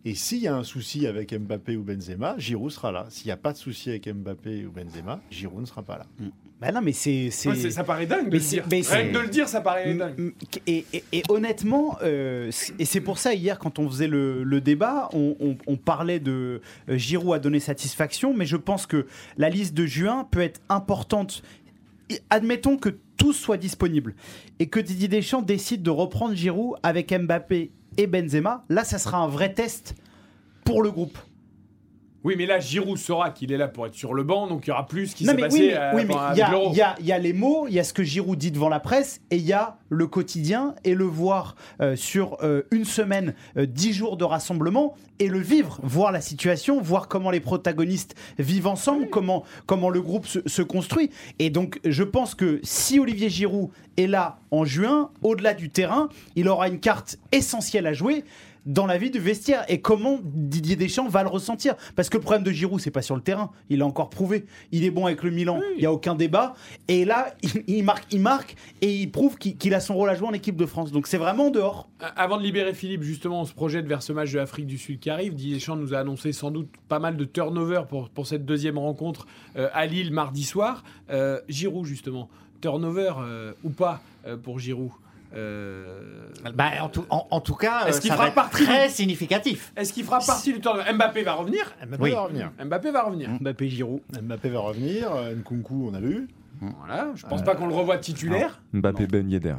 [0.05, 3.07] Et s'il y a un souci avec Mbappé ou Benzema, Giroud sera là.
[3.09, 6.07] S'il n'y a pas de souci avec Mbappé ou Benzema, Giroud ne sera pas là.
[6.61, 7.28] Bah non, mais c'est.
[7.46, 8.64] Ouais, ça paraît dingue de Mais le dire.
[8.70, 10.18] mais Rien que de le dire, ça paraît dingue.
[10.18, 10.30] Mm,
[10.68, 14.61] Et, et- et honnêtement, euh, et c'est pour ça hier quand on faisait le, le
[14.61, 19.07] débat, on, on- on parlait de euh, Giroud a donné satisfaction, mais je pense que
[19.38, 21.42] la liste de juin peut être importante.
[22.13, 24.15] Et Admettons que tout soit disponible
[24.59, 28.65] et que Didier Deschamps décide de reprendre Giroud avec Mbappé et Benzema.
[28.69, 29.95] Là, ça sera un vrai test
[30.65, 31.19] pour le groupe.
[32.25, 34.70] Oui, mais là, Giroud saura qu'il est là pour être sur le banc, donc il
[34.70, 36.03] y aura plus ce qui s'est passé oui, mais, euh, oui,
[36.37, 38.68] y, y il y a les mots, il y a ce que Giroud dit devant
[38.68, 42.85] la presse, et il y a le quotidien, et le voir euh, sur euh, une
[42.85, 47.41] semaine, euh, dix jours de rassemblement, et le vivre, voir la situation, voir comment les
[47.41, 51.11] protagonistes vivent ensemble, comment, comment le groupe se, se construit.
[51.39, 56.09] Et donc, je pense que si Olivier Giroud est là en juin, au-delà du terrain,
[56.37, 58.25] il aura une carte essentielle à jouer.
[58.67, 61.75] Dans la vie du vestiaire et comment Didier Deschamps va le ressentir.
[61.97, 63.51] Parce que le problème de Giroud, c'est pas sur le terrain.
[63.69, 64.47] Il l'a encore prouvé.
[64.71, 65.61] Il est bon avec le Milan.
[65.77, 66.55] Il y a aucun débat.
[66.89, 70.15] Et là, il, il marque, il marque et il prouve qu'il a son rôle à
[70.15, 70.93] jouer en équipe de France.
[70.93, 71.89] Donc c'est vraiment dehors.
[72.17, 75.01] Avant de libérer Philippe, justement, on se projette vers ce match de l'Afrique du Sud
[75.01, 75.35] qui arrive.
[75.35, 78.79] Didier Deschamps nous a annoncé sans doute pas mal de turnover pour, pour cette deuxième
[78.79, 80.85] rencontre euh, à Lille mardi soir.
[81.11, 82.29] Euh, Giroud, justement,
[82.61, 84.91] turnover euh, ou pas euh, pour Giroud?
[85.35, 88.93] Euh, Bah, en, tout, en- en tout cas, Est-ce euh, qu'il fera partie très du-
[88.95, 89.72] significatif.
[89.76, 92.11] Est-ce qu'il fera partie du turnover Mbappé va revenir Mbappé Oui.
[92.12, 92.51] va revenir.
[92.64, 93.30] Mbappé va revenir.
[93.41, 94.01] Mbappé, Giroud.
[94.22, 95.12] Mbappé va revenir.
[95.14, 96.28] euh, Nkunku, on a vu.
[96.78, 98.61] Voilà, je pense pas qu'on le revoie titulaire.
[98.72, 99.57] Mbappé Ben Yedder.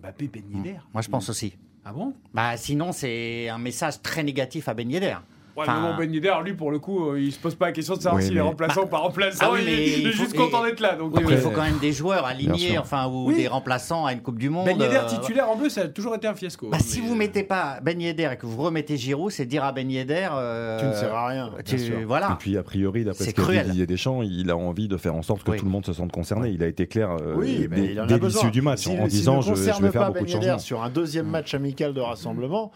[0.00, 0.76] Mbappé Ben Yedder.
[0.92, 1.54] Moi, je pense aussi.
[1.84, 2.14] Ah bon?
[2.32, 5.16] Bah, sinon, c'est un message très négatif à Ben Yedder.
[5.56, 7.66] Ouais, Enfin, mais bon, Ben Yedder, lui, pour le coup, euh, il se pose pas
[7.66, 9.44] la question de savoir Oui, s'il est mais- remplaçant ou pas remplaçant.
[9.46, 10.96] Ah oui, il, mais est- il est faut- juste content d'être là.
[10.96, 13.36] Donc, Oui, mais il faut quand même des joueurs alignés, enfin, ou Oui.
[13.36, 14.64] des remplaçants à une Coupe du Monde.
[14.66, 16.68] Ben Yedder euh, titulaire en bleu, ça a toujours été un fiasco.
[16.70, 19.46] Bah, hein, si vous euh, mettez pas Ben Yedder et que vous remettez Giroud, c'est
[19.46, 20.28] dire à Ben Yedder.
[20.32, 21.98] euh, Tu ne sers à rien, tu- sûr.
[22.00, 22.36] Et Voilà.
[22.40, 23.70] puis, a priori, d'après ce qu'a dit.
[23.70, 25.58] Didier Deschamps, il a envie de faire en sorte que Oui.
[25.58, 26.50] tout le monde se sente concerné.
[26.50, 29.62] Il a été clair euh, Oui, mais dès, l'issue du match en disant je, vais
[29.72, 30.58] faire pas beaucoup Ben de Yedder changements.
[30.58, 32.72] sur un deuxième match amical de rassemblement,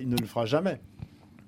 [0.00, 0.80] il ne le fera jamais.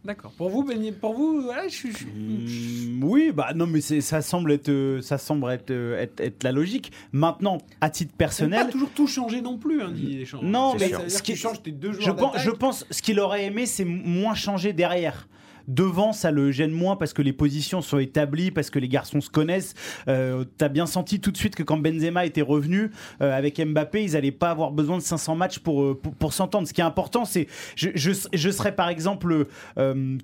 [0.05, 0.33] D'accord.
[0.33, 1.93] Pour vous, Ben pour vous, voilà, je suis.
[1.93, 6.19] je- Mm, oui, bah non, mais ça semble être, euh, ça semble être, euh, être,
[6.21, 6.91] être la logique.
[7.13, 10.43] Maintenant, à titre personnel, pas toujours tout changer non plus, hein, Didier Deschamps.
[10.43, 13.45] Non, mais ce qui- tu changes tes deux je pense, je pense ce qu'il aurait
[13.47, 15.29] aimé, c'est moins changer derrière.
[15.69, 19.21] Devant, ça le gêne moins parce que les positions sont établies, parce que les garçons
[19.21, 19.75] se connaissent.
[20.09, 22.91] Euh, T'as bien senti tout de suite que quand Benzema était revenu
[23.21, 26.33] euh, avec Mbappé, ils n'allaient pas avoir besoin de 500 matchs pour, euh, pour, pour
[26.33, 26.67] s'entendre.
[26.69, 27.47] Ce qui est important, c'est
[27.77, 29.47] je, je, serais par exemple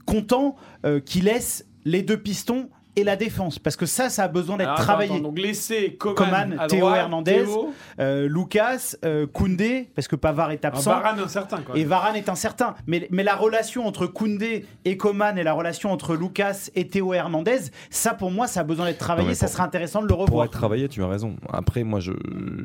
[0.05, 0.57] content
[1.05, 2.69] qu'il laisse les deux pistons
[2.99, 5.13] et la défense parce que ça, ça a besoin d'être Alors, travaillé.
[5.15, 10.51] attends, donc laisser Coman, Théo droite, Hernandez, Théo, euh, Lucas, euh, Koundé, parce que Pavard
[10.51, 10.91] est un absent.
[10.91, 11.59] Varane incertain.
[11.63, 11.77] Quoi.
[11.79, 12.75] Et Varane est incertain.
[12.87, 17.15] Mais, mais la relation entre Koundé et Coman et la relation entre Lucas et Théo
[17.15, 17.59] Hernandez,
[17.91, 19.29] ça pour moi, ça a besoin d'être travaillé.
[19.29, 20.45] Non, ça pour- serait intéressant de le Pour revoir.
[20.47, 21.37] être travaillé, tu as raison.
[21.53, 22.13] Après, moi, je,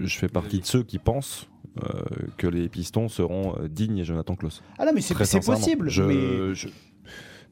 [0.01, 1.47] je fais partie de ceux qui pensent
[1.83, 1.87] euh,
[2.37, 4.61] que les Pistons seront euh, dignes et Jonathan Klaus.
[4.77, 5.89] Ah non, mais c'est possible.
[5.89, 6.67] Je- mais- je-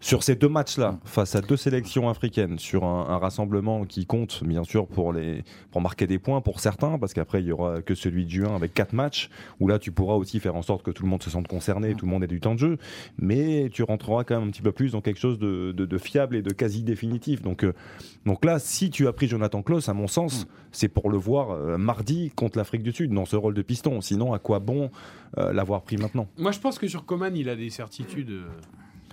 [0.03, 4.43] Sur ces deux matchs-là, face à deux sélections africaines, sur un, un rassemblement qui compte,
[4.43, 7.83] bien sûr, pour, les, pour marquer des points pour certains, parce qu'après, il y aura
[7.83, 9.29] que celui de juin avec quatre matchs,
[9.59, 11.93] où là, tu pourras aussi faire en sorte que tout le monde se sente concerné,
[11.93, 12.77] tout le monde ait du temps de jeu,
[13.19, 15.97] mais tu rentreras quand même un petit peu plus dans quelque chose de, de- de
[15.99, 17.43] fiable et de quasi définitif.
[17.43, 17.73] Donc, euh,
[18.25, 21.51] donc là, si tu as pris Jonathan Klaus, à mon sens, c'est pour le voir
[21.51, 24.01] euh, mardi contre l'Afrique du Sud, dans ce rôle de piston.
[24.01, 24.89] Sinon, à quoi bon
[25.37, 26.27] euh, l'avoir pris maintenant?
[26.39, 28.41] Moi, je pense que sur Coman, il a des certitudes.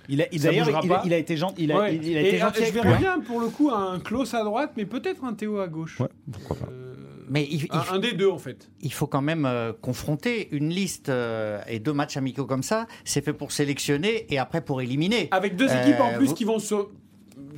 [0.09, 1.01] Euh, Il a, il- Ça d'ailleurs, bougera il, a- pas.
[1.05, 1.63] il a été gentil.
[1.63, 1.95] Il a, Ouais.
[1.95, 3.99] il- il a Et, été euh, gentil je avec verrais bien pour le coup un
[3.99, 5.99] Klaus à droite, mais peut-être un Théo à gauche.
[5.99, 6.67] Ouais, pourquoi pas.
[6.71, 6.95] Euh,
[7.29, 8.69] Mais il, il- un, un des deux en fait.
[8.81, 12.87] il faut quand même euh, confronter une liste euh, et deux matchs amicaux comme ça.
[13.05, 15.27] C'est fait pour sélectionner et après pour éliminer.
[15.31, 16.73] Avec deux Euh, équipes en plus vous- qui vont se,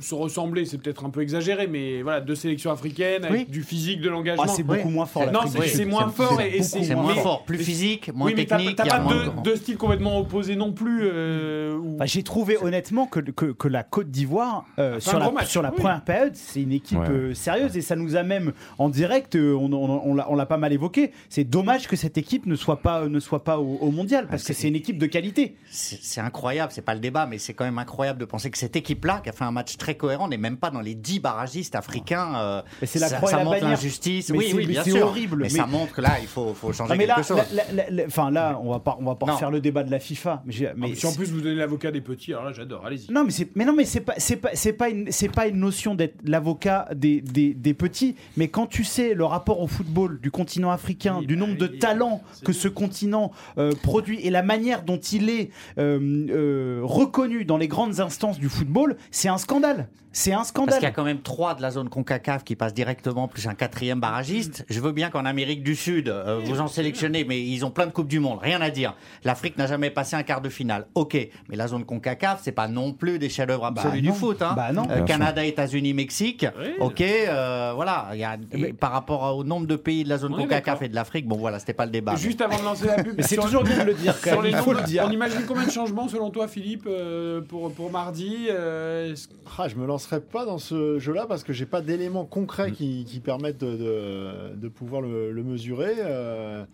[0.00, 3.52] se ressembler, c'est peut-être un peu exagéré, mais voilà, deux sélections africaines avec Oui.
[3.52, 4.44] du physique, de l'engagement.
[4.46, 5.30] Ah, c'est beaucoup moins fort.
[5.32, 8.76] Non, c'est moins fort et, C'est moins fort, plus physique, moins oui, mais t'as- technique.
[8.76, 11.02] T'as pas moins deux, de- deux styles complètement opposés non plus.
[11.04, 15.48] euh, Enfin, J'ai trouvé honnêtement que, que, que la Côte d'Ivoire, euh, sur, la, match,
[15.48, 15.76] sur la oui.
[15.76, 17.08] première période, c'est une équipe Ouais.
[17.10, 20.46] euh, sérieuse et ça nous a même en direct, on, on- on l'a- on l'a
[20.46, 21.12] pas mal évoqué.
[21.28, 24.44] C'est dommage que cette équipe ne soit pas, ne soit pas au, au mondial parce
[24.44, 25.56] que c'est une équipe de qualité.
[25.70, 28.58] C'est c'est incroyable, c'est pas le débat, mais c'est quand même incroyable de penser que
[28.58, 31.20] cette équipe-là, qui a fait un match très cohérent, n'est même pas dans les 10
[31.20, 32.34] barragistes africains.
[32.36, 34.30] euh, c'est la ça, croix et la montre l'injustice.
[34.34, 35.06] Oui, c'est- oui, bien sûr.
[35.06, 37.26] horrible, Mais, mais- ça montre que là, il faut, faut changer Ah, mais là, quelque
[37.26, 37.38] chose.
[37.54, 39.98] là, là, enfin là, on va pas, on va pas refaire le débat de la
[39.98, 40.42] FIFA.
[40.46, 42.84] Mais, Ah, mais mais si en plus vous donnez l'avocat des petits, alors là j'adore,
[42.86, 43.10] allez-y.
[43.12, 45.46] Non, mais c'est, mais non, mais c'est pas, c'est pas, c'est pas une, c'est pas
[45.46, 48.16] une notion d'être l'avocat des, des, des petits.
[48.36, 51.58] Mais quand tu sais le rapport au football du continent africain, Oui, du bah nombre
[51.58, 57.44] de talents que ce continent euh, produit et la manière dont il est euh, reconnu
[57.44, 59.71] dans les grandes instances du football, c'est un scandale.
[59.72, 60.01] yeterli.
[60.14, 60.92] C'est un Parce qu'il y a scandale.
[60.92, 64.64] quand même trois de la zone CONCACAF qui passent directement, plus un quatrième barragiste.
[64.68, 67.86] Je veux bien qu'en Amérique du Sud, euh, vous en sélectionnez, mais ils ont plein
[67.86, 68.94] de Coupes du Monde, rien à dire.
[69.24, 70.86] L'Afrique n'a jamais passé un quart de finale.
[70.94, 71.16] Ok,
[71.48, 74.42] mais la zone CONCACAF, c'est pas non plus des chefs-d'œuvre absolus du foot.
[74.42, 74.52] Hein.
[74.54, 74.86] Bah non.
[74.90, 76.44] Euh, Canada, États-Unis, Mexique.
[76.58, 76.72] Oui.
[76.80, 78.08] Ok, euh, voilà.
[78.14, 80.82] Y a, et par rapport au nombre de pays de la zone On est CONCACAF
[80.82, 82.16] et de l'Afrique, bon voilà, c'était pas le débat.
[82.16, 84.14] Juste avant de lancer la pub, Mais c'est toujours bien de le dire.
[84.22, 85.04] Quand Sur les il faut nombres, le dire.
[85.08, 89.14] on imagine combien de changements selon toi, Philippe, euh, pour, pour mardi euh,
[89.58, 93.04] Ah, je me lancerai pas dans ce jeu-là parce que j'ai pas d'éléments concrets qui,
[93.06, 95.94] qui permettent de, de- de pouvoir le, le mesurer.
[95.98, 96.64] euh.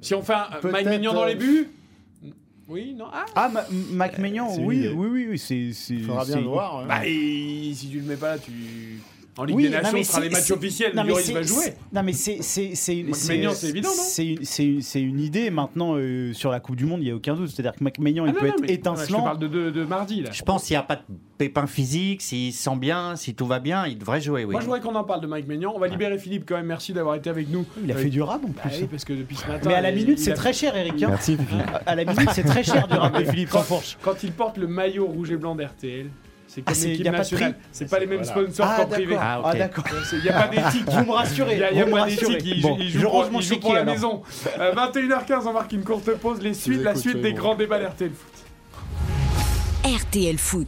[0.00, 1.68] Si on fait un Mike Maignan dans euh, les buts
[2.68, 6.02] Oui, non Ah Ah, Ma- Mac Maignan, c'est une oui, oui, oui, oui, c'est, Il
[6.02, 6.80] faudra bien le voir.
[6.80, 6.86] hein.
[6.88, 8.52] Bah, et si tu le mets pas là, tu.
[9.38, 10.92] En Ligue Oui, des Nations, ce sera c'est- les matchs officiels.
[10.94, 11.62] non, mais Lloris va jouer.
[11.64, 14.02] c'est- Non, mais c'est c'est évident, non
[14.82, 15.50] c'est une- idée.
[15.50, 17.48] Maintenant, euh, sur la Coupe du Monde, il y a aucun doute.
[17.50, 19.18] C'est-à-dire que McMahon, Ah il non, peut non, être mais- étincelant.
[19.18, 20.30] Je parle de, de, de mardi, là.
[20.32, 21.02] Je pense qu'il n'y a pas de
[21.38, 24.52] pépin physique, s'il se sent bien, si tout va bien, il devrait jouer, oui.
[24.52, 25.72] Moi, je voudrais qu'on en parle de Mike Maignan.
[25.74, 26.66] On va libérer Philippe quand même.
[26.66, 27.66] Merci d'avoir été avec nous.
[27.84, 28.80] Il a Euh, fait du rap en bah plus.
[28.80, 29.68] oui, parce que depuis ce matin.
[29.68, 31.02] Mais à la minute, c'est très cher, Eric.
[31.02, 31.08] hein.
[31.10, 31.36] Merci.
[31.84, 33.50] À la minute, c'est très cher du rap de Philippe
[34.02, 36.06] quand il porte le maillot rouge et blanc d'RTL,
[36.48, 37.54] c'est Ah, comme l'équipe nationale.
[37.72, 38.42] C'est pas les mêmes Voilà.
[38.48, 39.16] sponsors Ah, qu'en privé.
[39.18, 39.46] Ah, ok.
[39.48, 39.84] Ah, d'accord.
[40.12, 40.84] Il n'y a pas d'éthique.
[40.88, 41.52] Vous me rassurez.
[41.54, 42.34] Il y a, y rassurez.
[42.36, 42.52] d'éthique.
[42.56, 43.94] Il, Bon, il je joue pour, pour la alors.
[43.94, 44.22] maison.
[44.58, 46.40] Euh, 21h15, on marque une courte pause.
[46.40, 47.36] Les suites, la suite des bon.
[47.38, 49.92] grands débats d'RTL Foot.
[50.00, 50.66] RTL Foot.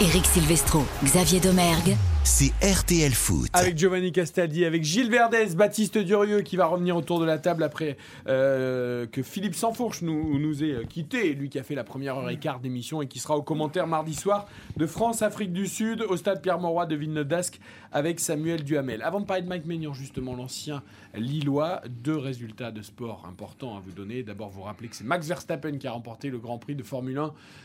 [0.00, 1.96] Eric Silvestro, Xavier Domergue,
[2.28, 3.48] C'est RTL Foot.
[3.52, 7.62] Avec Giovanni Castaldi, avec Gilles Verdez, Baptiste Durieux qui va revenir autour de la table
[7.62, 7.96] après
[8.26, 12.28] euh, que Philippe Sansfourche nous, nous ait quitté, lui qui a fait la première heure
[12.28, 16.16] et quart d'émission et qui sera au commentaire mardi soir de France-Afrique du Sud au
[16.16, 17.60] stade Pierre-Mauroy de Villeneuve-d'Ascq
[17.96, 19.00] avec Samuel Duhamel.
[19.00, 20.82] Avant de parler de Mike Maignan, justement, l'ancien
[21.14, 24.22] Lillois, deux résultats de sport importants à vous donner.
[24.22, 27.18] D'abord, vous rappelez que c'est Max Verstappen qui a remporté le Grand Prix de Formule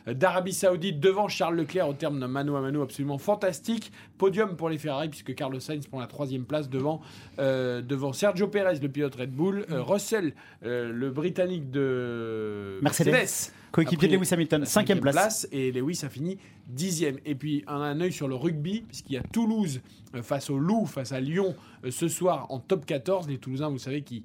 [0.07, 3.91] 1 d'Arabie Saoudite devant Charles Leclerc au terme d'un mano à mano absolument fantastique.
[4.17, 7.01] Podium pour les Ferrari puisque Carlos Sainz prend la troisième place devant,
[7.39, 10.33] euh, devant Sergio Perez, le pilote Red Bull, euh, Russell,
[10.63, 13.51] euh, le Britannique de Mercedes.
[13.71, 15.47] Coéquipier de Lewis Hamilton, cinquième place.
[15.51, 16.37] et Lewis a fini
[16.67, 17.17] dixième.
[17.25, 19.81] Et puis un, un œil sur le rugby, puisqu'il y a Toulouse
[20.15, 23.27] euh, face au Loup, face à Lyon euh, ce soir en top 14.
[23.29, 24.23] Les Toulousains, vous savez, qui,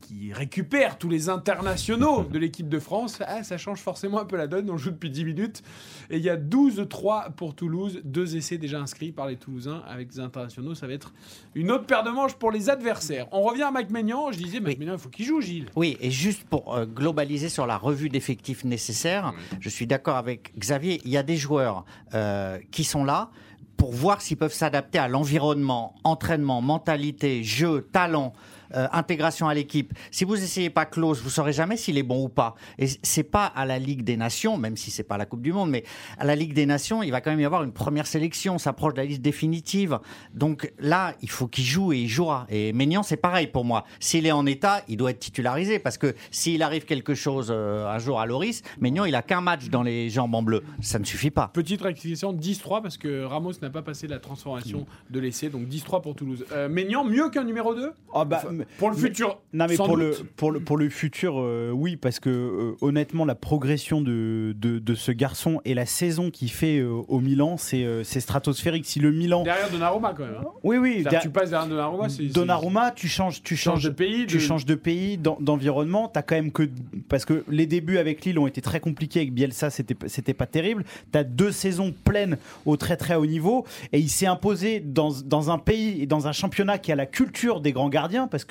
[0.00, 3.18] qui récupèrent tous les internationaux de l'équipe de France.
[3.26, 5.62] Ah, ça change forcément un peu la donne, on joue depuis 10 minutes.
[6.10, 10.08] Et il y a 12-3 pour Toulouse, deux essais déjà inscrits par les Toulousains avec
[10.08, 10.74] des internationaux.
[10.74, 11.12] Ça va être
[11.54, 13.26] une autre paire de manches pour les adversaires.
[13.32, 14.32] On revient à Mike Maignan.
[14.32, 15.66] Je disais, Mike Maignan, il faut qu'il joue, Gilles.
[15.76, 20.52] Oui, et juste pour euh, globaliser sur la revue d'effectifs nécessaires, je suis d'accord avec
[20.58, 21.84] Xavier, il y a des joueurs
[22.14, 23.30] euh, qui sont là
[23.76, 28.34] pour voir s'ils peuvent s'adapter à l'environnement, entraînement, mentalité, jeu, talent.
[28.74, 29.92] Euh, intégration à l'équipe.
[30.10, 32.54] Si vous essayez pas close, vous saurez jamais s'il est bon ou pas.
[32.78, 35.52] Et c'est pas à la Ligue des Nations, même si c'est pas la Coupe du
[35.52, 35.84] Monde, mais
[36.18, 38.54] à la Ligue des Nations, il va quand même y avoir une première sélection.
[38.54, 39.98] On s'approche de la liste définitive.
[40.34, 42.46] Donc là, il faut qu'il joue et il jouera.
[42.50, 43.84] Et Maignan, c'est pareil pour moi.
[44.00, 47.88] S'il est en état, il doit être titularisé parce que s'il arrive quelque chose euh,
[47.88, 50.62] un jour à Loris, Maignan, il a qu'un match dans les jambes en bleu.
[50.80, 51.50] Ça ne suffit pas.
[51.52, 56.02] Petite rectification, 10-3 parce que Ramos n'a pas passé la transformation de l'essai, donc 10-3
[56.02, 56.44] pour Toulouse.
[56.52, 59.66] Euh, Maignan, mieux qu'un numéro 2 Ah bah, Enfin, mais- Pour le mais- futur Non
[59.68, 63.24] mais sans pour le, pour le pour le futur euh, oui parce que euh, honnêtement
[63.24, 67.56] la progression de, de, de ce garçon et la saison qu'il fait euh, au Milan
[67.56, 70.34] c'est stratosphérique si le Milan Derrière Donnarumma quand même.
[70.40, 70.48] hein.
[70.62, 72.24] oui oui der- tu passes derrière Donnarumma, c'est.
[72.24, 76.08] Donnarumma, tu changes, tu changes de pays, tu de- changes de pays, d'en- d'environnement.
[76.08, 76.68] T'as quand même que
[77.08, 80.46] parce que les débuts avec Lille ont été très compliqués avec Bielsa, c'était c'était pas
[80.46, 80.84] terrible.
[81.12, 85.50] T'as deux saisons pleines au très très haut niveau et il s'est imposé dans, dans
[85.50, 88.47] un pays et dans un championnat qui a la culture des grands gardiens parce que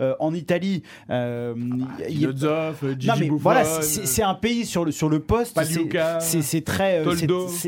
[0.00, 1.54] euh, en Italie, euh,
[2.08, 4.92] il y a- Lozov, Gigi non mais Buffon, voilà, c'est c'est un pays sur le
[4.92, 5.54] sur le poste.
[6.20, 7.04] C'est- très euh,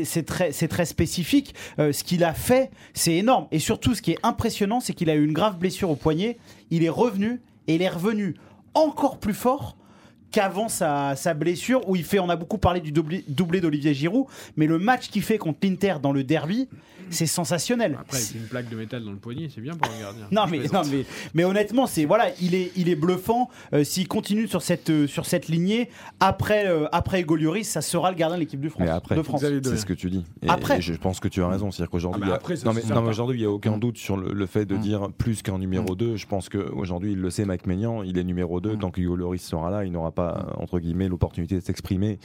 [0.05, 1.53] c'est- très c'est très spécifique.
[1.79, 3.47] Euh, ce qu'il a fait, c'est énorme.
[3.51, 6.37] Et surtout, ce qui est impressionnant, c'est qu'il a eu une grave blessure au poignet.
[6.71, 8.35] Il est revenu et il est revenu
[8.73, 9.75] encore plus fort
[10.31, 13.93] qu'avant sa, sa blessure où il fait on a beaucoup parlé du doublé, doublé d'Olivier
[13.93, 14.25] Giroud
[14.57, 16.67] mais le match qu'il fait contre l'Inter dans le derby
[17.09, 19.99] c'est sensationnel Après, avec une plaque de métal dans le poignet, c'est bien pour un
[19.99, 20.27] gardien.
[20.31, 24.07] non mais, non mais mais honnêtement c'est voilà il est il est bluffant Euh, s'il
[24.07, 25.89] continue sur cette euh, sur cette lignée
[26.19, 29.15] après euh, après Hugo Lloris ça sera le gardien de l'équipe de France Mais après,
[29.15, 30.25] de France c'est ce que tu dis.
[30.41, 30.77] Et, Après.
[30.77, 31.71] et je pense que tu as raison.
[31.71, 33.97] C'est-à-dire qu'aujourd'hui, Ah bah non, mais, c'est non, mais aujourd'hui, il n'y a aucun doute
[33.97, 36.15] sur le, le fait de dire plus qu'un numéro 2.
[36.15, 38.77] Je pense qu'aujourd'hui, il le sait, Mike Maignan, il est numéro 2.
[38.77, 42.19] Tant que Hugo Lloris sera là, il n'aura pas, entre guillemets, l'opportunité de s'exprimer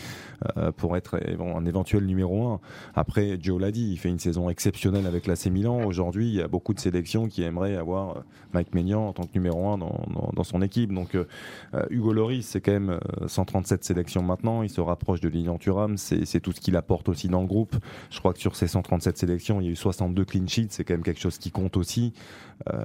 [0.56, 2.60] euh, pour être un éventuel numéro 1.
[2.94, 4.71] Après, Joe l'a dit, il fait une saison exceptionnelle
[5.06, 5.84] avec l'AC Milan.
[5.84, 8.20] Aujourd'hui, il y a beaucoup de sélections qui aimeraient avoir euh,
[8.52, 10.00] Mike Maignan en tant que numéro 1 dans,
[10.34, 10.92] dans- son équipe.
[10.92, 11.26] Donc, euh,
[11.74, 12.90] euh, Hugo Lloris, c'est quand même
[13.20, 14.62] euh, 137 sélections maintenant.
[14.62, 15.96] Il se rapproche de Lilian Thuram.
[15.98, 17.76] C'est tout ce qu'il apporte aussi dans le groupe.
[18.10, 20.68] Je crois que sur ces 137 sélections, il y a eu 62 clean sheets.
[20.70, 22.12] C'est quand même quelque chose qui compte aussi.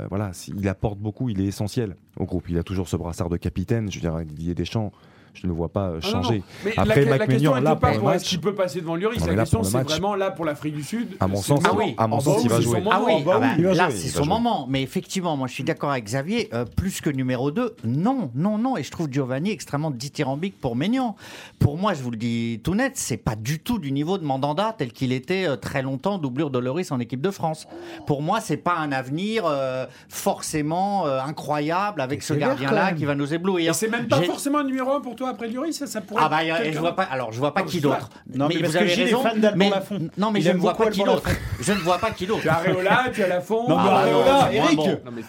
[0.09, 1.29] Voilà, il apporte beaucoup.
[1.29, 2.49] Il est essentiel au groupe.
[2.49, 3.89] Il a toujours ce brassard de capitaine.
[3.91, 4.91] Je veux dire, Didier Deschamps,
[5.41, 6.23] je ne le vois pas euh, Ah non, non.
[6.23, 6.43] changer.
[6.65, 9.25] Mais Après, la, la question là, pas pour match, qu'il peut passer devant Lloris.
[9.25, 11.15] La question, pour le c'est match- vraiment là pour l'Afrique du Sud.
[11.19, 12.83] À mon sens, ah oui, à mon Ah sens, bah il va jouer.
[12.91, 14.65] Ah oui, bah ah bah, là c'est son moment.
[14.69, 16.49] Mais effectivement, moi je suis d'accord avec Xavier.
[16.53, 18.77] euh, plus que numéro 2, non, non, non.
[18.77, 21.15] Et je trouve Giovanni extrêmement dithyrambique pour Maignan.
[21.59, 24.23] Pour moi, je vous le dis tout net, c'est pas du tout du niveau de
[24.23, 27.67] Mandanda tel qu'il était euh, très longtemps doublure de Loris en équipe de France.
[28.05, 29.85] Pour moi, c'est pas un avenir euh,
[30.27, 33.71] forcément euh, incroyable avec ce gardien-là qui va nous éblouir.
[33.71, 36.01] Et c'est même pas forcément un numéro 1 pour toi toi, après Lloris ça, ça
[36.01, 36.21] pourrait.
[36.25, 37.03] Ah bah, être je vois pas.
[37.03, 38.09] Alors, je vois pas Non, qui d'autre.
[38.33, 39.23] Non, mais parce vous que avez Gilles est raison.
[39.23, 40.09] fan d'Alban mais- Lafont.
[40.17, 41.29] Non, mais je ne vois pas qui d'autre.
[41.59, 42.41] Je ne vois pas qui d'autre.
[42.41, 43.67] Tu as Areola, tu as Lafont.
[43.69, 44.77] Non, mais Ah, Areola, non, Eric.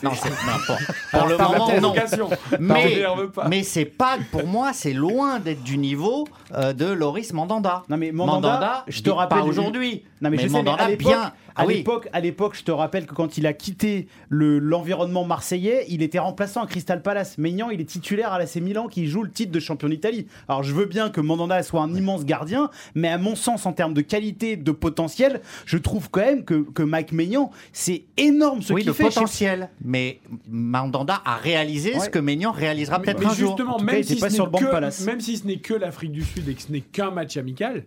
[0.03, 1.95] Non, c'est- Pour le moment, non.
[3.49, 7.83] Mais, c'est pas, pour moi, c'est loin d'être du niveau euh, de Loris Mandanda.
[7.89, 10.05] Non mais Mandanda, je te rappelle pas aujourd'hui.
[10.21, 11.33] Non mais, Mandanda bien.
[11.59, 11.75] À Ah oui.
[11.79, 16.03] l'époque, à l'époque, je te rappelle que quand il a quitté le l'environnement marseillais, il
[16.03, 17.37] était remplaçant à Crystal Palace.
[17.37, 20.27] Maignan, il est titulaire à l'AC Milan qui joue le titre de champion d'Italie.
[20.49, 23.73] Alors je veux bien que Mandanda soit un immense gardien, mais à mon sens, en
[23.73, 28.63] termes de qualité, de potentiel, je trouve quand même que, que Mike Maignan, c'est énorme
[28.63, 29.05] ce Oui, qu'il de fait.
[29.05, 29.69] Sais- potentiel.
[29.85, 33.49] Mais Mandanda a réalisé ce que Maignan réalisera peut-être un jour.
[33.57, 36.55] justement, même, si pas sur que- même si ce n'est que l'Afrique du Sud et
[36.55, 37.85] que ce n'est qu'un match amical,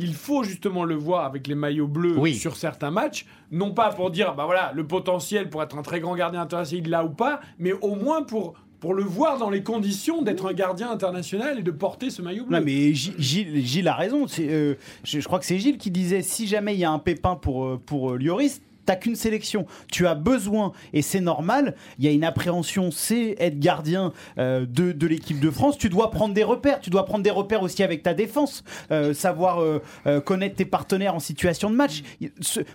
[0.00, 2.34] il faut justement le voir avec les maillots bleus Oui.
[2.34, 6.00] sur certains matchs, non pas pour dire bah voilà le potentiel pour être un très
[6.00, 9.50] grand gardien international il l'a ou pas, mais au moins pour pour le voir dans
[9.50, 12.56] les conditions d'être un gardien international et de porter ce maillot bleu.
[12.58, 14.24] Non mais Gilles, a raison.
[14.38, 14.74] Euh,
[15.04, 17.36] je, je crois que c'est Gilles qui disait si jamais il y a un pépin
[17.36, 18.62] pour euh, pour euh, Lloris.
[18.90, 21.76] T'as qu'une sélection, tu as besoin et c'est normal.
[22.00, 25.78] Il y a une appréhension, c'est être gardien euh, de, de l'équipe de France.
[25.78, 29.14] Tu dois prendre des repères, tu dois prendre des repères aussi avec ta défense, euh,
[29.14, 29.78] savoir euh,
[30.22, 32.02] connaître tes partenaires en situation de match.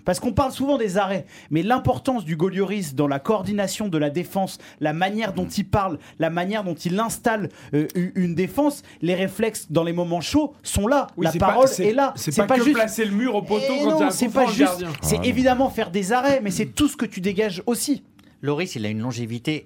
[0.06, 4.10] Parce qu'on parle souvent des arrêts, mais l'importance du Golioris dans la coordination de la
[4.10, 7.50] défense, la manière dont il parle, la manière dont il installe
[7.94, 11.08] une défense, les réflexes dans les moments chauds sont là.
[11.18, 12.14] Oui, la pas- parole est là.
[12.16, 14.86] C'est pas, que juste placer le mur au poteau Eh quand non, un pas juste.
[15.02, 18.04] C'est évidemment faire des arrêts, mais c'est tout ce que tu dégages aussi.
[18.42, 19.64] Loris, il a une longévité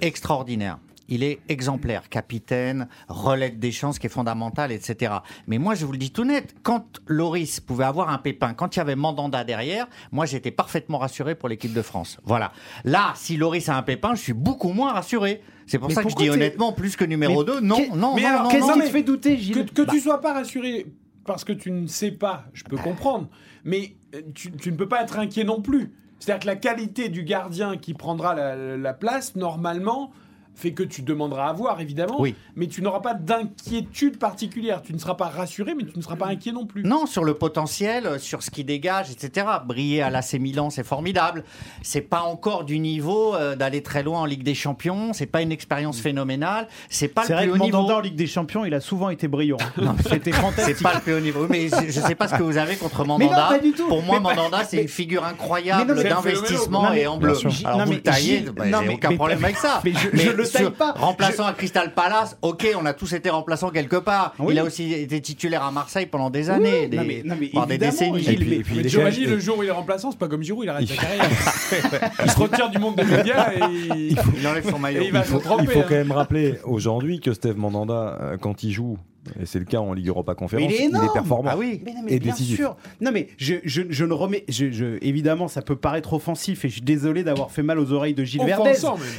[0.00, 0.78] extraordinaire.
[1.08, 5.12] Il est exemplaire, capitaine, relais de Deschamps, ce qui est fondamental, etc.
[5.46, 8.76] Mais moi, je vous le dis tout net, quand Loris pouvait avoir un pépin, quand
[8.76, 12.18] il y avait Mandanda derrière, moi, j'étais parfaitement rassuré pour l'équipe de France.
[12.24, 12.52] Voilà.
[12.84, 15.42] Là, si Loris a un pépin, je suis beaucoup moins rassuré.
[15.66, 18.14] C'est pour Mais ça que je dis honnêtement, plus que numéro Mais 2, non, non,
[18.14, 18.72] mais non, alors, non, Qu'est-ce non.
[18.74, 20.86] qui mais- te fait douter, Que, Gilles que Bah, tu sois pas rassuré
[21.24, 23.28] parce que tu ne sais pas, je peux comprendre,
[23.64, 25.92] mais euh, tu, ne peux pas être inquiet non plus.
[26.18, 30.12] C'est-à-dire que la qualité du gardien qui prendra la place, normalement,
[30.54, 32.34] fait que tu demanderas à voir, évidemment, Oui.
[32.56, 34.82] mais tu n'auras pas d'inquiétude particulière.
[34.82, 36.82] Tu ne seras pas rassuré, mais tu ne seras pas inquiet non plus.
[36.84, 39.46] Non, sur le potentiel, euh, sur ce qui dégage, etc.
[39.66, 41.44] Briller à l'AC Milan, c'est formidable.
[41.82, 45.12] C'est pas encore du niveau euh, d'aller très loin en Ligue des Champions.
[45.12, 46.68] C'est pas une expérience phénoménale.
[46.88, 47.76] C'est pas C'est le vrai plus haut niveau.
[47.78, 49.56] Mandanda en Ligue des Champions, il a souvent été brillant.
[50.08, 50.82] C'était C'est fantastique.
[50.82, 51.46] pas le plus haut niveau.
[51.48, 53.48] Mais je je sais pas ce que vous avez contre Mais non, Mandanda.
[53.48, 53.88] pas du tout.
[53.88, 57.34] Pour moi, Mais pas- Mandanda, c'est mais- une figure incroyable d'investissement et en bleu.
[57.64, 59.80] Alors Non, vous mais le taillez, bah, non, j'ai mais- aucun mais- problème avec ça.
[59.84, 60.92] mais je- je le taille sur- pas.
[60.92, 64.34] Remplaçant à Crystal Palace, ok, on a tous été remplaçants quelque part.
[64.38, 64.54] Oui.
[64.54, 67.50] Il a aussi été titulaire à Marseille pendant des années, des, non, mais- non, mais
[67.52, 68.20] voire des décennies.
[68.28, 70.28] Et puis- mais- et puis Mais Giovanni, le jour où il est remplaçant, c'est pas
[70.28, 71.24] comme Giroud, il arrête sa carrière.
[72.24, 73.60] il se retire du monde des médias et
[73.96, 75.02] il, Il enlève son maillot.
[75.02, 75.64] et il va il faut, se tromper.
[75.64, 75.84] il faut hein.
[75.88, 78.98] quand même rappeler aujourd'hui que Steve Mandanda, euh, quand il joue,
[79.40, 81.08] et c'est le cas en Ligue Europa Mais Conférence, il est énorme.
[81.12, 81.50] performant.
[81.52, 81.80] Ah oui.
[81.84, 82.56] Mais non, mais Et bien décisif.
[82.56, 82.76] sûr.
[83.00, 84.44] Non, mais je, je, je ne remets.
[84.48, 87.92] Je, je- évidemment, ça peut paraître offensif et je suis désolé d'avoir fait mal aux
[87.92, 88.72] oreilles de Gilles Verdez.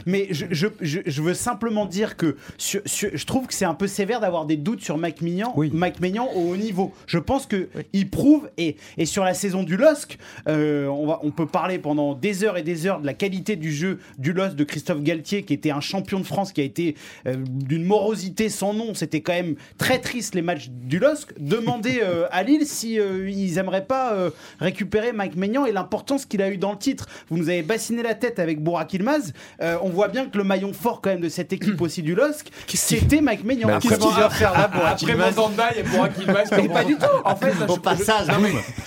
[0.06, 3.66] Mais je, je, je, je veux simplement dire que sur- sur- je trouve que c'est
[3.66, 5.70] un peu sévère d'avoir des doutes sur Mike Mignon, Oui.
[5.74, 6.92] Mike Maignan au haut niveau.
[7.08, 10.18] Je pense que il prouve et, et sur la saison du LOSC,
[10.50, 13.56] euh, on, va, on peut parler pendant des heures et des heures de la qualité
[13.56, 16.66] du jeu du LOSC de Christophe Galtier qui était un champion de France qui a
[16.66, 16.96] été
[17.28, 18.94] euh, d'une morosité sans nom.
[18.94, 21.34] C'était quand même très triste les matchs du LOSC.
[21.40, 24.30] Demandez euh, à Lille si euh, ils aimeraient pas euh,
[24.60, 27.08] récupérer Mike Maignan et l'importance qu'il a eu dans le titre.
[27.30, 29.34] Vous nous avez bassiné la tête avec Bourak Ilmaz.
[29.62, 32.16] Euh, on voit bien que le maillon fort quand même de cette équipe aussi du
[32.16, 33.68] LOSC, c'était Mike Maignan.
[33.68, 36.50] Bah, Qu'est-ce après- qu'il vient faire là, Bourak Après Mandanda, il y a Burak Yilmaz.
[36.52, 37.06] Mais pas du tout.
[37.26, 38.28] En fait, là, Au je- passage,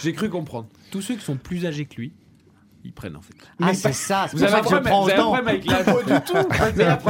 [0.02, 0.66] j'ai cru comprendre.
[0.90, 2.12] Tous ceux qui sont plus âgés que lui,
[2.86, 3.34] ils prennent en fait.
[3.62, 5.84] Ah, c'est ça, c'est Vous avez ça un problème, vous avez avec l'âge.
[5.84, 6.36] Pas du tout.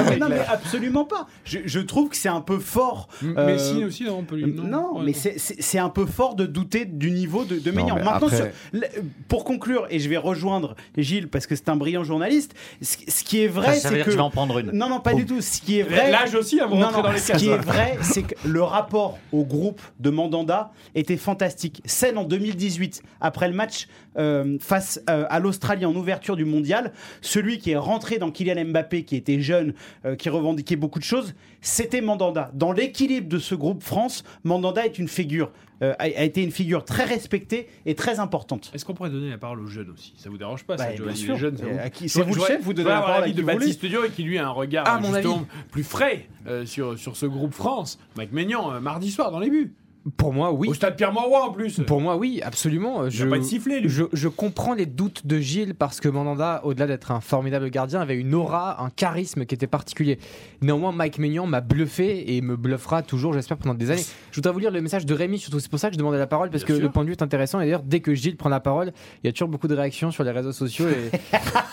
[0.06, 1.26] Mais, non, mais absolument pas.
[1.44, 3.08] Je, je trouve que c'est un peu fort.
[3.22, 4.52] Euh, Messi aussi, non, on peut lui.
[4.52, 5.32] Non, Ouais, mais non.
[5.36, 7.94] c'est- un peu fort de douter du niveau de, de Non, Maignan.
[7.96, 8.86] mais Maintenant, après- sur- le-
[9.28, 13.22] pour conclure, et je vais rejoindre Gilles parce que c'est un brillant journaliste, ce, ce
[13.24, 14.10] qui est vrai, Ça, ça veut c'est dire que...
[14.12, 14.70] je vais en prendre une.
[14.72, 15.40] Non, non, pas du tout.
[15.42, 16.10] Ce qui est vrai...
[16.10, 17.42] L'âge aussi, avant Non, d'entrer non, dans les ce cases.
[17.42, 21.82] qui est vrai, c'est que le rapport au groupe de Mandanda était fantastique.
[21.84, 26.92] Scène en 2018, après le match euh, face euh, à l'Australie en ouverture du mondial,
[27.20, 29.74] celui qui est rentré dans Kylian Mbappé, qui était jeune,
[30.04, 32.50] euh, qui revendiquait beaucoup de choses, c'était Mandanda.
[32.54, 36.84] Dans l'équilibre de ce groupe France, Mandanda est une figure, a, a été une figure
[36.84, 38.70] très respectée et très importante.
[38.74, 40.14] Est-ce qu'on pourrait donner la parole aux jeunes aussi?
[40.16, 41.34] Ça vous dérange pas, ça, Bah, bien Giovanni, sûr.
[41.34, 43.34] les jeunes, ça à qui- c'est vous le chef, vous donnez la parole à qui
[43.34, 43.42] de.
[43.42, 45.44] Baptiste Dio et qui lui a un regard mon justement avis.
[45.70, 46.26] plus frais
[46.64, 47.98] sur, sur ce groupe France.
[48.16, 49.74] Mike Maignan, mardi soir dans les buts.
[50.16, 50.68] Pour moi, oui.
[50.68, 51.80] Au stade Pierre-Mauroy en plus.
[51.80, 53.10] Pour moi, oui, absolument.
[53.10, 53.88] Je, pas de sifflet, lui.
[53.88, 58.00] Je, je comprends les doutes de Gilles parce que Mandanda, au-delà d'être un formidable gardien,
[58.00, 60.18] avait une aura, un charisme qui était particulier.
[60.62, 64.04] Néanmoins, Mike Maignan m'a bluffé et me bluffera toujours, j'espère, pendant des années.
[64.30, 66.18] Je voudrais vous lire le message de Rémi, surtout c'est pour ça que je demandais
[66.18, 67.60] la parole parce que le point de vue est intéressant.
[67.60, 68.92] Et d'ailleurs, dès que Gilles prend la parole,
[69.22, 70.86] il y a toujours beaucoup de réactions sur les réseaux sociaux.
[70.88, 71.10] Et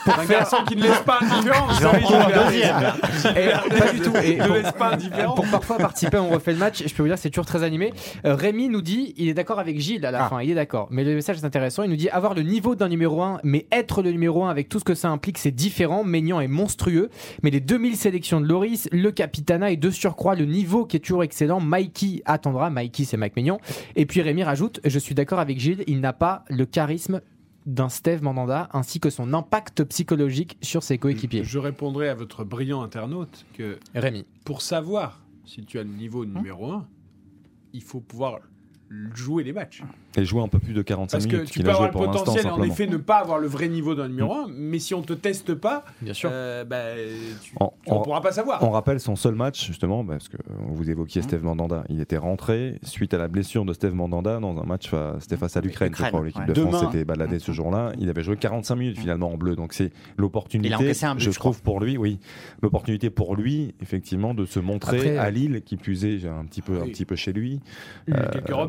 [0.06, 1.68] Pour un garçon qui ne laisse pas indifférent,
[2.46, 2.76] deuxième.
[3.38, 4.16] Et pas du tout.
[4.18, 6.84] Et pour, pour parfois participer, on refait le match.
[6.86, 7.94] Je peux vous dire, c'est toujours très animé.
[8.26, 10.42] Euh, Rémi nous dit, il est d'accord avec Gilles à la fin.
[10.42, 10.88] Il est d'accord.
[10.92, 11.84] Mais le message est intéressant.
[11.84, 14.70] Il nous dit avoir le niveau d'un numéro 1, mais être le numéro 1 avec
[14.70, 16.04] tout ce que ça implique, c'est différent.
[16.04, 17.10] Maignan est monstrueux.
[17.42, 21.02] Mais les 2000 sélections de Loris, le Capitana et de surcroît le niveau qui est
[21.02, 21.60] toujours excellent.
[21.60, 22.70] Mikey attendra.
[22.70, 23.60] Mikey, c'est Mike Maignan.
[23.96, 27.22] Et puis Rémi rajoute, je suis d'accord avec Gilles, il n'a pas le charisme
[27.66, 31.44] d'un Steve Mandanda ainsi que son impact psychologique sur ses coéquipiers.
[31.44, 34.26] Je répondrai à votre brillant internaute que Rémi.
[34.44, 36.86] pour savoir si tu as le niveau numéro 1,
[37.74, 38.40] il faut pouvoir
[39.14, 39.84] jouer les matchs.
[40.16, 42.06] Et jouer un peu plus de 45 Parce que minutes tu peux a joué avoir
[42.06, 44.94] le potentiel, en effet, ne pas avoir le vrai niveau d'un numéro 1, mais si
[44.94, 46.30] on te teste pas, Bien sûr.
[46.32, 46.82] euh, bah,
[47.42, 48.62] tu, En- tu- on en- pourra pas savoir.
[48.64, 50.38] On rappelle son seul match, justement, parce que
[50.70, 51.24] vous évoquiez Mmh.
[51.24, 51.84] Steve Mandanda.
[51.90, 55.58] Il était rentré suite à la blessure de Steve Mandanda dans un match, c'était face
[55.58, 56.24] à l'Ukraine, je crois.
[56.24, 56.48] L'équipe ouais.
[56.48, 56.92] de France Demain.
[56.92, 57.92] s'était baladée ce jour-là.
[58.00, 59.56] Il avait joué 45 minutes finalement en bleu.
[59.56, 60.74] Donc c'est l'opportunité,
[61.04, 62.20] un je trouve, pour lui, oui,
[62.62, 66.78] l'opportunité pour lui, effectivement, de se montrer Après, à Lille, qui est, un petit peu,
[66.78, 66.92] un Oui.
[66.92, 67.60] petit peu chez lui.
[68.08, 68.68] Il y a Euh, quelques voilà.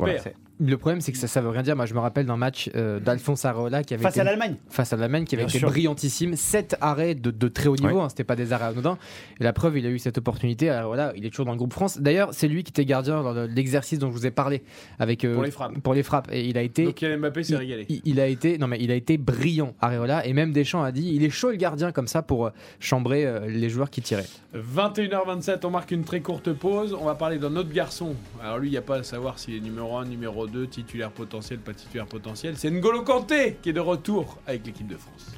[0.59, 1.75] Le problème, c'est que ça, ça veut rien dire.
[1.75, 4.55] Moi, je me rappelle d'un match euh, d'Alphonse Areola qui avait Face été à l'Allemagne.
[4.69, 5.69] face à l'Allemagne qui avait Bien été sûr.
[5.69, 6.35] brillantissime.
[6.37, 8.01] Sept arrêts de, de très haut niveau, Ouais.
[8.03, 8.97] hein, c'était pas des arrêts anodins.
[9.39, 10.69] Et la preuve, il a eu cette opportunité.
[10.69, 11.97] Alors voilà, il est toujours dans le groupe France.
[11.99, 14.63] D'ailleurs, c'est lui qui était gardien dans le- l'exercice dont je vous ai parlé
[14.97, 15.79] avec euh, Pour les frappes.
[15.81, 16.29] Pour les frappes.
[16.31, 16.85] Et il a été.
[16.85, 17.85] Donc Mbappé s'est régalé.
[17.89, 20.91] Il, il a été, non mais il a été brillant, Areola, et même Deschamps a
[20.93, 22.49] dit, il est chaud le gardien comme ça pour euh,
[22.79, 24.25] chambrer euh, les joueurs qui tiraient.
[24.55, 26.95] 21h27, on marque une très courte pause.
[26.99, 28.15] On va parler d'un autre garçon.
[28.41, 31.11] Alors lui, il n'y a pas à savoir s'il est numéro 1, numéro 2, titulaire
[31.11, 32.55] potentiel, pas titulaire potentiel.
[32.57, 35.31] C'est N'Golo Kanté qui est de retour avec l'équipe de France.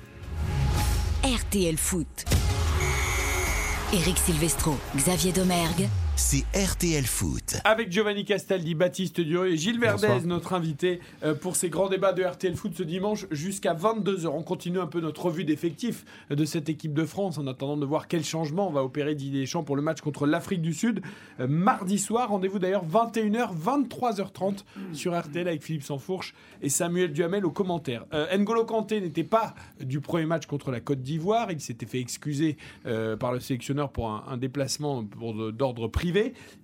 [1.24, 2.26] RTL Foot.
[3.94, 5.88] Eric Silvestro, Xavier Domergue,
[6.20, 7.58] c'est RTL Foot.
[7.64, 10.26] Avec Giovanni Castaldi, Baptiste Duré et Gilles Verdez, Bonsoir.
[10.26, 14.26] notre invité, euh, pour ces grands débats de RTL Foot ce dimanche jusqu'à 22h.
[14.28, 17.86] On continue un peu notre revue d'effectifs de cette équipe de France en attendant de
[17.86, 21.02] voir quel changement on va opérer Didier Deschamps pour le match contre l'Afrique du Sud.
[21.40, 24.64] Euh, mardi soir, rendez-vous d'ailleurs 21h, 23h30
[24.94, 26.34] sur RTL avec Philippe Sansfourche
[26.64, 28.06] et Samuel Duhamel aux commentaires.
[28.14, 31.52] Euh, N'Golo Kanté n'était pas du premier match contre la Côte d'Ivoire.
[31.52, 32.58] Il s'était fait excuser
[32.88, 36.07] euh, par le sélectionneur pour un, un déplacement d'ordre privé.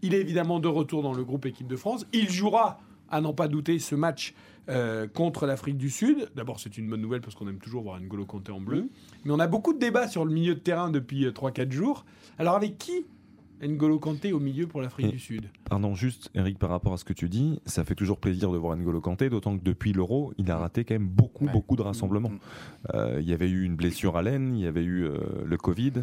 [0.01, 2.05] Il est évidemment de retour dans le groupe équipe de France.
[2.13, 2.79] Il jouera,
[3.09, 4.33] à n'en pas douter, ce match
[4.69, 6.29] euh, contre l'Afrique du Sud.
[6.35, 8.89] D'abord, c'est une bonne nouvelle parce qu'on aime toujours voir N'Golo Kanté en bleu.
[9.25, 12.05] Mais on a beaucoup de débats sur le milieu de terrain depuis euh, 3-4 jours.
[12.37, 13.05] Alors, avec qui
[13.67, 15.49] N'Golo Kanté au milieu pour l'Afrique du Sud?
[15.69, 18.57] Pardon, juste Eric, par rapport à ce que tu dis, ça fait toujours plaisir de
[18.57, 21.81] voir N'Golo Kanté, d'autant que depuis l'Euro, il a raté quand même beaucoup, beaucoup de
[21.81, 22.31] rassemblements.
[22.93, 25.57] Euh, il y avait eu une blessure à l'aine, il y avait eu euh, le
[25.57, 25.93] Covid,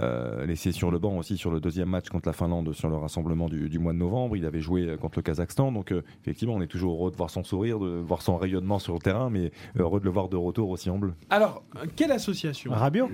[0.00, 2.96] euh, laissé sur le banc aussi sur le deuxième match contre la Finlande sur le
[2.96, 4.36] rassemblement du, du mois de novembre.
[4.36, 7.16] Il avait joué euh, contre le Kazakhstan, donc euh, effectivement, on est toujours heureux de
[7.16, 10.28] voir son sourire, de voir son rayonnement sur le terrain, mais heureux de le voir
[10.28, 11.14] de retour aussi en bleu.
[11.30, 11.62] Alors,
[11.96, 12.72] quelle association?
[12.72, 13.08] Rabiot?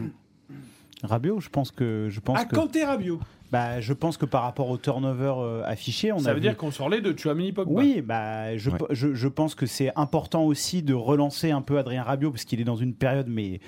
[1.02, 3.20] Rabiot, je pense que je pense Ah, que Kanté Rabiot
[3.52, 6.48] bah, je pense que par rapport au turnover euh, affiché, on Ça a veut vu-
[6.48, 7.72] dire qu'on sort les deux, Chouamini Pogba.
[7.72, 8.78] Oui, bah, je, Ouais.
[8.90, 12.60] je, je pense que c'est important aussi de relancer un peu Adrien Rabiot parce qu'il
[12.60, 13.60] est dans une période mais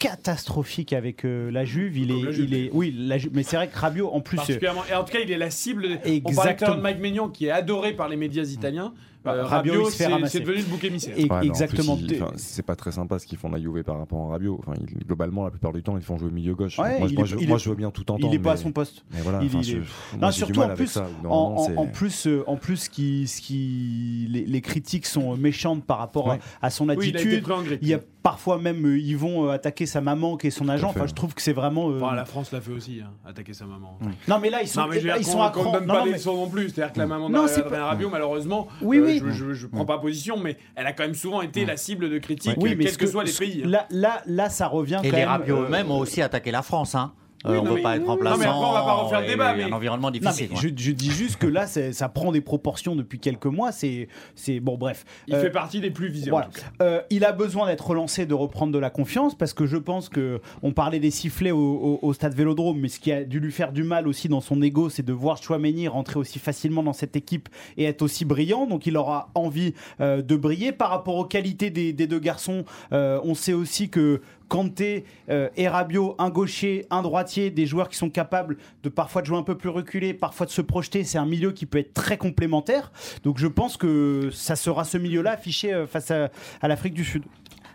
[0.00, 1.96] catastrophique avec euh, la Juve.
[1.96, 2.44] Il est, Juve.
[2.48, 4.36] il est, oui, la Juve- mais c'est vrai que Rabiot en plus.
[4.36, 4.82] euh, Particulièrement.
[4.90, 5.84] Et en tout cas, il est la cible.
[5.86, 6.68] On parlait Exactement.
[6.70, 8.92] l'heure de Mike Maignan qui est adoré par les médias italiens.
[9.22, 10.08] Bah, Euh, Rabiot, c'est
[10.40, 11.14] devenu le bouc émissaire.
[11.18, 11.98] Et- Ouais, mais exactement.
[12.36, 14.58] c'est pas très sympa ce qu'ils font la Juve par rapport à Rabiot.
[14.60, 16.78] Enfin, il- globalement, la plupart du temps, ils font jouer milieu gauche.
[16.78, 18.20] Ouais, moi, est- je, moi, est- je veux bien tout entendre.
[18.24, 19.04] il n'est pas à mais- son poste.
[19.12, 19.86] Mais voilà, Il- enfin, il je- est- moi,
[20.20, 21.06] Non, j'ai du surtout en plus, ça.
[21.28, 26.30] en, plus, euh, en plus, qui, ce qui, les, les critiques sont méchantes par rapport
[26.30, 26.40] à- Ouais.
[26.62, 27.78] à, son Oui, il a été attitude.
[27.82, 30.68] il y a parfois même, euh, ils vont euh, attaquer sa maman qui est son
[30.68, 30.88] à agent.
[30.88, 31.90] Enfin, je trouve que c'est vraiment.
[31.90, 33.98] euh, la France l'a fait aussi, hein, attaquer sa maman.
[34.28, 36.70] Non, mais là, ils sont, mais ils sont à Non, pas mais- leçons non plus.
[36.70, 39.20] C'est-à-dire que la maman Non, c'est d'Adrien pas- Rabiot, malheureusement, Oui, euh, oui.
[39.24, 42.08] je, je, je prends pas position, mais elle a quand même souvent été la cible
[42.10, 43.62] de critiques, Oui, quels que, soient les pays.
[43.64, 43.68] hein.
[43.68, 45.28] Là, là, là, ça revient Et quand les même.
[45.28, 46.94] Rabiot euh, eux-mêmes ont aussi attaqué la France.
[46.94, 47.12] Hein.
[47.44, 48.40] Oui, Euh, on ne veut mais- pas être non, mais remplaçant.
[48.40, 50.48] après, on va pas refaire le et débat, mais- Un environnement Non, difficile.
[50.50, 53.72] mais je, je dis juste que là, ça prend des proportions depuis quelques mois.
[53.72, 55.04] C'est, c'est bon, bref.
[55.26, 56.48] Il Euh, fait partie des plus visés, voilà.
[56.48, 56.66] en tout cas.
[56.84, 60.08] Euh, il a besoin d'être relancé, de reprendre de la confiance, parce que je pense
[60.10, 63.40] que on parlait des sifflets au, au- au stade Vélodrome, mais ce qui a dû
[63.40, 66.82] lui faire du mal aussi dans son ego, c'est de voir Chouameni rentrer aussi facilement
[66.82, 67.48] dans cette équipe
[67.78, 68.66] et être aussi brillant.
[68.66, 72.64] Donc il aura envie euh, de briller par rapport aux qualités des, des deux garçons.
[72.92, 77.88] euh, on sait aussi que Kanté euh, et Rabiot, un gaucher, un droitier, des joueurs
[77.88, 81.04] qui sont capables de parfois de jouer un peu plus reculé, parfois de se projeter.
[81.04, 82.90] C'est un milieu qui peut être très complémentaire.
[83.22, 87.04] Donc je pense que ça sera ce milieu-là affiché euh, face à, à l'Afrique du
[87.04, 87.22] Sud.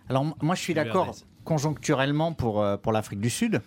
[0.10, 1.15] Alors moi je suis d'accord
[1.45, 3.61] conjoncturellement pour, euh, pour l'Afrique du Sud,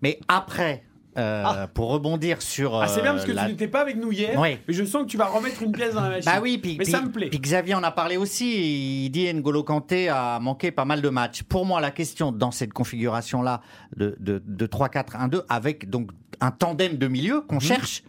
[0.00, 0.84] mais après,
[1.16, 2.80] euh, pour rebondir sur...
[2.80, 4.58] Ah, c'est bien parce que euh, la- tu n'étais pas avec nous hier, Oui.
[4.66, 6.24] mais je sens que tu vas remettre une pièce dans la machine.
[6.32, 7.28] Bah oui, puis, mais puis- ça me plaît.
[7.28, 9.04] puis Xavier en a parlé aussi.
[9.06, 11.42] Il dit N'Golo Kanté a manqué pas mal de matchs.
[11.42, 13.60] Pour moi, la question dans cette configuration-là
[13.96, 16.10] de, de, de 3-4-1-2, avec donc
[16.40, 18.02] un tandem de milieu qu'on cherche.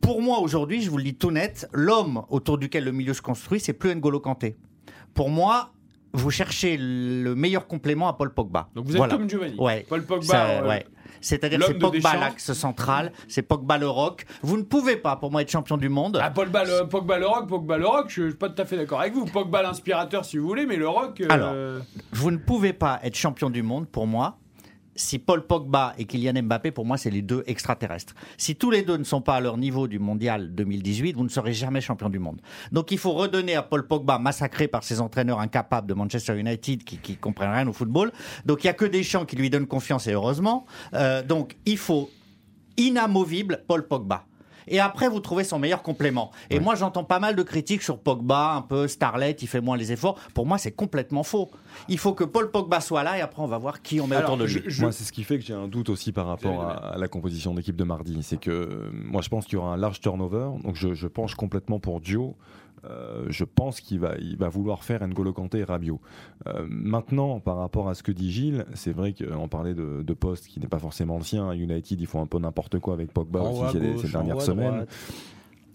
[0.00, 3.20] Pour moi, aujourd'hui, je vous le dis tout net, l'homme autour duquel le milieu se
[3.20, 4.56] construit, c'est plus N'Golo Kanté.
[5.12, 5.72] Pour moi,
[6.12, 8.68] vous cherchez le meilleur complément à Paul Pogba.
[8.74, 9.14] Donc vous êtes Voilà.
[9.16, 9.56] comme Giovanni.
[9.58, 9.86] Ouais.
[9.88, 10.86] Paul Pogba, euh, ouais.
[11.20, 14.24] C'est-à-dire c'est Pogba l'axe central, c'est Pogba le rock.
[14.42, 16.18] Vous ne pouvez pas, pour moi, être champion du monde.
[16.22, 18.76] Ah, Pogba le, Pogba le rock, Pogba le rock, je suis pas tout à fait
[18.76, 19.26] d'accord avec vous.
[19.26, 21.20] Pogba l'inspirateur si vous voulez, mais le rock.
[21.20, 21.54] euh, Alors,
[22.12, 24.38] vous ne pouvez pas être champion du monde, pour moi,
[25.00, 28.14] si Paul Pogba et Kylian Mbappé, pour moi, c'est les deux extraterrestres.
[28.36, 31.28] Si tous les deux ne sont pas à leur niveau du mondial 2018, vous ne
[31.28, 32.40] serez jamais champion du monde.
[32.70, 36.84] Donc il faut redonner à Paul Pogba, massacré par ses entraîneurs incapables de Manchester United
[36.84, 38.12] qui, qui comprennent rien au football.
[38.44, 40.66] Donc il n'y a que Deschamps qui lui donnent confiance et heureusement.
[40.94, 42.10] Euh, donc il faut
[42.76, 44.26] inamovible Paul Pogba.
[44.68, 46.30] Et après, vous trouvez son meilleur complément.
[46.50, 49.76] Et moi, j'entends pas mal de critiques sur Pogba, un peu Starlet, il fait moins
[49.76, 50.18] les efforts.
[50.34, 51.50] Pour moi, c'est complètement faux.
[51.88, 54.16] Il faut que Paul Pogba soit là et après, on va voir qui on met
[54.16, 54.62] autour de lui.
[54.80, 57.08] Moi, c'est ce qui fait que j'ai un doute aussi par rapport à, à la
[57.08, 58.18] composition d'équipe de mardi.
[58.22, 60.48] C'est que euh, moi, je pense qu'il y aura un large turnover.
[60.62, 62.36] Donc, je, je penche complètement pour Dio.
[62.86, 66.00] Euh, je pense qu'il va, il va vouloir faire N'Golo Kanté et Rabiot.
[66.46, 70.12] Euh, maintenant, par rapport à ce que dit Gilles, c'est vrai qu'on parlait de, de
[70.14, 71.52] poste qui n'est pas forcément le sien.
[71.52, 74.70] United, ils font un peu n'importe quoi avec Pogba aussi ces, dernières semaines.
[74.70, 74.88] droite.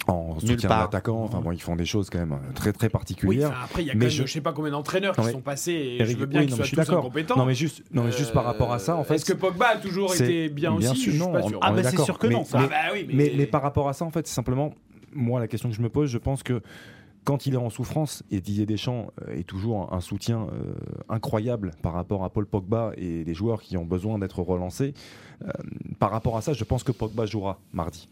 [0.08, 2.92] En soutien d'attaquant, enfin bon, ils font des choses quand même euh, très très Oui,
[2.92, 3.50] particulières.
[3.50, 4.32] enfin, après, il y a quand Mais même, je- je...
[4.34, 6.52] sais pas combien d'entraîneurs Non, qui sont passés et Eric, je veux bien oui, qu'ils
[6.56, 7.36] non, mais soient je suis tous incompétents.
[7.38, 9.16] Non, mais juste, non, mais juste par rapport à ça, en fait.
[9.16, 11.02] Est-ce que Pogba a toujours c'est- été bien, bien aussi?
[11.02, 11.60] Sûr, Je suis non, pas on- sûr.
[11.60, 12.20] on est d'accord.
[12.22, 12.60] Mais- ça.
[12.60, 14.76] mais- Ah bah oui, mais- mais, mais par rapport à ça, en fait, c'est simplement,
[15.12, 16.62] moi, la question que je me pose, je pense que
[17.26, 20.76] quand il est en souffrance, et Didier Deschamps euh, est toujours un, soutien euh,
[21.10, 24.94] incroyable par rapport à Paul Pogba et les joueurs qui ont besoin d'être relancés,
[25.44, 25.50] euh,
[26.00, 28.08] par rapport à ça, je pense que Pogba jouera mardi.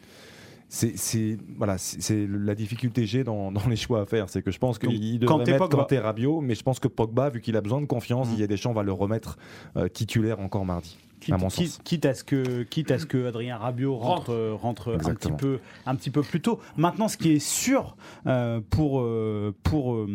[0.70, 1.78] C'est voilà,
[2.10, 4.28] la difficulté que j'ai dans, dans les choix à faire.
[4.28, 5.70] C'est que je pense qu'il devrait mettre.
[5.70, 8.74] Kanté Rabiot, mais je pense que Pogba, vu qu'il a besoin de confiance, Didier Deschamps
[8.74, 9.38] va le remettre
[9.78, 10.98] euh, titulaire encore mardi.
[11.24, 11.82] Quitte, à mon quitte- sens.
[11.84, 15.32] quitte à ce que, quitte à ce que Adrien Rabiot rentre, euh, rentre un, petit
[15.32, 16.60] peu, un petit peu plus tôt.
[16.76, 17.96] Maintenant, ce qui est sûr
[18.28, 20.08] euh, pour, euh, pour euh,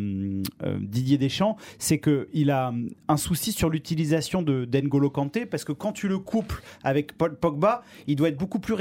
[0.63, 2.73] euh, Didier Deschamps, c'est qu'il a
[3.07, 7.35] un souci sur l'utilisation de d'Engolo Kanté, parce que quand tu le couples avec Paul
[7.35, 8.73] Pogba, il doit être beaucoup plus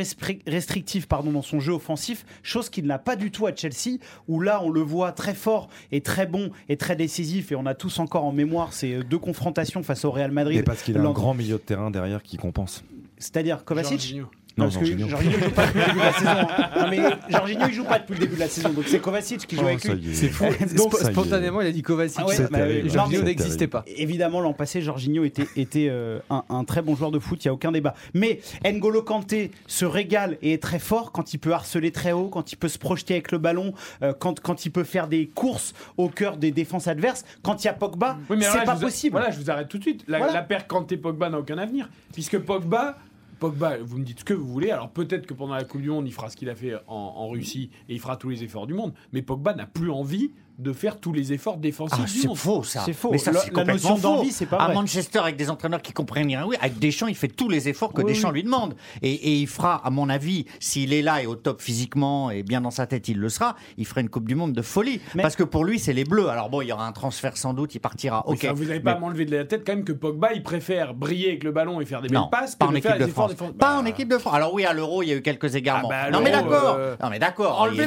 [0.47, 3.99] restrictif pardon, dans son jeu offensif, chose qu'il n'a pas du tout à Chelsea,
[4.29, 7.67] où là, on le voit très fort et très bon et très décisif, et on
[7.67, 10.59] a tous encore en mémoire ces deux confrontations face au Real Madrid.
[10.59, 12.85] Et parce qu'il a un grand milieu de terrain derrière qui compense.
[13.19, 14.31] c'est-à-dire Kovacic Jorginho.
[14.59, 15.09] Non, parce que Jorginho.
[15.23, 16.31] Il joue pas depuis le début de la saison.
[16.31, 16.71] hein.
[16.77, 19.47] Non, mais Jorginho il joue pas depuis le début de la saison, donc c'est Kovacic
[19.47, 20.07] qui joue Oh, avec lui.
[20.07, 20.15] y est.
[20.15, 20.45] C'est fou.
[20.77, 22.21] Donc, Sp- spontanément, il a dit Kovacic.
[22.21, 22.59] Ah bah.
[22.89, 23.85] Jorginho n'existait pas.
[23.87, 27.49] Évidemment, l'an passé, Jorginho était, était euh, un, un très bon joueur de foot, il
[27.49, 27.95] n'y a aucun débat.
[28.15, 32.29] Mais N'Golo Kanté se régale et est très fort quand il peut harceler très haut,
[32.29, 33.73] quand il peut se projeter avec le ballon,
[34.03, 37.25] euh, quand, quand il peut faire des courses au cœur des défenses adverses.
[37.43, 39.13] Quand il y a Pogba, c'est pas possible.
[39.13, 40.05] Voilà, je vous arrête tout de suite.
[40.09, 40.33] La, Voilà.
[40.33, 41.89] la paire Kanté-Pogba n'a aucun avenir.
[42.13, 42.97] Puisque Pogba,
[43.39, 44.71] Pogba, vous me dites ce que vous voulez.
[44.71, 47.29] Alors peut-être que pendant la Coupe du Monde, il fera ce qu'il a fait en,
[47.29, 48.95] Russie et il fera tous les efforts du monde.
[49.13, 51.99] Mais Pogba n'a plus envie de faire tous les efforts défensifs.
[52.03, 52.83] Ah, c'est faux ça.
[52.85, 53.11] C'est faux.
[53.13, 54.73] Mais ça, c'est la, la notion d'envie, c'est pas vrai.
[54.73, 57.69] À Manchester, avec des entraîneurs qui comprennent rien, oui, avec Deschamps, il fait tous les
[57.69, 58.75] efforts que Deschamps lui demande.
[59.03, 62.61] Et, il fera, à mon avis, s'il est là et au top physiquement et bien
[62.61, 63.55] dans sa tête, il le sera.
[63.77, 65.01] Il fera une Coupe du Monde de folie.
[65.17, 66.29] Parce que pour lui, c'est les Bleus.
[66.29, 68.27] Alors bon, il y aura un transfert sans doute, il partira.
[68.27, 68.45] Ok.
[68.55, 69.01] Vous n'avez pas mais...
[69.01, 71.85] m'enlever de la tête quand même que Pogba, il préfère briller avec le ballon et
[71.85, 73.57] faire des non, belles passes pas de faire les efforts défensifs.
[73.59, 74.35] Pas en équipe de France.
[74.35, 75.89] Alors oui, à l'Euro, il y a eu quelques égarements.
[75.93, 76.79] Ah bah, euh, non mais d'accord.
[77.01, 77.61] Non mais d'accord.
[77.61, 77.85] Enlever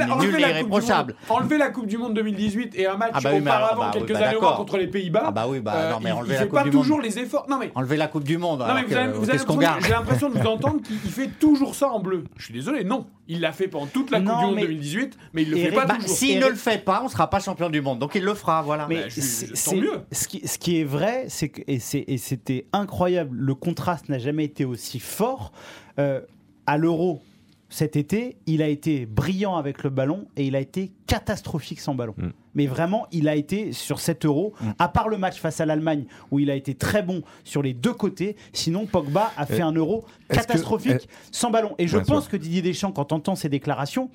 [1.58, 4.12] la Coupe du Monde 2018 2018 et un match Ah bah oui, auparavant, bah quelques
[4.14, 5.24] bah années avant contre les Pays-Bas.
[5.28, 6.98] Ah bah oui, bah non, mais il, enlevez il la fait Coupe pas du toujours
[6.98, 7.06] Monde.
[7.06, 7.46] les efforts.
[7.50, 8.60] Non mais Enlever la Coupe du Monde.
[8.60, 11.90] Non, mais vous avez- vous J'ai l'impression de vous entendre qu'il il fait toujours ça
[11.90, 12.24] en bleu.
[12.38, 13.06] Je suis désolé, non.
[13.28, 15.58] Il l'a fait pendant toute la Coupe Non, du Monde mais- 2018, mais il le
[15.58, 16.10] fait pas Bah, toujours.
[16.16, 18.00] S'il ne le fait pas, on sera pas champion du monde.
[18.00, 18.88] Donc il le fera, voilà.
[18.88, 20.02] Mais Bah, je- c'est- je- tant c'est- mieux.
[20.12, 23.38] Ce qui, ce qui est vrai, c'est que et c'était incroyable.
[23.38, 25.52] Le contraste n'a jamais été aussi fort.
[26.00, 26.22] Euh,
[26.68, 27.22] à l'Euro
[27.72, 31.96] cet été, il a été brillant avec le ballon et il a été catastrophique sans
[31.96, 32.14] ballon.
[32.18, 32.30] Mm.
[32.54, 34.72] mais vraiment, il a été sur cet euro, Mm.
[34.78, 37.74] à part le match face à l'Allemagne, où il a été très bon sur les
[37.74, 38.36] deux côtés.
[38.52, 41.74] Sinon, Pogba a fait Euh, un euro que- catastrophique sans ballon.
[41.78, 42.32] Et je pense sûr.
[42.32, 44.10] que Didier Deschamps, quand on entend ses déclarations,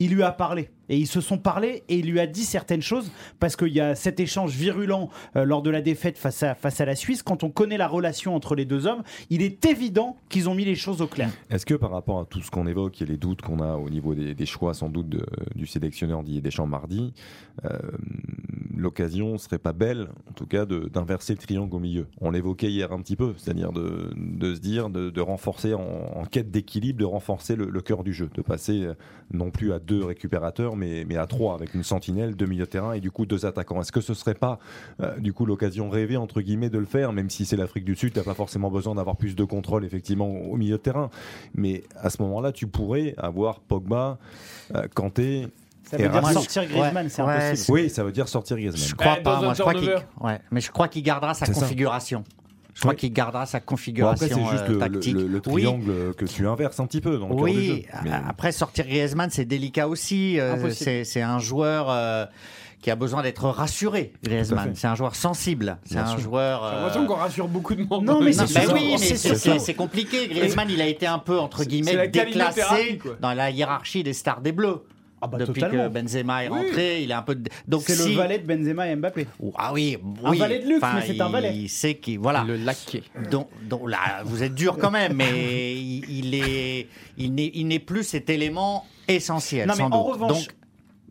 [0.00, 0.68] il lui a parlé.
[0.88, 3.10] Et ils se sont parlé et il lui a dit certaines choses
[3.40, 6.80] parce qu'il y a cet échange virulent euh, lors de la défaite face à, face
[6.80, 7.22] à la Suisse.
[7.22, 10.64] Quand on connaît la relation entre les deux hommes, il est évident qu'ils ont mis
[10.64, 11.30] les choses au clair.
[11.50, 13.90] Est-ce que par rapport à tout ce qu'on évoque et les doutes qu'on a au
[13.90, 15.14] niveau des, choix sans doute
[15.54, 17.12] du sélectionneur Didier Deschamps mardi,
[17.64, 17.78] euh,
[18.76, 22.92] l'occasion serait pas belle, en tout cas, d'inverser le triangle au milieu On l'évoquait hier
[22.92, 27.56] un petit peu, c'est-à-dire de, de se dire, de, renforcer en, quête d'équilibre, de renforcer
[27.56, 28.94] le, le cœur du jeu, de passer euh,
[29.32, 32.70] non plus à deux récupérateurs, mais, mais à trois avec une sentinelle, deux milieux de
[32.70, 33.80] terrain et du coup deux attaquants.
[33.82, 34.58] Est-ce que ce serait pas
[35.02, 37.94] euh, du coup l'occasion rêvée entre guillemets de le faire, même si c'est l'Afrique du
[37.96, 41.10] Sud, t'as pas forcément besoin d'avoir plus de contrôle effectivement au milieu de terrain,
[41.54, 44.18] mais à ce moment-là, tu pourrais avoir Pogba,
[44.74, 45.48] euh, Kanté.
[45.82, 47.56] Ça veut dire sortir Griezmann, Ouais, c'est ouais, impossible.
[47.56, 48.86] c'est- Oui, ça veut dire sortir Griezmann.
[48.88, 50.04] Je crois Eh, pas, dans moi un je crois qu'il turnover.
[50.20, 51.52] ouais, mais je crois qu'il gardera sa ça.
[52.78, 52.96] Je crois Oui.
[52.96, 55.14] qu'il gardera sa Bon, configuration après, c'est juste euh, le, le- tactique.
[55.16, 55.62] le- Oui.
[55.64, 57.72] triangle que tu inverses un petit peu dans le cœur du jeu.
[57.72, 60.38] Oui, Mais- après sortir Griezmann, c'est délicat aussi.
[60.38, 62.24] euh, c'est un joueur euh,
[62.80, 64.76] qui a besoin d'être rassuré, Griezmann.
[64.76, 65.78] C'est un joueur sensible.
[65.86, 66.20] C'est un sûr.
[66.20, 66.68] joueur.
[66.70, 68.04] J'ai l'impression qu'on rassure beaucoup de monde.
[68.04, 70.28] Non, mais c'est bah oui, mais c'est compliqué.
[70.28, 74.52] Griezmann, il a été un peu entre guillemets déclassé dans la hiérarchie des stars des
[74.52, 74.84] Bleus.
[75.20, 75.88] Ah bah, Depuis totalement.
[75.88, 76.58] que Benzema est Oui.
[76.58, 77.34] rentré, il est un peu.
[77.34, 79.26] de- Donc C'est si- le valet de Benzema et Mbappé.
[79.56, 80.38] Ah oui, Un oui.
[80.38, 81.52] valet de luxe, Enfin, mais c'est un valet.
[81.56, 82.44] Il sait qu'il voilà.
[82.44, 83.02] Le laquais.
[83.30, 86.86] Donc, donc là, vous êtes dur quand même, mais il, il est,
[87.16, 89.66] il n'est, il n'est plus cet élément essentiel.
[89.66, 90.12] Non, mais sans en doute.
[90.12, 90.54] revanche- donc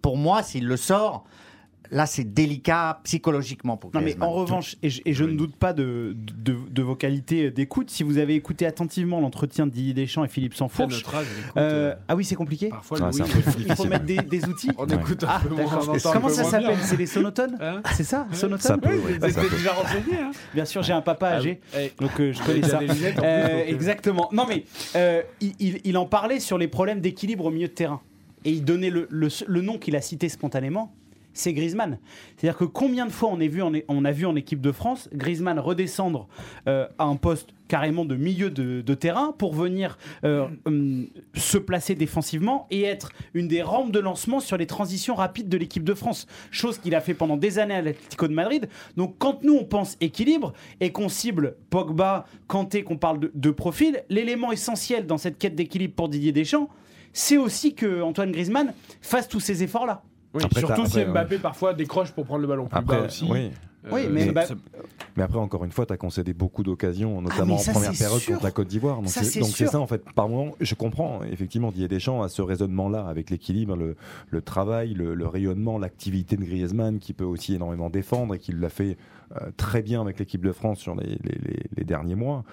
[0.01, 1.25] pour moi, s'il le sort,
[1.91, 5.55] là, c'est délicat psychologiquement pour Non, mais en revanche, et je, et je ne doute
[5.55, 9.93] pas de, de, de vos qualités d'écoute, si vous avez écouté attentivement l'entretien de Didier
[9.93, 10.93] Deschamps et Philippe Sansfourche.
[10.93, 11.25] notre âge,
[11.57, 13.31] euh, ah oui, c'est compliqué Parfois, Ah, le c'est un oui.
[13.43, 14.95] peu Il faut mettre des, des outils On Ouais.
[14.95, 15.57] écoute un Ah, peu moins.
[15.63, 15.85] d'accord.
[15.89, 16.67] on entend un Comment peu ça s'appelle?
[16.75, 16.77] Bien.
[16.83, 17.57] C'est les sonotones?
[17.59, 18.61] Hein C'est ça Sonotones?
[18.61, 19.49] Ça peut, Oui, ça peut.
[19.49, 20.17] déjà renseigné.
[20.21, 20.31] Hein?
[20.53, 21.59] Bien sûr, j'ai un papa âgé.
[21.73, 22.79] Ah, eh, Donc euh, je connais ça.
[22.79, 23.63] lunettes, Euh, euh.
[23.67, 24.29] exactement.
[24.31, 24.63] Non mais
[25.41, 28.01] il, il- il en parlait sur les problèmes d'équilibre au milieu de terrain.
[28.45, 30.93] Et il donnait le, le- le nom qu'il a cité spontanément,
[31.37, 31.99] c'est Griezmann.
[32.35, 33.39] C'est-à-dire que combien de fois on,
[34.05, 36.27] a vu en équipe de France Griezmann redescendre
[36.67, 41.57] euh, à un poste carrément de milieu de, de terrain pour venir euh, hum, se
[41.57, 45.83] placer défensivement et être une des rampes de lancement sur les transitions rapides de l'équipe
[45.83, 46.27] de France.
[46.49, 48.69] Chose qu'il a fait pendant des années à l'Atlético de Madrid.
[48.95, 53.51] Donc quand nous on pense équilibre et qu'on cible Pogba, Kanté, qu'on parle de, de
[53.51, 56.69] profil, l'élément essentiel dans cette quête d'équilibre pour Didier Deschamps,
[57.13, 60.03] c'est aussi que Antoine Griezmann fasse tous ces efforts-là.
[60.37, 63.27] Oui, Après, surtout si Mbappé parfois décroche pour prendre le ballon plus Après, bas aussi.
[63.29, 63.51] oui.
[63.91, 64.45] Oui, Euh, mais ça- bah-
[65.15, 67.91] Mais après, encore une fois, tu as concédé beaucoup d'occasions, notamment mais ça, en première
[67.97, 68.33] période sûr.
[68.33, 68.97] contre la Côte d'Ivoire.
[68.97, 69.69] Donc c'est c'est donc c'est sûr.
[69.71, 70.03] ça, en fait.
[70.13, 73.95] Par moment, je comprends, effectivement, Didier Deschamps a ce raisonnement-là avec l'équilibre, le,
[74.29, 78.51] le travail, le, le rayonnement, l'activité de Griezmann qui peut aussi énormément défendre et qui
[78.51, 78.97] l'a fait
[79.41, 82.45] euh, très bien avec l'équipe de France sur les, les- les- les derniers mois.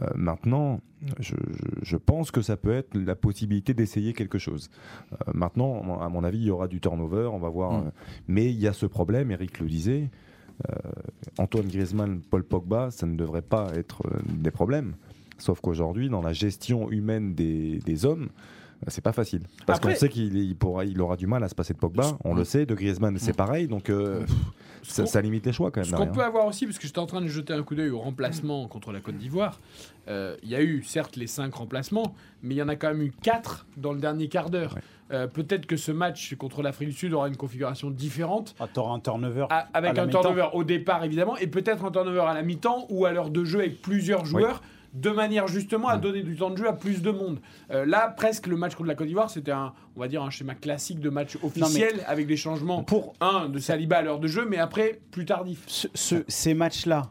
[0.00, 0.80] Euh, maintenant,
[1.20, 4.70] je, je- je pense que ça peut être la possibilité d'essayer quelque chose.
[5.12, 7.72] Euh, maintenant, à mon avis, il y aura du turnover, on va voir.
[7.72, 7.90] Mm.
[8.28, 10.08] mais il y a ce problème, Eric le disait.
[10.68, 10.74] Euh,
[11.38, 14.94] Antoine Griezmann, Paul Pogba, ça ne devrait pas être euh, des problèmes.
[15.38, 18.28] Sauf qu'aujourd'hui, dans la gestion humaine des, des hommes,
[18.88, 19.42] c'est pas facile.
[19.66, 21.78] Parce Après- qu'on sait qu'il il pourra, il aura du mal à se passer de
[21.78, 24.20] Pogba, on le sait, de Griezmann, c'est pareil, donc euh,
[24.82, 25.84] pff, ça, limite les choix quand même.
[25.86, 26.12] Ce qu'on derrière.
[26.14, 28.66] peut avoir aussi, parce que j'étais en train de jeter un coup d'œil au remplacement
[28.68, 29.60] contre la Côte d'Ivoire,
[30.08, 32.88] euh, il y a eu certes les cinq remplacements, mais il y en a quand
[32.88, 34.78] même eu quatre dans le dernier quart d'heure.
[35.12, 38.94] Euh, Peut-être que ce match contre l'Afrique du Sud aura une configuration différente, Ah, T'auras
[38.94, 39.46] un turnover.
[39.50, 42.86] a- avec À un turnover au départ évidemment, et peut-être un turnover à la mi-temps
[42.88, 44.62] ou à l'heure de jeu avec plusieurs joueurs.
[44.94, 47.40] De manière justement à donner du temps de jeu à plus de monde.
[47.72, 50.30] Euh, là, presque le match contre la Côte d'Ivoire, c'était un, on va dire, un
[50.30, 52.84] schéma classique de match officiel avec des changements.
[52.84, 55.64] Pour Un de Saliba à l'heure de jeu, mais après plus tardif.
[55.66, 57.02] ce- ce- ces matchs-là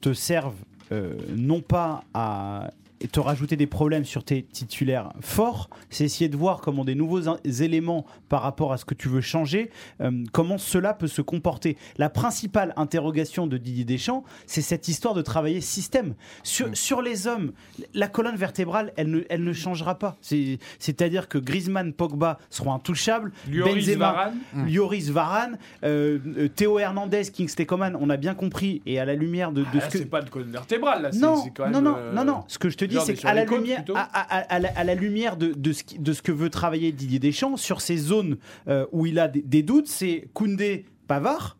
[0.00, 0.54] te servent
[0.92, 2.70] euh, non pas à
[3.10, 7.22] te rajouter des problèmes sur tes titulaires forts, c'est essayer de voir comment des nouveaux
[7.44, 9.70] éléments par rapport à ce que tu veux changer,
[10.00, 11.76] euh, comment cela peut se comporter.
[11.98, 16.14] La principale interrogation de Didier Deschamps, c'est cette histoire de travailler système.
[16.42, 17.52] Sur, sur les hommes,
[17.94, 20.16] la colonne vertébrale, elle ne, elle ne changera pas.
[20.20, 23.32] C'est- C'est-à-dire que Griezmann, Pogba seront intouchables.
[23.50, 24.38] Lloris, Benzema, Varane.
[24.68, 29.14] Lloris Varane, euh, euh, Théo Hernandez, Kingsley Coman, on a bien compris, et à la
[29.14, 29.98] lumière de, de Ah, ce là, que.
[29.98, 31.10] c'est pas de colonne vertébrale, là.
[31.14, 32.44] Non, c'est quand même, non, non, euh, non, non.
[32.48, 34.94] Ce que je te dis, c'est qu'à la lumière, à, à- à la, à la
[34.94, 38.36] lumière de, de ce qui- de ce que veut travailler Didier Deschamps sur ces zones
[38.68, 41.56] euh, où il a des, des doutes, c'est Koundé, Pavard,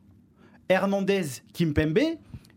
[0.69, 1.99] Hernandez, Kimpembe,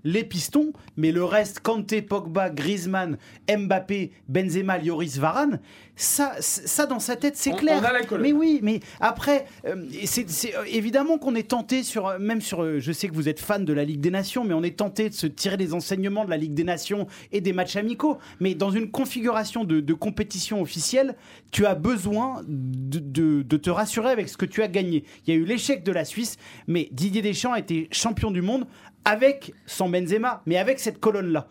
[0.06, 3.18] les pistons, mais le reste, Kanté, Pogba, Griezmann,
[3.50, 5.60] Mbappé, Benzema, Lloris, Varane,
[5.98, 7.80] ça, ça dans sa tête, c'est clair.
[7.82, 9.76] on a la mais oui, mais après, euh,
[10.06, 13.40] c'est euh, évidemment qu'on est tenté sur, euh, même sur, je sais que vous êtes
[13.40, 16.24] fan de la Ligue des Nations, mais on est tenté de se tirer les enseignements
[16.26, 18.18] de la Ligue des Nations et des matchs amicaux.
[18.40, 21.16] Mais dans une configuration de, de compétition officielle,
[21.52, 25.04] tu as besoin de, de- de te rassurer avec ce que tu as gagné.
[25.26, 26.38] Il y a eu l'échec de la Suisse,
[26.68, 28.68] mais Didier Deschamps a été champion du monde
[29.06, 31.48] avec son Benzema, mais avec cette colonne-là.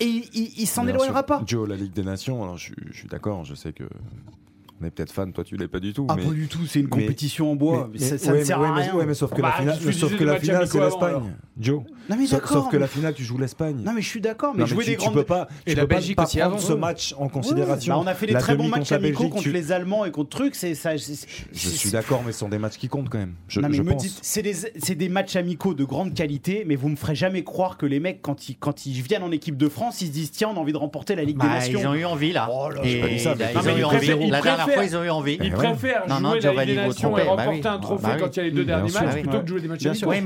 [0.00, 1.42] Et il, il- il s'en éloignera pas.
[1.46, 3.84] Joe, la Ligue des Nations, alors je suis d'accord, je sais que
[4.80, 6.06] on est peut-être fan, toi tu l'es pas du tout.
[6.08, 7.88] Ah, mais- pas du tout, c'est une mais- compétition en bois.
[7.92, 8.92] mais- ça mais- ça ouais, ne sert à rien.
[8.92, 10.80] mais- ouais, mais sauf que Bah, la finale, je te sauf que la finale c'est
[10.80, 11.34] l'Espagne.
[11.60, 11.82] Joe.
[12.08, 13.82] Non, mais Sauf- d'accord, Sauf que la finale tu joues l'Espagne.
[13.84, 15.72] Non mais je suis d'accord, mais Non, jouer tu, des tu grandes peux pas, Et
[15.72, 16.64] tu la peux pas- Belgique pas aussi prendre avant.
[16.64, 17.94] ce match en considération.
[17.96, 20.30] Bah, on a fait des La très bons matchs amicaux contre les Allemands et contre
[20.30, 20.54] trucs.
[20.56, 23.34] Je suis d'accord, mais ce sont des matchs qui comptent quand même.
[24.22, 28.00] C'est des, matchs amicaux de grande qualité, mais vous me ferez jamais croire que les
[28.00, 28.46] mecs, quand
[28.86, 31.14] ils, viennent en équipe de France, ils se disent tiens, on a envie de remporter
[31.14, 31.80] la Ligue des Bah, Nations.
[31.80, 32.48] ils ont eu envie là.
[32.50, 34.30] Oh là, Et j'ai pas dit ça, mais- ils ont eu envie.
[34.30, 35.38] La dernière fois, ils ont eu envie.
[35.42, 35.50] Ils ouais.
[35.50, 37.24] préfèrent Non, non, jouer la Ligue des Nations et.
[37.24, 37.62] Bah remporter oui.
[37.66, 38.20] un trophée Bah oui.
[38.20, 39.20] quand il y a les deux derniers matchs Oui.
[39.22, 39.82] plutôt que de jouer des matchs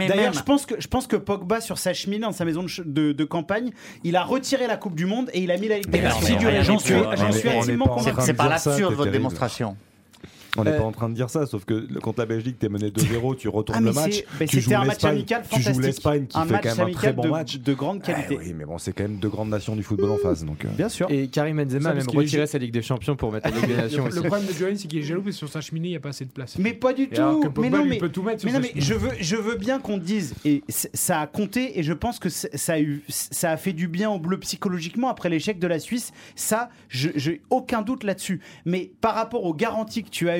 [0.08, 2.68] D'ailleurs, je pense que je pense que Pogba sur sa cheminée dans sa maison de,
[2.68, 3.70] ch- de- de campagne,
[4.04, 6.38] il a retiré la Coupe du Monde et il a mis la Ligue des Nations.
[6.38, 8.16] rien J'en du suis, intimement convaincu.
[8.16, 9.76] de C'est pas l'absurde votre démonstration.
[10.56, 12.68] On n'est Euh, pas en train de dire ça, sauf que contre la Belgique, t'es
[12.68, 14.22] mené 2-0, tu retournes Ah, le match.
[14.38, 15.84] tu c'était joues un match l'Espagne, amical Tu joues fantastique.
[15.86, 17.58] l'Espagne qui Un fait quand même un très bon de, match.
[17.58, 18.38] de grande qualité.
[18.40, 20.44] Eh oui, mais bon, c'est quand même deux grandes nations du football en face.
[20.44, 21.06] Donc, euh, Bien sûr.
[21.10, 23.76] Et Karim Benzema a même retiré sa Ligue des Champions pour mettre la Ligue des
[23.76, 24.16] Nations Le, aussi.
[24.20, 25.96] le problème de Giovanni, c'est qu'il est jaloux parce que sur sa cheminée, il n'y
[25.96, 26.58] a pas assez de place.
[26.58, 27.50] Mais pas du tout.
[27.58, 28.84] Mais non, mais, peut tout mettre sur mais, non, sa mais cheminée.
[28.86, 32.28] je veux, je veux bien qu'on dise et ça a compté et je pense que
[32.28, 35.78] ça a eu, ça a fait du bien au bleu psychologiquement après l'échec de la
[35.78, 36.12] Suisse.
[36.36, 38.40] Ça, je j'ai aucun doute là-dessus.
[38.66, 40.38] Mais par rapport aux garanties que tu as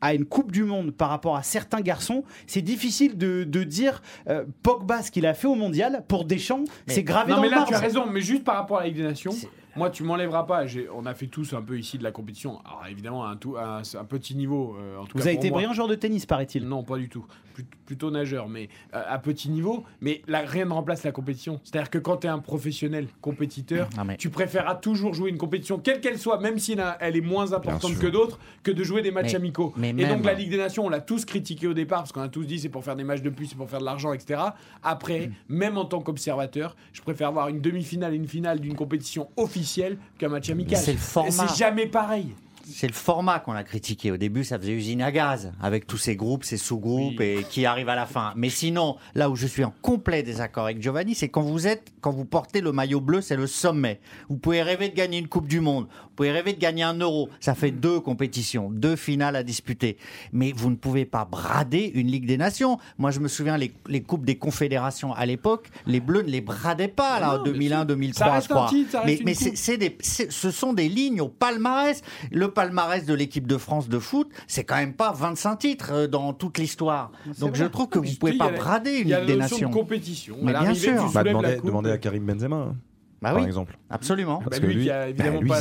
[0.00, 4.02] à une Coupe du Monde par rapport à certains garçons, c'est difficile de, de dire
[4.28, 7.48] euh, Pogba ce qu'il a fait au Mondial pour Deschamps, c'est gravé non, dans mais
[7.48, 9.32] le là, tu as raison, mais juste par rapport à la Ligue des Nations,
[9.74, 10.64] moi, tu m'enlèveras pas.
[10.94, 12.60] On a fait tous un peu ici de la compétition.
[12.66, 14.76] Alors, évidemment, à un, tout, à un, un petit niveau.
[14.78, 15.58] euh, en tout Vous cas avez été moi.
[15.60, 16.68] brillant joueur de tennis, paraît-il.
[16.68, 17.24] Non, pas du tout.
[17.54, 19.84] Plut- plutôt nageur, mais euh, à petit niveau.
[20.00, 21.60] Mais là, rien ne remplace la compétition.
[21.64, 25.36] C'est-à-dire que quand tu es un professionnel compétiteur, Non, mais- tu préféreras toujours jouer une
[25.38, 29.02] compétition, quelle qu'elle soit, même si elle est moins importante que d'autres, que de jouer
[29.02, 29.72] des matchs Mais- amicaux.
[29.76, 32.22] mais Et donc la Ligue des Nations, on l'a tous critiqué au départ, parce qu'on
[32.22, 34.12] a tous dit c'est pour faire des matchs de plus, c'est pour faire de l'argent,
[34.12, 34.40] etc.
[34.82, 35.32] Après, Mm.
[35.54, 39.98] même en tant qu'observateur, je préfère voir une demi-finale et une finale d'une compétition officielle
[40.18, 40.78] qu'un match amical.
[40.78, 41.30] C'est le format.
[41.30, 42.28] C'est jamais pareil.
[42.74, 44.10] C'est le format qu'on a critiqué.
[44.10, 47.24] Au début, ça faisait usine à gaz, avec tous ces groupes, ces sous-groupes, Oui.
[47.40, 48.32] et qui arrivent à la fin.
[48.36, 51.92] Mais sinon, là où je suis en complet désaccord avec Giovanni, c'est quand vous êtes,
[52.00, 54.00] quand vous portez le maillot bleu, c'est le sommet.
[54.28, 55.86] Vous pouvez rêver de gagner une Coupe du Monde.
[56.22, 57.28] Vous pouvez rêver de gagner un euro.
[57.40, 59.96] Ça fait deux compétitions, deux finales à disputer.
[60.32, 62.78] Mais vous ne pouvez pas brader une Ligue des Nations.
[62.96, 66.40] Moi, je me souviens, les, les Coupes des Confédérations à l'époque, les Bleus ne les
[66.40, 67.86] bradaient pas, là, en Non, bien 2001, sûr.
[67.86, 68.68] 2003, Ça reste je crois.
[68.68, 69.34] titre, mais mais
[69.78, 69.96] des-
[70.30, 72.02] ce sont des lignes au palmarès.
[72.30, 76.06] Le palmarès de l'équipe de France de foot, c'est quand même pas 25 titres euh,
[76.06, 77.10] dans toute l'histoire.
[77.40, 79.14] Donc je trouve que vous je pouvez pas il y a la- brader une y
[79.14, 79.68] a Ligue la des notion Nations.
[79.70, 80.36] de compétition.
[80.40, 81.10] Mais bien sûr.
[81.12, 82.76] bah, demandez, demandez à Karim Benzema, hein,
[83.22, 83.78] Bah par oui, exemple.
[83.88, 84.38] absolument.
[84.44, 85.06] Parce Bah, que lui bah,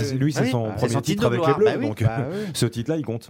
[0.03, 1.87] c'est- lui, c'est Ah oui, son bah, premier titre avec les gloire, Bleus, bah oui.
[1.87, 2.37] donc Bah oui.
[2.53, 3.29] ce titre-là, il compte.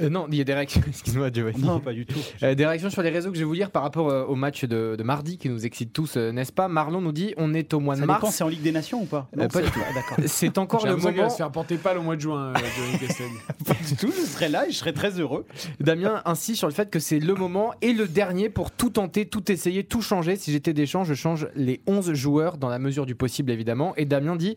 [0.00, 0.80] Euh, non, il y a des réactions.
[0.88, 1.62] Excuse-moi, Giovanni.
[1.62, 2.18] Non, pas du tout.
[2.42, 4.34] Euh, des réactions sur les réseaux que je vais vous lire par rapport euh, au
[4.36, 6.68] match de, de mardi qui nous excite tous, n'est-ce pas?
[6.68, 8.30] Marlon nous dit on est au mois de Ça mars.
[8.30, 9.28] c'est en Ligue des Nations ou pas?
[9.38, 9.80] Euh, pas du tout.
[9.94, 10.16] D'accord.
[10.26, 11.30] C'est encore le qu'il va moment.
[11.30, 12.52] se faire porter pâle au mois de juin.
[13.66, 15.44] Pas du tout, je serais là et je serais très heureux.
[15.80, 19.26] Damien insiste sur le fait que c'est le moment et le dernier pour tout tenter,
[19.26, 20.36] tout essayer, tout changer.
[20.36, 23.94] Si j'étais Deschamps, je change les 11 joueurs dans la mesure du possible, évidemment.
[23.96, 24.56] Et Damien dit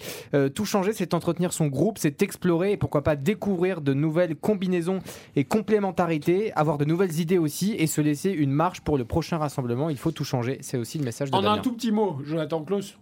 [0.56, 5.00] tout changer, c'est entretenir son groupe, c'est explorer et pourquoi pas découvrir de nouvelles combinaisons
[5.36, 9.38] et complémentarités, avoir de nouvelles idées aussi et se laisser une marche pour le prochain
[9.38, 9.90] rassemblement.
[9.90, 10.58] Il faut tout changer.
[10.62, 11.56] C'est aussi le message de En Damien.
[11.56, 12.98] un tout petit mot, Jonathan Klaus.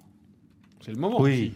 [0.84, 1.22] C'est le moment.
[1.22, 1.54] Oui.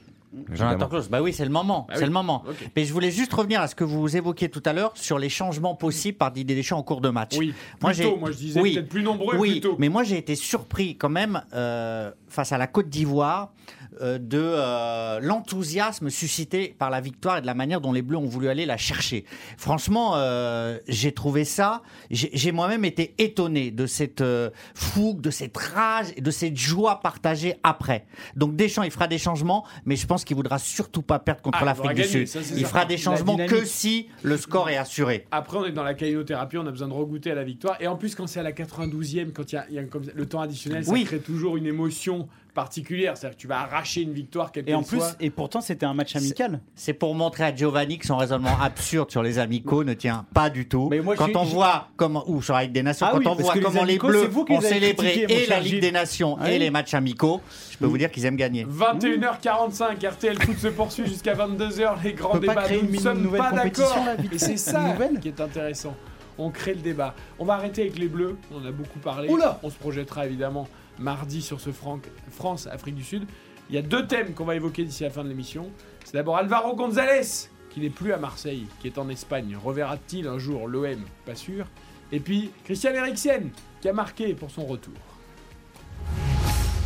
[0.51, 0.89] Jonathan.
[0.89, 1.85] Klaus, bah oui, c'est le moment.
[1.87, 2.07] Bah c'est oui.
[2.07, 2.43] le moment.
[2.75, 5.29] Mais je voulais juste revenir à ce que vous évoquiez tout à l'heure sur les
[5.29, 7.37] changements possibles par Didier Deschamps en cours de match.
[7.37, 8.73] Oui, Moi, plutôt, j'ai- moi je disais Oui.
[8.73, 9.77] peut-être plus nombreux, Oui, plutôt.
[9.79, 13.53] mais moi j'ai été surpris quand même euh, face à la Côte d'Ivoire
[14.01, 18.25] de euh, l'enthousiasme suscité par la victoire et de la manière dont les Bleus ont
[18.27, 19.25] voulu aller la chercher.
[19.57, 21.81] Franchement, euh, j'ai trouvé ça,
[22.11, 26.99] j'ai moi-même été étonné de cette euh, fougue, de cette rage et de cette joie
[27.01, 28.05] partagée après.
[28.35, 31.59] Donc Deschamps, il fera des changements, mais je pense qu'il voudra surtout pas perdre contre
[31.61, 32.27] Ah, l'Afrique du Sud.
[32.27, 35.25] ça, Il fera des changements que si le score est assuré.
[35.31, 37.77] Après, on est dans la caïnothérapie, on a besoin de regoûter à la victoire.
[37.79, 39.83] Et en plus, quand c'est à la 92e, quand il y a, il y a
[39.83, 41.03] comme ça- le temps additionnel, ça Oui.
[41.05, 43.15] crée toujours une émotion particulière.
[43.15, 45.11] C'est-à-dire que tu vas arracher une victoire quelle Et en plus, soit.
[45.19, 46.61] et pourtant, c'était un match amical.
[46.73, 50.49] C'est pour montrer à Giovanni que son raisonnement absurde sur les amicaux ne tient pas
[50.49, 50.87] du tout.
[50.89, 53.27] Mais moi, quand on voit comment ou sur la Ligue des Nations, Ah quand oui,
[53.27, 56.49] on voit les comment les Bleus vous ont célébré et la Ligue des Nations Ah
[56.51, 58.65] et les matchs amicaux, je peux vous dire qu'ils aiment gagner.
[58.65, 62.03] 21h45, RTL Foot se poursuit jusqu'à 22h.
[62.03, 62.63] Les grands On peut pas débats.
[62.63, 64.25] créer Nous une ne sommes nouvelle pas compétition, d'accord.
[64.31, 65.95] Et c'est ça nouvelle qui est intéressant.
[66.37, 67.13] On crée le débat.
[67.39, 68.37] On va arrêter avec les Bleus.
[68.53, 69.29] On en a beaucoup parlé.
[69.29, 70.67] Oula On se projettera évidemment
[70.99, 71.99] mardi sur ce Franc-
[72.31, 73.25] France-Afrique du Sud.
[73.69, 75.71] Il y a deux thèmes qu'on va évoquer d'ici la fin de l'émission.
[76.03, 79.57] C'est d'abord Alvaro González, qui n'est plus à Marseille, qui est en Espagne.
[79.61, 81.65] Reverra-t-il un jour l'OM Pas sûr.
[82.11, 83.49] Et puis Christian Eriksen,
[83.81, 84.93] qui a marqué pour son retour.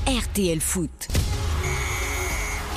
[0.07, 1.07] RTL Foot.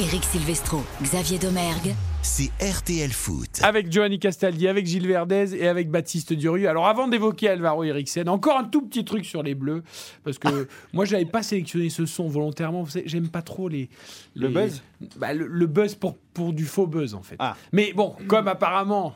[0.00, 1.94] Eric Silvestro, Xavier Domergue.
[2.24, 3.60] C'est RTL Foot.
[3.62, 6.68] Avec Giovanni Castaldi, avec Gilles Verdez et avec Baptiste Durieux.
[6.68, 9.82] Alors avant d'évoquer Alvaro Eriksen, encore un tout petit truc sur les Bleus,
[10.22, 12.82] parce que moi j'avais pas sélectionné ce son volontairement.
[12.82, 13.88] Vous savez, J'aime pas trop les,
[14.34, 14.82] Le buzz?
[15.16, 17.36] Bah, le, le buzz pour, pour du faux buzz en fait.
[17.40, 17.56] Ah.
[17.72, 19.14] Mais bon, comme apparemment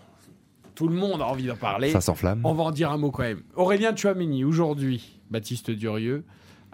[0.75, 2.41] tout le monde a envie d'en parler, Ça s'enflamme.
[2.45, 3.43] on va en dire un mot quand même.
[3.55, 6.25] Aurélien Chouameni, aujourd'hui, Baptiste Durieux,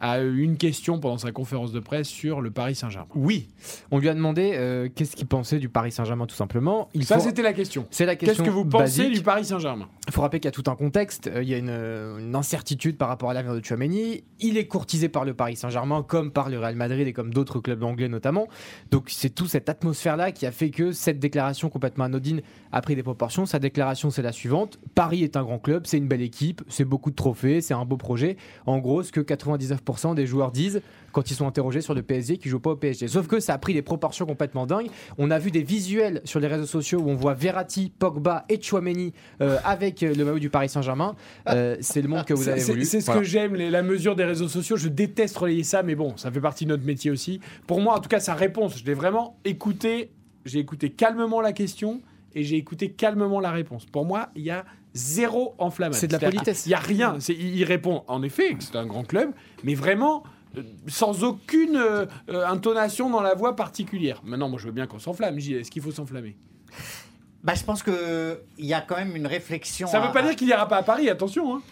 [0.02, 3.08] a eu une question pendant sa conférence de presse sur le Paris Saint-Germain.
[3.14, 3.48] Oui,
[3.90, 6.88] on lui a demandé euh, qu'est-ce qu'il pensait du Paris Saint-Germain tout simplement.
[6.92, 7.86] Il Ça, faut- c'était la question.
[7.90, 8.34] C'est la question.
[8.44, 9.12] Qu'est-ce que vous pensez basique.
[9.14, 9.88] du Paris Saint-Germain?
[10.08, 11.28] Il faut rappeler qu'il y a tout un contexte.
[11.28, 14.24] Euh, Il y a une, euh, une incertitude par rapport à l'avenir de Chouameni.
[14.40, 17.60] Il est courtisé par le Paris Saint-Germain, comme par le Real Madrid et comme d'autres
[17.60, 18.48] clubs anglais notamment.
[18.90, 22.42] Donc c'est toute cette atmosphère-là qui a fait que cette déclaration complètement anodine
[22.72, 23.46] a pris des proportions.
[23.46, 24.80] Sa déclaration, c'est la suivante.
[24.96, 27.84] Paris est un grand club, c'est une belle équipe, c'est beaucoup de trophées, c'est un
[27.84, 28.36] beau projet.
[28.66, 30.80] En gros, ce que 99% des joueurs disent
[31.12, 33.06] quand ils sont interrogés sur le PSG qui joue pas au PSG.
[33.08, 34.88] Sauf que ça a pris des proportions complètement dingues.
[35.18, 38.60] On a vu des visuels sur les réseaux sociaux où on voit Verratti, Pogba et
[38.60, 39.12] Chouameni
[39.42, 41.14] euh, avec euh, le maillot du Paris Saint-Germain.
[41.48, 42.84] Euh, c'est le monde que vous C'est- avez voulu.
[42.84, 43.20] C'est ce Voilà.
[43.20, 44.76] que j'aime, la mesure des réseaux sociaux.
[44.76, 47.40] Je déteste relayer ça, mais bon, ça fait partie de notre métier aussi.
[47.66, 50.10] Pour moi, en tout cas, sa réponse, je l'ai vraiment écouté.
[50.46, 52.00] J'ai écouté calmement la question
[52.34, 53.84] et j'ai écouté calmement la réponse.
[53.84, 54.64] Pour moi, il y a
[54.94, 55.98] zéro enflammade.
[55.98, 56.66] C'est de la politesse.
[56.66, 57.16] Il y a rien.
[57.28, 59.30] Il répond en effet que c'est un grand club,
[59.64, 60.22] mais vraiment.
[60.58, 64.20] euh, Sans aucune euh, euh, intonation dans la voix particulière.
[64.24, 65.38] Maintenant, moi, je veux bien qu'on s'enflamme.
[65.38, 65.56] Gilles.
[65.56, 66.36] Est-ce qu'il faut s'enflammer?
[67.42, 69.88] Bah, je pense que il y a quand même une réflexion.
[69.88, 71.56] Ça ne à- veut pas dire qu'il n'ira pas à Paris, attention.
[71.56, 71.62] hein.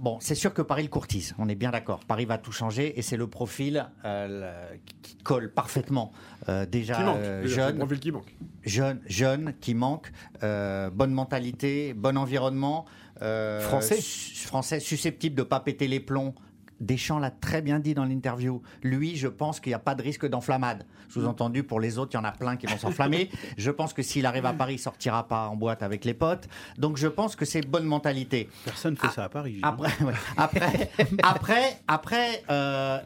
[0.00, 2.00] Bon, c'est sûr que Paris le courtise, on est bien d'accord.
[2.06, 6.12] Paris va tout changer et c'est le profil euh, le- qui colle parfaitement.
[6.48, 7.16] Euh, déjà Qui manque.
[7.18, 8.34] euh, Déjà, c'est le jeune, profil qui manque.
[8.62, 10.10] jeune, jeune, qui manque,
[10.42, 12.86] euh, bonne mentalité, bon environnement,
[13.20, 14.00] euh, Français.
[14.00, 16.34] su- français susceptible de pas péter les plombs.
[16.80, 18.60] Deschamps l'a très bien dit dans l'interview.
[18.82, 20.84] Lui, je pense qu'il n'y a pas de risque d'enflammade.
[21.12, 23.30] Sous-entendu, pour les autres, il y en a plein qui vont s'enflammer.
[23.58, 26.48] Je pense que s'il arrive à Paris, il sortira pas en boîte avec les potes.
[26.78, 28.48] Donc, je pense que c'est bonne mentalité.
[28.64, 29.60] Personne fait ça à Paris.
[29.62, 30.14] Après, ouais.
[30.36, 30.90] après,
[31.22, 32.98] après, après, euh,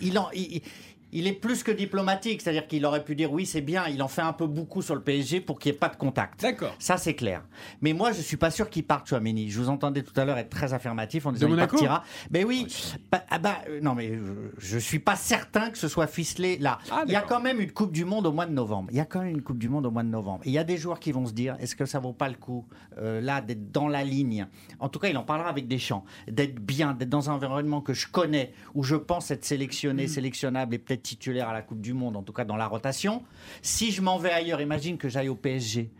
[0.00, 0.62] il, en, il,
[1.12, 4.08] il est plus que diplomatique, c'est-à-dire qu'il aurait pu dire oui, c'est bien, il en
[4.08, 6.40] fait un peu beaucoup sur le PSG pour qu'il n'y ait pas de contact.
[6.42, 6.74] D'accord.
[6.78, 7.42] Ça, c'est clair.
[7.80, 9.50] Mais moi, je suis pas sûr qu'il parte, Chouameni.
[9.50, 12.02] Je vous entendais tout à l'heure être très affirmatif en disant qu'il partira.
[12.30, 12.66] Mais oui,
[13.10, 16.58] bah, ah bah, euh, non, mais je, je suis pas certain que ce soit ficelé
[16.58, 16.78] là.
[16.90, 18.88] Ah, il y a quand même une Coupe du Monde au mois de novembre.
[18.90, 20.40] Il y a quand même une Coupe du Monde au mois de novembre.
[20.44, 22.28] Et il y a des joueurs qui vont se dire est-ce que ça vaut pas
[22.28, 22.66] le coup,
[22.98, 24.46] euh, là, d'être dans la ligne?
[24.80, 26.04] En tout cas, il en parlera avec Deschamps.
[26.28, 30.08] D'être bien, d'être dans un environnement que je connais, où je pense être sélectionné, Mm.
[30.08, 33.22] sélectionnable et titulaire à la Coupe du Monde, en tout cas dans la rotation.
[33.62, 35.90] Si je m'en vais ailleurs, imagine que j'aille au PSG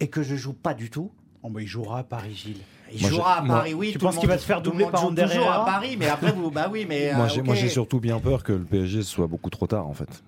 [0.00, 1.10] et que je joue pas du tout.
[1.42, 2.56] Oh, bah, il jouera à Paris, Gilles.
[2.92, 3.92] Il Moi, jouera à moi- Paris, oui.
[3.92, 6.32] Tu penses qu'il va se faire doubler par joue Ander toujours à Paris, mais après
[6.32, 9.50] vous, bah oui, mais Moi, euh, j'ai surtout bien peur que le PSG soit beaucoup
[9.50, 10.22] trop tard, en fait.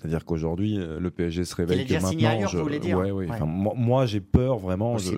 [0.00, 2.28] C'est-à-dire qu'aujourd'hui, euh, le PSG se réveille que maintenant.
[2.30, 3.26] ailleurs, vous voulez dire Ouais, ouais.
[3.26, 3.34] Ouais.
[3.34, 4.96] Enfin, moi, moi, j'ai peur vraiment.
[4.98, 5.10] je-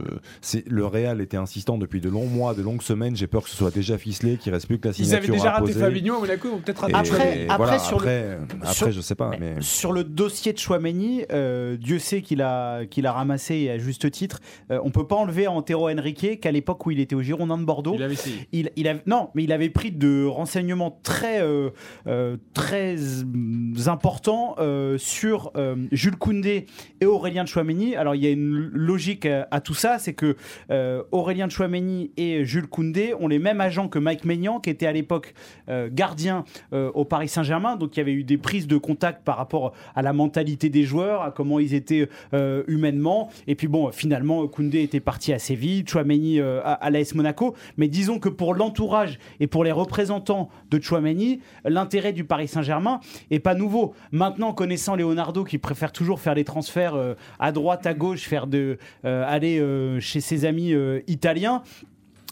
[0.67, 3.15] Le Real était insistant depuis de longs mois, de longues semaines.
[3.17, 5.39] J'ai peur que ce soit déjà ficelé, qu'il reste plus que la Ils signature avaient
[5.39, 5.73] déjà raté.
[5.73, 9.01] Fabinho à Monaco, ils vont peut-être Après- après, voilà, sur le- après, après, sur- je
[9.01, 13.13] sais pas, mais Sur le dossier de Chouameni, euh, Dieu sait qu'il a, qu'il a
[13.13, 14.41] ramassé et à juste titre.
[14.71, 17.59] Euh, on peut pas enlever à Antero Henrique qu'à l'époque où il était au Girondin
[17.59, 18.49] de Bordeaux, Il avait essayé.
[18.53, 21.71] il, il avait, non, mais il avait pris de renseignements très, euh,
[22.07, 26.67] euh, très mm, importants euh, sur euh, Jules Koundé
[27.01, 27.95] et Aurélien Chouameni.
[27.97, 30.37] Alors il y a une logique à, à tout ça, c'est que
[30.71, 34.87] euh, Aurélien Chouameni et Jules Koundé ont les mêmes agents que Mike Maignan, qui était
[34.87, 35.35] à l'époque
[35.69, 37.77] euh, gardien euh, au Paris Saint-Germain.
[37.77, 40.85] Donc il y avait eu des prises de contact par rapport à la mentalité des
[40.85, 43.31] joueurs, à comment ils étaient euh, humainement.
[43.47, 47.55] Et puis bon, finalement, Koundé était parti assez vite, Chouameni euh, à, à l'AS Monaco.
[47.77, 53.01] Mais disons que pour l'entourage et pour les représentants de Chouameni, l'intérêt du Paris Saint-Germain
[53.31, 53.95] est pas nouveau.
[54.13, 58.47] Maintenant, connaissant Leonardo qui préfère toujours faire des transferts euh, à droite, à gauche, faire
[58.47, 60.73] de euh, aller euh, chez ses amis
[61.09, 61.65] italiens.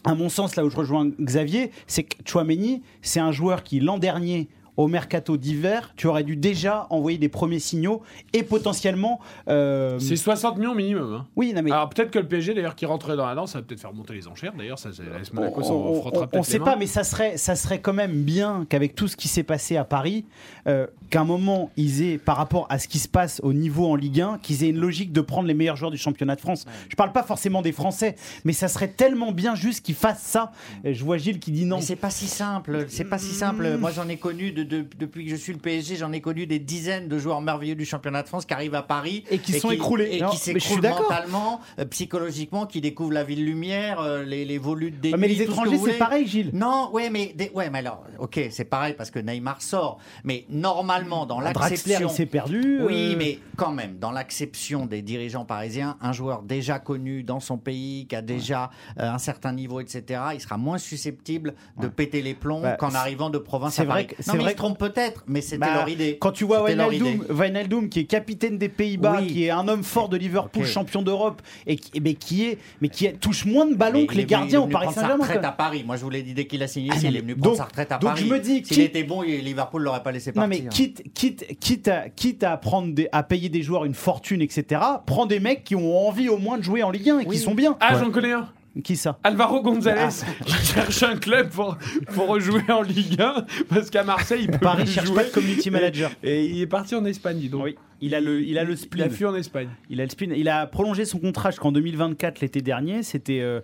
[0.05, 3.81] À mon sens, là où je rejoins Xavier, c'est que Chouameni, c'est un joueur qui
[3.81, 4.47] l'an dernier
[4.81, 8.01] au mercato d'hiver, tu aurais dû déjà envoyer des premiers signaux
[8.33, 9.19] et potentiellement.
[9.47, 11.13] euh, C'est 60 millions minimum.
[11.13, 11.27] hein.
[11.35, 11.71] Oui, non mais.
[11.71, 13.93] Alors peut-être que le PSG d'ailleurs qui rentrait dans la danse, ça va peut-être faire
[13.93, 14.53] monter les enchères.
[14.57, 17.37] D'ailleurs, ça, c'est l'AS Monaco on, frottera on- peut-être on sait pas, mais ça serait,
[17.37, 20.25] ça serait quand même bien qu'avec tout ce qui s'est passé à Paris,
[20.67, 23.87] euh, qu'à un moment ils aient, par rapport à ce qui se passe au niveau
[23.87, 26.41] en Ligue 1, qu'ils aient une logique de prendre les meilleurs joueurs du championnat de
[26.41, 26.65] France.
[26.89, 30.51] Je parle pas forcément des Français, mais ça serait tellement bien juste qu'ils fassent ça.
[30.83, 31.77] Je vois Gilles qui dit non.
[31.77, 33.77] Mais c'est pas si simple, c'est pas si simple.
[33.77, 36.47] Moi, j'en ai connu de- de- depuis que je suis le PSG, j'en ai connu
[36.47, 39.59] des dizaines de joueurs merveilleux du championnat de France qui arrivent à Paris Et qui
[39.59, 40.09] sont écroulés.
[40.13, 44.57] et Non, qui s'écroulent mentalement, euh, psychologiquement, qui découvrent la ville lumière, euh, les, les
[44.57, 46.51] volutes des mais les étrangers, c'est pareil, Gilles.
[46.53, 50.45] Non, ouais, mais des- ouais, mais alors, ok, c'est pareil parce que Neymar sort, mais
[50.49, 52.79] normalement dans l'acception, il s'est perdu.
[52.81, 57.39] oui, euh, mais quand même, dans l'acception des dirigeants parisiens, un joueur déjà connu dans
[57.39, 62.21] son pays, qui a déjà un certain niveau, etc., il sera moins susceptible de péter
[62.21, 64.05] les plombs Bah, qu'en arrivant de province à Paris.
[64.05, 66.17] vrai que- non, c'est mais que- trompent peut-être, mais c'était Bah, leur idée.
[66.19, 69.27] Quand tu vois Wijnaldum, qui est capitaine des Pays-Bas, Oui.
[69.27, 72.89] qui est un homme fort de Liverpool, champion d'Europe, et qui, mais qui est, mais
[72.89, 74.67] qui est- touche moins de ballons Mais que il les est gardiens il est au
[74.67, 75.23] Paris Saint-Germain.
[75.23, 75.49] retraite quoi.
[75.49, 75.83] à Paris.
[75.85, 77.41] Moi, je vous l'ai dit dès qu'il a signé, Ah, il non, est venu donc-
[77.43, 78.23] prendre sa retraite à donc Paris.
[78.27, 80.63] je me dis, s'il était bon, il- Liverpool l'aurait pas laissé Non partir.
[80.63, 84.41] mais quitte, quitte, quitte, à, quitte à prendre des, à payer des joueurs une fortune,
[84.41, 84.81] etc.
[85.05, 87.37] Prends des mecs qui ont envie au moins de jouer en Ligue 1 et qui
[87.37, 87.77] sont bien.
[87.79, 88.47] Ah, j'en connais un.
[88.83, 89.19] Qui ça?
[89.23, 90.43] Alvaro González Ah.
[90.45, 91.77] qui cherche un club pour,
[92.13, 95.15] pour rejouer en Ligue 1 parce qu'à Marseille il peut Paris plus cherche jouer.
[95.15, 96.11] pas de community manager.
[96.23, 97.63] et il est parti en Espagne dis donc.
[97.65, 99.67] Oui, il a le, il a le Il a fui en Espagne.
[99.89, 100.33] Il a le spleen.
[100.35, 103.03] Il a prolongé son contrat jusqu'en 2024 l'été dernier.
[103.03, 103.59] C'était euh,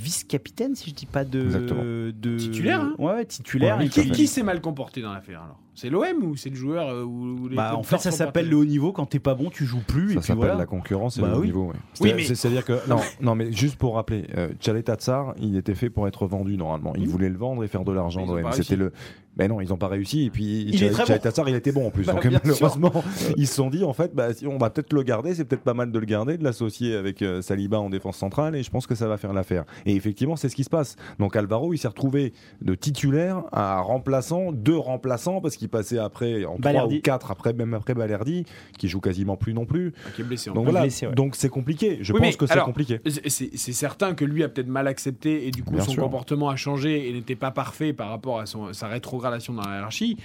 [0.00, 2.12] vice-capitaine, si je dis pas de.
[2.38, 3.78] Titulaire, hein Ouais, ouais, titulaire.
[3.78, 5.58] Ouais, Qui, s'est mal comporté dans l'affaire alors?
[5.74, 8.48] C'est l'OM ou c'est le joueur euh, ou, ou les Bah, en fait, ça s'appelle
[8.50, 8.92] le haut niveau.
[8.92, 10.14] Quand t'es pas bon, tu joues plus.
[10.14, 10.54] Ça s'appelle voilà.
[10.56, 11.46] la concurrence et Bah le haut oui.
[11.46, 11.68] niveau.
[11.68, 11.76] ouais.
[12.00, 15.74] Oui, mais- C'est-à-dire que non, non, mais juste pour rappeler, euh, Chalet Tatsar, il était
[15.74, 16.92] fait pour être vendu normalement.
[16.98, 18.26] Il voulait le vendre et faire de l'argent.
[18.26, 18.52] L'OM.
[18.52, 18.92] C'était le.
[19.36, 20.24] Mais non, ils n'ont pas réussi.
[20.26, 21.44] Et puis Il bon.
[21.46, 22.04] Il était bon en plus.
[22.04, 22.92] Bah, Donc malheureusement,
[23.36, 25.34] ils se sont dit en fait, bah, si on va peut-être le garder.
[25.34, 28.56] C'est peut-être pas mal de le garder, de l'associer avec euh, Saliba en défense centrale.
[28.56, 29.64] Et je pense que ça va faire l'affaire.
[29.86, 30.96] Et effectivement, c'est ce qui se passe.
[31.18, 36.44] Donc Alvaro, il s'est retrouvé de titulaire à remplaçant, deux remplaçants parce qu'il passait après
[36.44, 36.98] en Balerdi.
[36.98, 38.44] ou quatre après même après Balerdi,
[38.78, 39.92] qui joue quasiment plus non plus.
[40.16, 40.50] qui est blessé.
[40.50, 40.82] en Donc voilà.
[40.82, 41.14] blessé, ouais.
[41.14, 41.98] Donc c'est compliqué.
[42.02, 43.00] Je Oui, pense que c'est compliqué.
[43.06, 46.02] C'est- certain que lui a peut-être mal accepté et du coup Bien son sûr.
[46.02, 48.88] comportement a changé et n'était pas parfait par rapport à son- sa
[49.20, 50.16] rétrogradation dans la hiérarchie.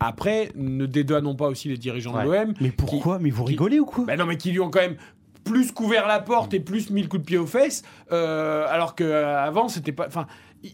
[0.00, 2.54] Après, ne dédouanons pas aussi les dirigeants de l'OM.
[2.60, 4.80] Mais pourquoi Mais vous qui- rigolez ou quoi Bah non, mais qui lui ont quand
[4.80, 4.96] même
[5.44, 8.94] plus couvert la porte et plus mis le coup de pied aux fesses, euh, alors
[8.94, 10.06] qu'avant c'était pas.
[10.06, 10.26] Enfin,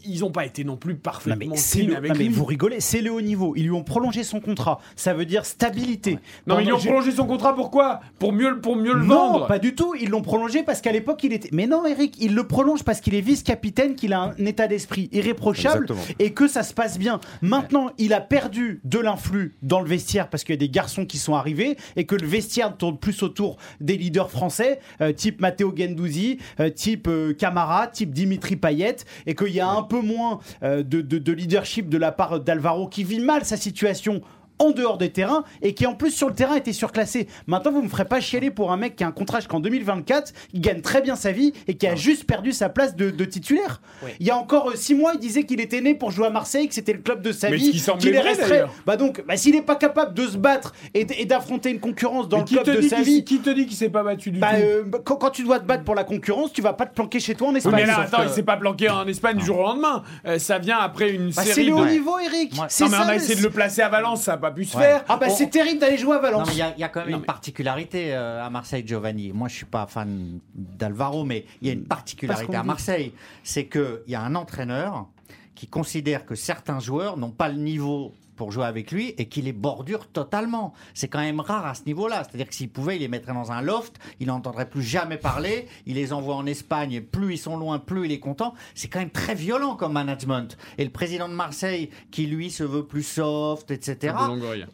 [0.05, 2.23] ils n'ont pas été non plus Non, parfaitement mais, c'est clean le- avec non, mais
[2.25, 2.33] lui.
[2.33, 3.53] vous rigolez, c'est le haut niveau.
[3.55, 4.79] Ils lui ont prolongé son contrat.
[4.95, 6.19] Ça veut dire stabilité.
[6.47, 7.99] Non, mais ils lui ont prolongé son contrat pourquoi?
[8.19, 9.47] Pour mieux, le- pour mieux le non, vendre.
[9.47, 9.93] pas du tout.
[9.99, 11.49] Ils l'ont prolongé parce qu'à l'époque, il était.
[11.51, 15.09] Mais non, Eric, il le prolonge parce qu'il est vice-capitaine, qu'il a un état d'esprit
[15.11, 16.15] irréprochable Exactement.
[16.19, 17.19] et que ça se passe bien.
[17.41, 21.05] Maintenant, il a perdu de l'influx dans le vestiaire parce qu'il y a des garçons
[21.05, 25.41] qui sont arrivés et que le vestiaire tourne plus autour des leaders français, euh, type
[25.41, 30.01] Matteo Gendouzi, euh, type euh, Camara, type Dimitri Payet, et qu'il y a un peu
[30.01, 34.21] moins euh, de- de leadership de la part d'Alvaro qui vit mal sa situation
[34.59, 37.27] en dehors des terrains et qui en plus sur le terrain était surclassé.
[37.47, 40.33] Maintenant, vous me ferez pas chialer pour un mec qui a un contrat jusqu'en 2024,
[40.51, 43.25] qui gagne très bien sa vie et qui a juste perdu sa place de, de
[43.25, 43.81] titulaire.
[44.19, 46.29] Il y a encore euh, six mois, il disait qu'il était né pour jouer à
[46.29, 48.63] Marseille, que c'était le club de sa Mais vie, qu'il est resté.
[48.85, 52.37] Bah donc, bah, s'il n'est pas capable de se battre et, d'affronter une concurrence dans
[52.39, 53.23] Mais le club de sa vie.
[53.23, 55.43] Qui te dit qu'il s'est pas battu du Bah, tout euh, bah, quand, quand tu
[55.43, 57.73] dois te battre pour la concurrence, tu vas pas te planquer chez toi en Espagne.
[57.75, 60.03] mais là, attends, que- il s'est pas planqué en Espagne du jour au lendemain.
[60.25, 61.81] Euh, ça vient après une Bah, c'est série le de.
[61.81, 62.53] haut niveau, Eric.
[62.69, 64.48] C'est Non, mais on ça, a le- essayé de le placer à Valence, ça pas
[64.51, 64.83] pu se Ouais.
[64.83, 65.05] faire.
[65.09, 66.49] Ah bah On- c'est terrible d'aller jouer à Valence.
[66.51, 68.83] il y, a- il y a quand même Non, une mais- particularité euh, à Marseille,
[68.85, 69.31] Giovanni.
[69.33, 72.63] Moi, je suis pas fan d'Alvaro, mais il y a une particularité à.
[72.63, 73.13] Marseille.
[73.43, 75.07] C'est qu'il y a un entraîneur
[75.55, 79.41] qui considère que certains joueurs n'ont pas le niveau pour jouer avec lui et qui
[79.41, 80.73] les bordure totalement.
[80.93, 82.23] C'est quand même rare à ce niveau-là.
[82.23, 85.67] C'est-à-dire que s'il pouvait, il les mettrait dans un loft, il n'entendrait plus jamais parler,
[85.85, 88.53] il les envoie en Espagne, et plus ils sont loin, plus il est content.
[88.75, 90.57] C'est quand même très violent comme management.
[90.77, 94.15] Et le président de Marseille, qui lui se veut plus soft, etc.,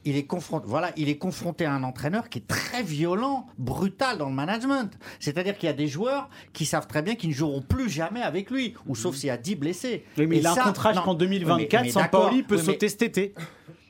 [0.05, 4.19] il est confronté, voilà, il est confronté à un entraîneur qui est très violent, brutal
[4.19, 4.91] dans le management.
[5.19, 8.21] C'est-à-dire qu'il y a des joueurs qui savent très bien qu'ils ne joueront plus jamais
[8.21, 10.05] avec lui, ou sauf s'il y a 10 blessés.
[10.19, 11.71] Oui, mais Et il a ça- un contrat jusqu'en 2024.
[11.81, 11.91] mais- mais.
[11.91, 13.33] Sampaoli peut Oui, mais- sauter cet été.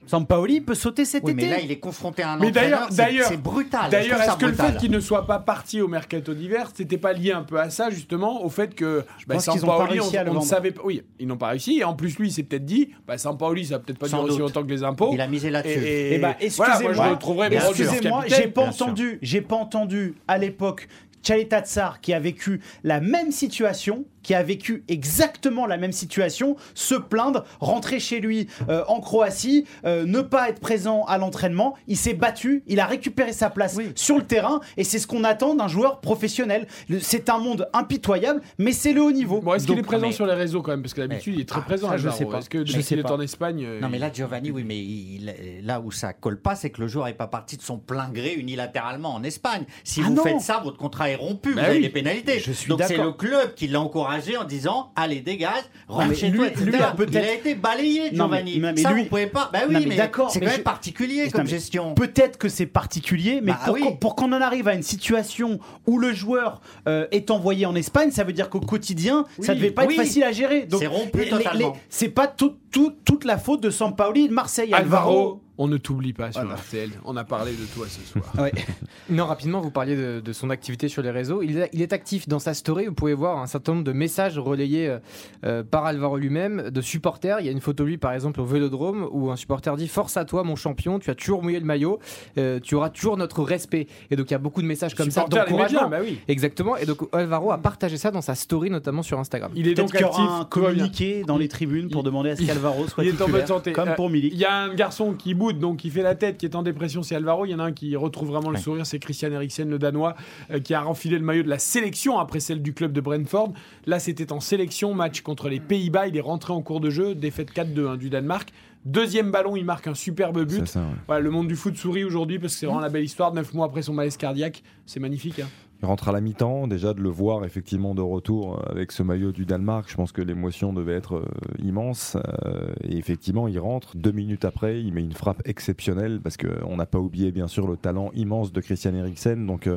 [0.08, 1.44] Sampaoli peut sauter cet Oui, été.
[1.44, 2.90] mais là, il est confronté à un Mais d'ailleurs, entraîneur.
[2.92, 3.90] c'est- d'ailleurs, c'est brutal.
[3.92, 7.14] D'ailleurs, est-ce que le fait qu'il ne soit pas parti au mercato d'hiver, c'était pas
[7.14, 10.46] lié un peu à ça justement, au fait que bah, Sampaoli, réussi on, on ne
[10.46, 10.82] savait pas.
[10.84, 11.80] Oui, ils n'ont pas réussi.
[11.80, 14.22] Et en plus, lui, il s'est peut-être dit, bah, Sampaoli, ça va peut-être pas durer
[14.22, 15.10] aussi longtemps que les impôts.
[15.14, 15.80] Il a misé là-dessus.
[15.80, 20.38] Et, Eh ben, voilà, moi, je excusez-moi, excusez-moi, j'ai pas entendu, j'ai pas entendu à
[20.38, 20.88] l'époque
[21.28, 26.56] Chalet Tatsar qui a vécu la même situation, qui a vécu exactement la même situation,
[26.74, 31.76] se plaindre, rentrer chez lui euh, en Croatie, euh, ne pas être présent à l'entraînement.
[31.88, 35.24] Il s'est battu, il a récupéré sa place sur le terrain et c'est ce qu'on
[35.24, 36.66] attend d'un joueur professionnel.
[37.02, 39.42] C'est un monde impitoyable, mais c'est le haut niveau.
[39.42, 40.82] Bon, est-ce qu'il est présent mais- sur les réseaux quand même?
[40.82, 41.90] Parce que d'habitude, il est très Ah, présent.
[41.90, 42.40] ça, je sais pas.
[42.40, 43.64] Est-ce que Je sais est en Espagne.
[43.64, 46.82] euh, Non, mais là, Giovanni, oui, mais il- là où ça colle pas, c'est que
[46.82, 49.66] le joueur n'est pas parti de son plein gré unilatéralement en Espagne.
[49.84, 50.24] Si Ah vous non.
[50.24, 51.82] faites ça, votre contrat est rompu, Bah vous avez oui.
[51.84, 52.40] des pénalités.
[52.40, 56.30] Je suis Donc c'est le club qui l'a encouragé en disant Allez, dégage, rentre chez
[56.30, 56.66] lui- toi, etc.
[56.66, 58.60] lui a peut-être- Il a été balayé, Non, mais- Giovanni.
[58.60, 59.50] non, mais ça, lui- vous pouvez pas.
[59.54, 61.94] Bah Non, oui, mais mais, d'accord, c'est quand je- même particulier comme gestion.
[61.94, 63.82] Peut-être que c'est particulier, mais Bah pour, oui.
[63.82, 67.76] qu'on- pour qu'on en arrive à une situation où le joueur euh, est envoyé en
[67.76, 69.60] Espagne, ça veut dire qu'au quotidien, ça Oui.
[69.60, 69.94] devait pas Oui.
[69.96, 70.64] être facile à gérer.
[70.64, 71.76] Donc, C'est rompu les- les- totalement.
[71.90, 74.74] c'est pas tout- tout- toute la faute de Sampaoli et de Marseille.
[74.74, 76.56] Alvaro, on ne t'oublie pas sur Voilà.
[76.58, 76.90] RTL.
[77.06, 78.26] On a parlé de toi ce soir.
[78.40, 78.52] Ouais.
[79.08, 81.44] Non, rapidement, vous parliez de, de son activité sur les réseaux.
[81.44, 82.88] Il est, il est actif dans sa story.
[82.88, 84.98] Vous pouvez voir un certain nombre de messages relayés euh,
[85.46, 87.40] euh, par Alvaro lui-même, de supporters.
[87.40, 89.88] Il y a une photo de lui, par exemple, au Vélodrome, où un supporter dit
[89.88, 90.98] Force à toi, mon champion.
[90.98, 92.00] Tu as toujours mouillé le maillot.
[92.40, 93.86] euh, tu auras toujours notre respect.
[94.10, 95.88] Et donc, il y a beaucoup de messages comme ça Supporter, d'encouragement.
[95.90, 96.18] bah oui.
[96.28, 96.76] Exactement.
[96.78, 99.52] Et donc, Alvaro a partagé ça dans sa story, notamment sur Instagram.
[99.56, 100.42] Il est donc qu'il y aura actif.
[100.42, 103.18] un communiqué dans les tribunes pour demander à ce il- qu'Alvaro soit Il est en
[103.18, 103.72] bonne titulaire, santé.
[103.74, 104.34] comme pour Milik.
[104.34, 107.04] Il y a un garçon qui donc qui fait la tête, qui est en dépression,
[107.04, 107.46] c'est Alvaro.
[107.46, 110.16] Il y en a un qui retrouve vraiment le sourire, c'est Christian Eriksen, le Danois,
[110.52, 113.54] euh, qui a renfilé le maillot de la sélection après celle du club de Brentford.
[113.86, 116.08] Là, c'était en sélection, match contre les Pays-Bas.
[116.08, 118.50] Il est rentré en cours de jeu, défaite 4-2 hein, du Danemark.
[118.86, 120.60] Deuxième ballon, il marque un superbe but.
[120.60, 120.86] C'est ça, ouais.
[121.08, 123.34] Voilà, le monde du foot sourit aujourd'hui parce que c'est vraiment la belle histoire.
[123.34, 125.40] Neuf mois après son malaise cardiaque, c'est magnifique.
[125.40, 125.48] hein.
[125.86, 129.04] Il rentre à la mi-temps, déjà de le voir effectivement de retour euh, avec ce
[129.04, 131.28] maillot du Danemark, je pense que l'émotion devait être euh,
[131.64, 132.18] immense.
[132.44, 136.76] euh, et effectivement, il rentre, deux minutes après, il met une frappe exceptionnelle, parce qu'on
[136.76, 139.46] n'a pas oublié bien sûr le talent immense de Christian Eriksen.
[139.46, 139.70] Donc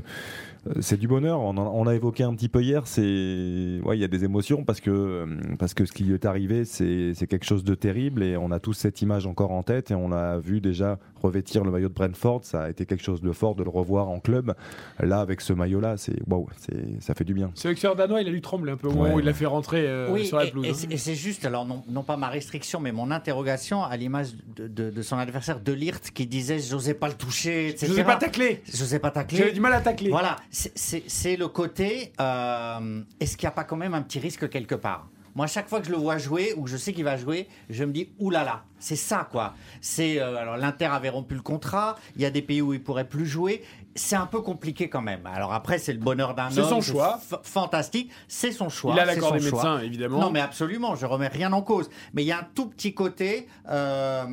[0.80, 4.00] c'est du bonheur, on, en- on a évoqué un petit peu hier, c'est ouais, il
[4.00, 5.26] y a des émotions, parce que, euh,
[5.58, 8.50] parce que ce qui lui est arrivé, c'est c'est quelque chose de terrible, et on
[8.50, 11.88] a tous cette image encore en tête, et on l'a vu déjà revêtir le maillot
[11.88, 14.54] de Brentford, ça a été quelque chose de fort de le revoir en club.
[15.00, 17.50] Là, avec ce maillot-là, c'est waouh, c'est ça fait du bien.
[17.54, 19.46] Ce sélectionneur danois, il a dû trembler un peu au moment où il l'a fait
[19.46, 20.66] rentrer euh, Oui, sur la pelouse.
[20.66, 20.74] et, hein.
[20.74, 24.28] c'est- et c'est juste, alors non, non pas ma restriction, mais mon interrogation à l'image
[24.56, 27.86] de, de- de son adversaire de Lirt qui disait j'osais pas le toucher, etc.
[27.88, 28.62] J'osais pas tacler.
[28.72, 29.38] J'osais pas tacler.
[29.38, 30.10] J'avais du mal à tacler.
[30.10, 30.36] Voilà,
[30.74, 32.12] c'est- le côté.
[32.20, 35.08] euh, Est-ce qu'il n'y a pas quand même un petit risque quelque part?
[35.34, 37.16] Moi, à chaque fois que je le vois jouer ou que je sais qu'il va
[37.16, 39.54] jouer, je me dis oulala, c'est ça quoi.
[39.80, 41.94] C'est euh, alors l'Inter avait rompu le contrat.
[42.16, 43.62] Il y a des pays où il pourrait plus jouer.
[43.94, 45.26] C'est un peu compliqué quand même.
[45.26, 46.52] Alors après, c'est le bonheur d'un homme.
[46.52, 47.20] C'est son choix.
[47.42, 48.10] fantastique.
[48.26, 48.94] C'est son choix.
[48.94, 49.62] Il a l'accord des choix.
[49.62, 50.18] médecins, évidemment.
[50.18, 50.96] Non, mais absolument.
[50.96, 51.88] Je remets rien en cause.
[52.14, 53.46] Mais il y a un tout petit côté.
[53.68, 54.24] euh,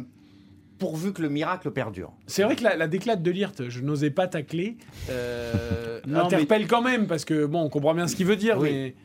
[0.77, 2.11] pourvu que le miracle perdure.
[2.27, 4.77] C'est vrai que la, la déclate de Lirt, je n'osais pas tacler,
[5.09, 8.57] euh, Non, interpelle quand même, parce que bon, on comprend bien ce qu'il veut dire,
[8.59, 8.69] Oui.
[8.71, 8.95] mais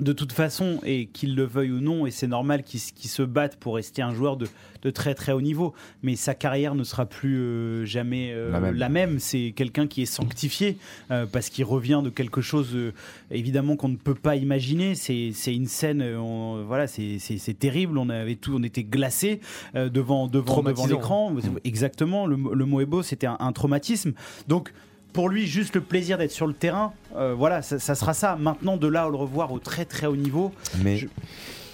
[0.00, 3.10] de toute façon, et qu'il le veuille ou non, et c'est normal qu'il s- qu'il
[3.10, 4.46] se batte pour rester un joueur de,
[4.82, 8.88] de très très haut niveau, mais sa carrière ne sera plus euh, jamais euh, La
[8.88, 9.18] même.
[9.18, 10.78] C'est quelqu'un qui est sanctifié
[11.10, 12.92] euh, parce qu'il revient de quelque chose euh,
[13.30, 14.94] évidemment qu'on ne peut pas imaginer.
[14.94, 17.18] C'est une scène, euh, on- voilà, c'est
[17.58, 17.98] terrible.
[17.98, 19.40] On avait tout, on était glacé
[19.74, 21.32] devant devant devant l'écran.
[21.64, 23.02] Exactement, le, le mot est beau.
[23.02, 24.12] C'était un, un traumatisme.
[24.48, 24.72] Donc
[25.12, 28.36] pour lui, juste le plaisir d'être sur le terrain, euh, voilà, ça, ça sera ça.
[28.36, 31.00] Maintenant, de là à le revoir au très très haut niveau, Mais,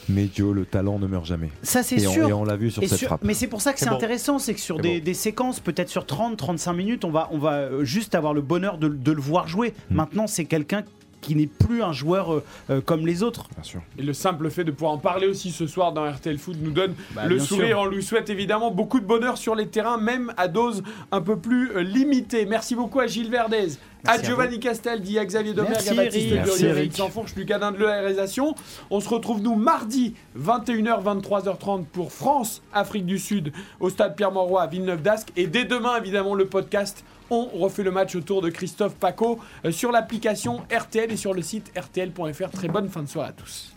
[0.08, 1.50] mais Joe, le talent ne meurt jamais.
[1.62, 2.28] ça c'est on, sûr.
[2.28, 3.24] et on l'a vu sur Et cette sur- frappe.
[3.24, 3.96] Mais c'est pour ça que C'est bon.
[3.96, 5.04] intéressant, c'est que sur des, bon.
[5.04, 8.78] des séquences, peut-être sur 30-35 minutes, on va, on va euh, juste avoir le bonheur
[8.78, 9.74] de, de le voir jouer.
[9.90, 9.96] Hmm.
[9.96, 10.82] Maintenant, c'est quelqu'un
[11.26, 13.48] qui n'est plus un joueur euh, euh, comme les autres.
[13.54, 13.80] Bien sûr.
[13.98, 16.70] et le simple fait de pouvoir en parler aussi ce soir dans RTL Foot nous
[16.70, 17.66] donne Bah, le sourire.
[17.68, 17.78] sûr.
[17.80, 21.36] On lui souhaite évidemment beaucoup de bonheur sur les terrains, même à dose un peu
[21.36, 22.46] plus euh, limitée.
[22.46, 23.56] Merci beaucoup à Gilles Verdez.
[24.04, 26.28] À Merci à Giovanni Castaldi, à Xavier Domergue, Merci, à Baptiste Eric.
[26.30, 26.92] Durieux, Merci, Eric Eric.
[26.96, 28.54] Sanfourche, Lucas Dinde de la réalisation.
[28.90, 34.62] On se retrouve nous mardi 21h 23h30 pour France Afrique du Sud au stade Pierre-Mauroy
[34.62, 38.50] à Villeneuve d'Ascq et dès demain évidemment le podcast on refait le match autour de
[38.50, 42.50] Christophe Paco euh, sur l'application RTL et sur le site rtl.fr.
[42.50, 43.72] Très bonne fin de soirée à tous.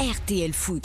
[0.00, 0.80] RTL Foot.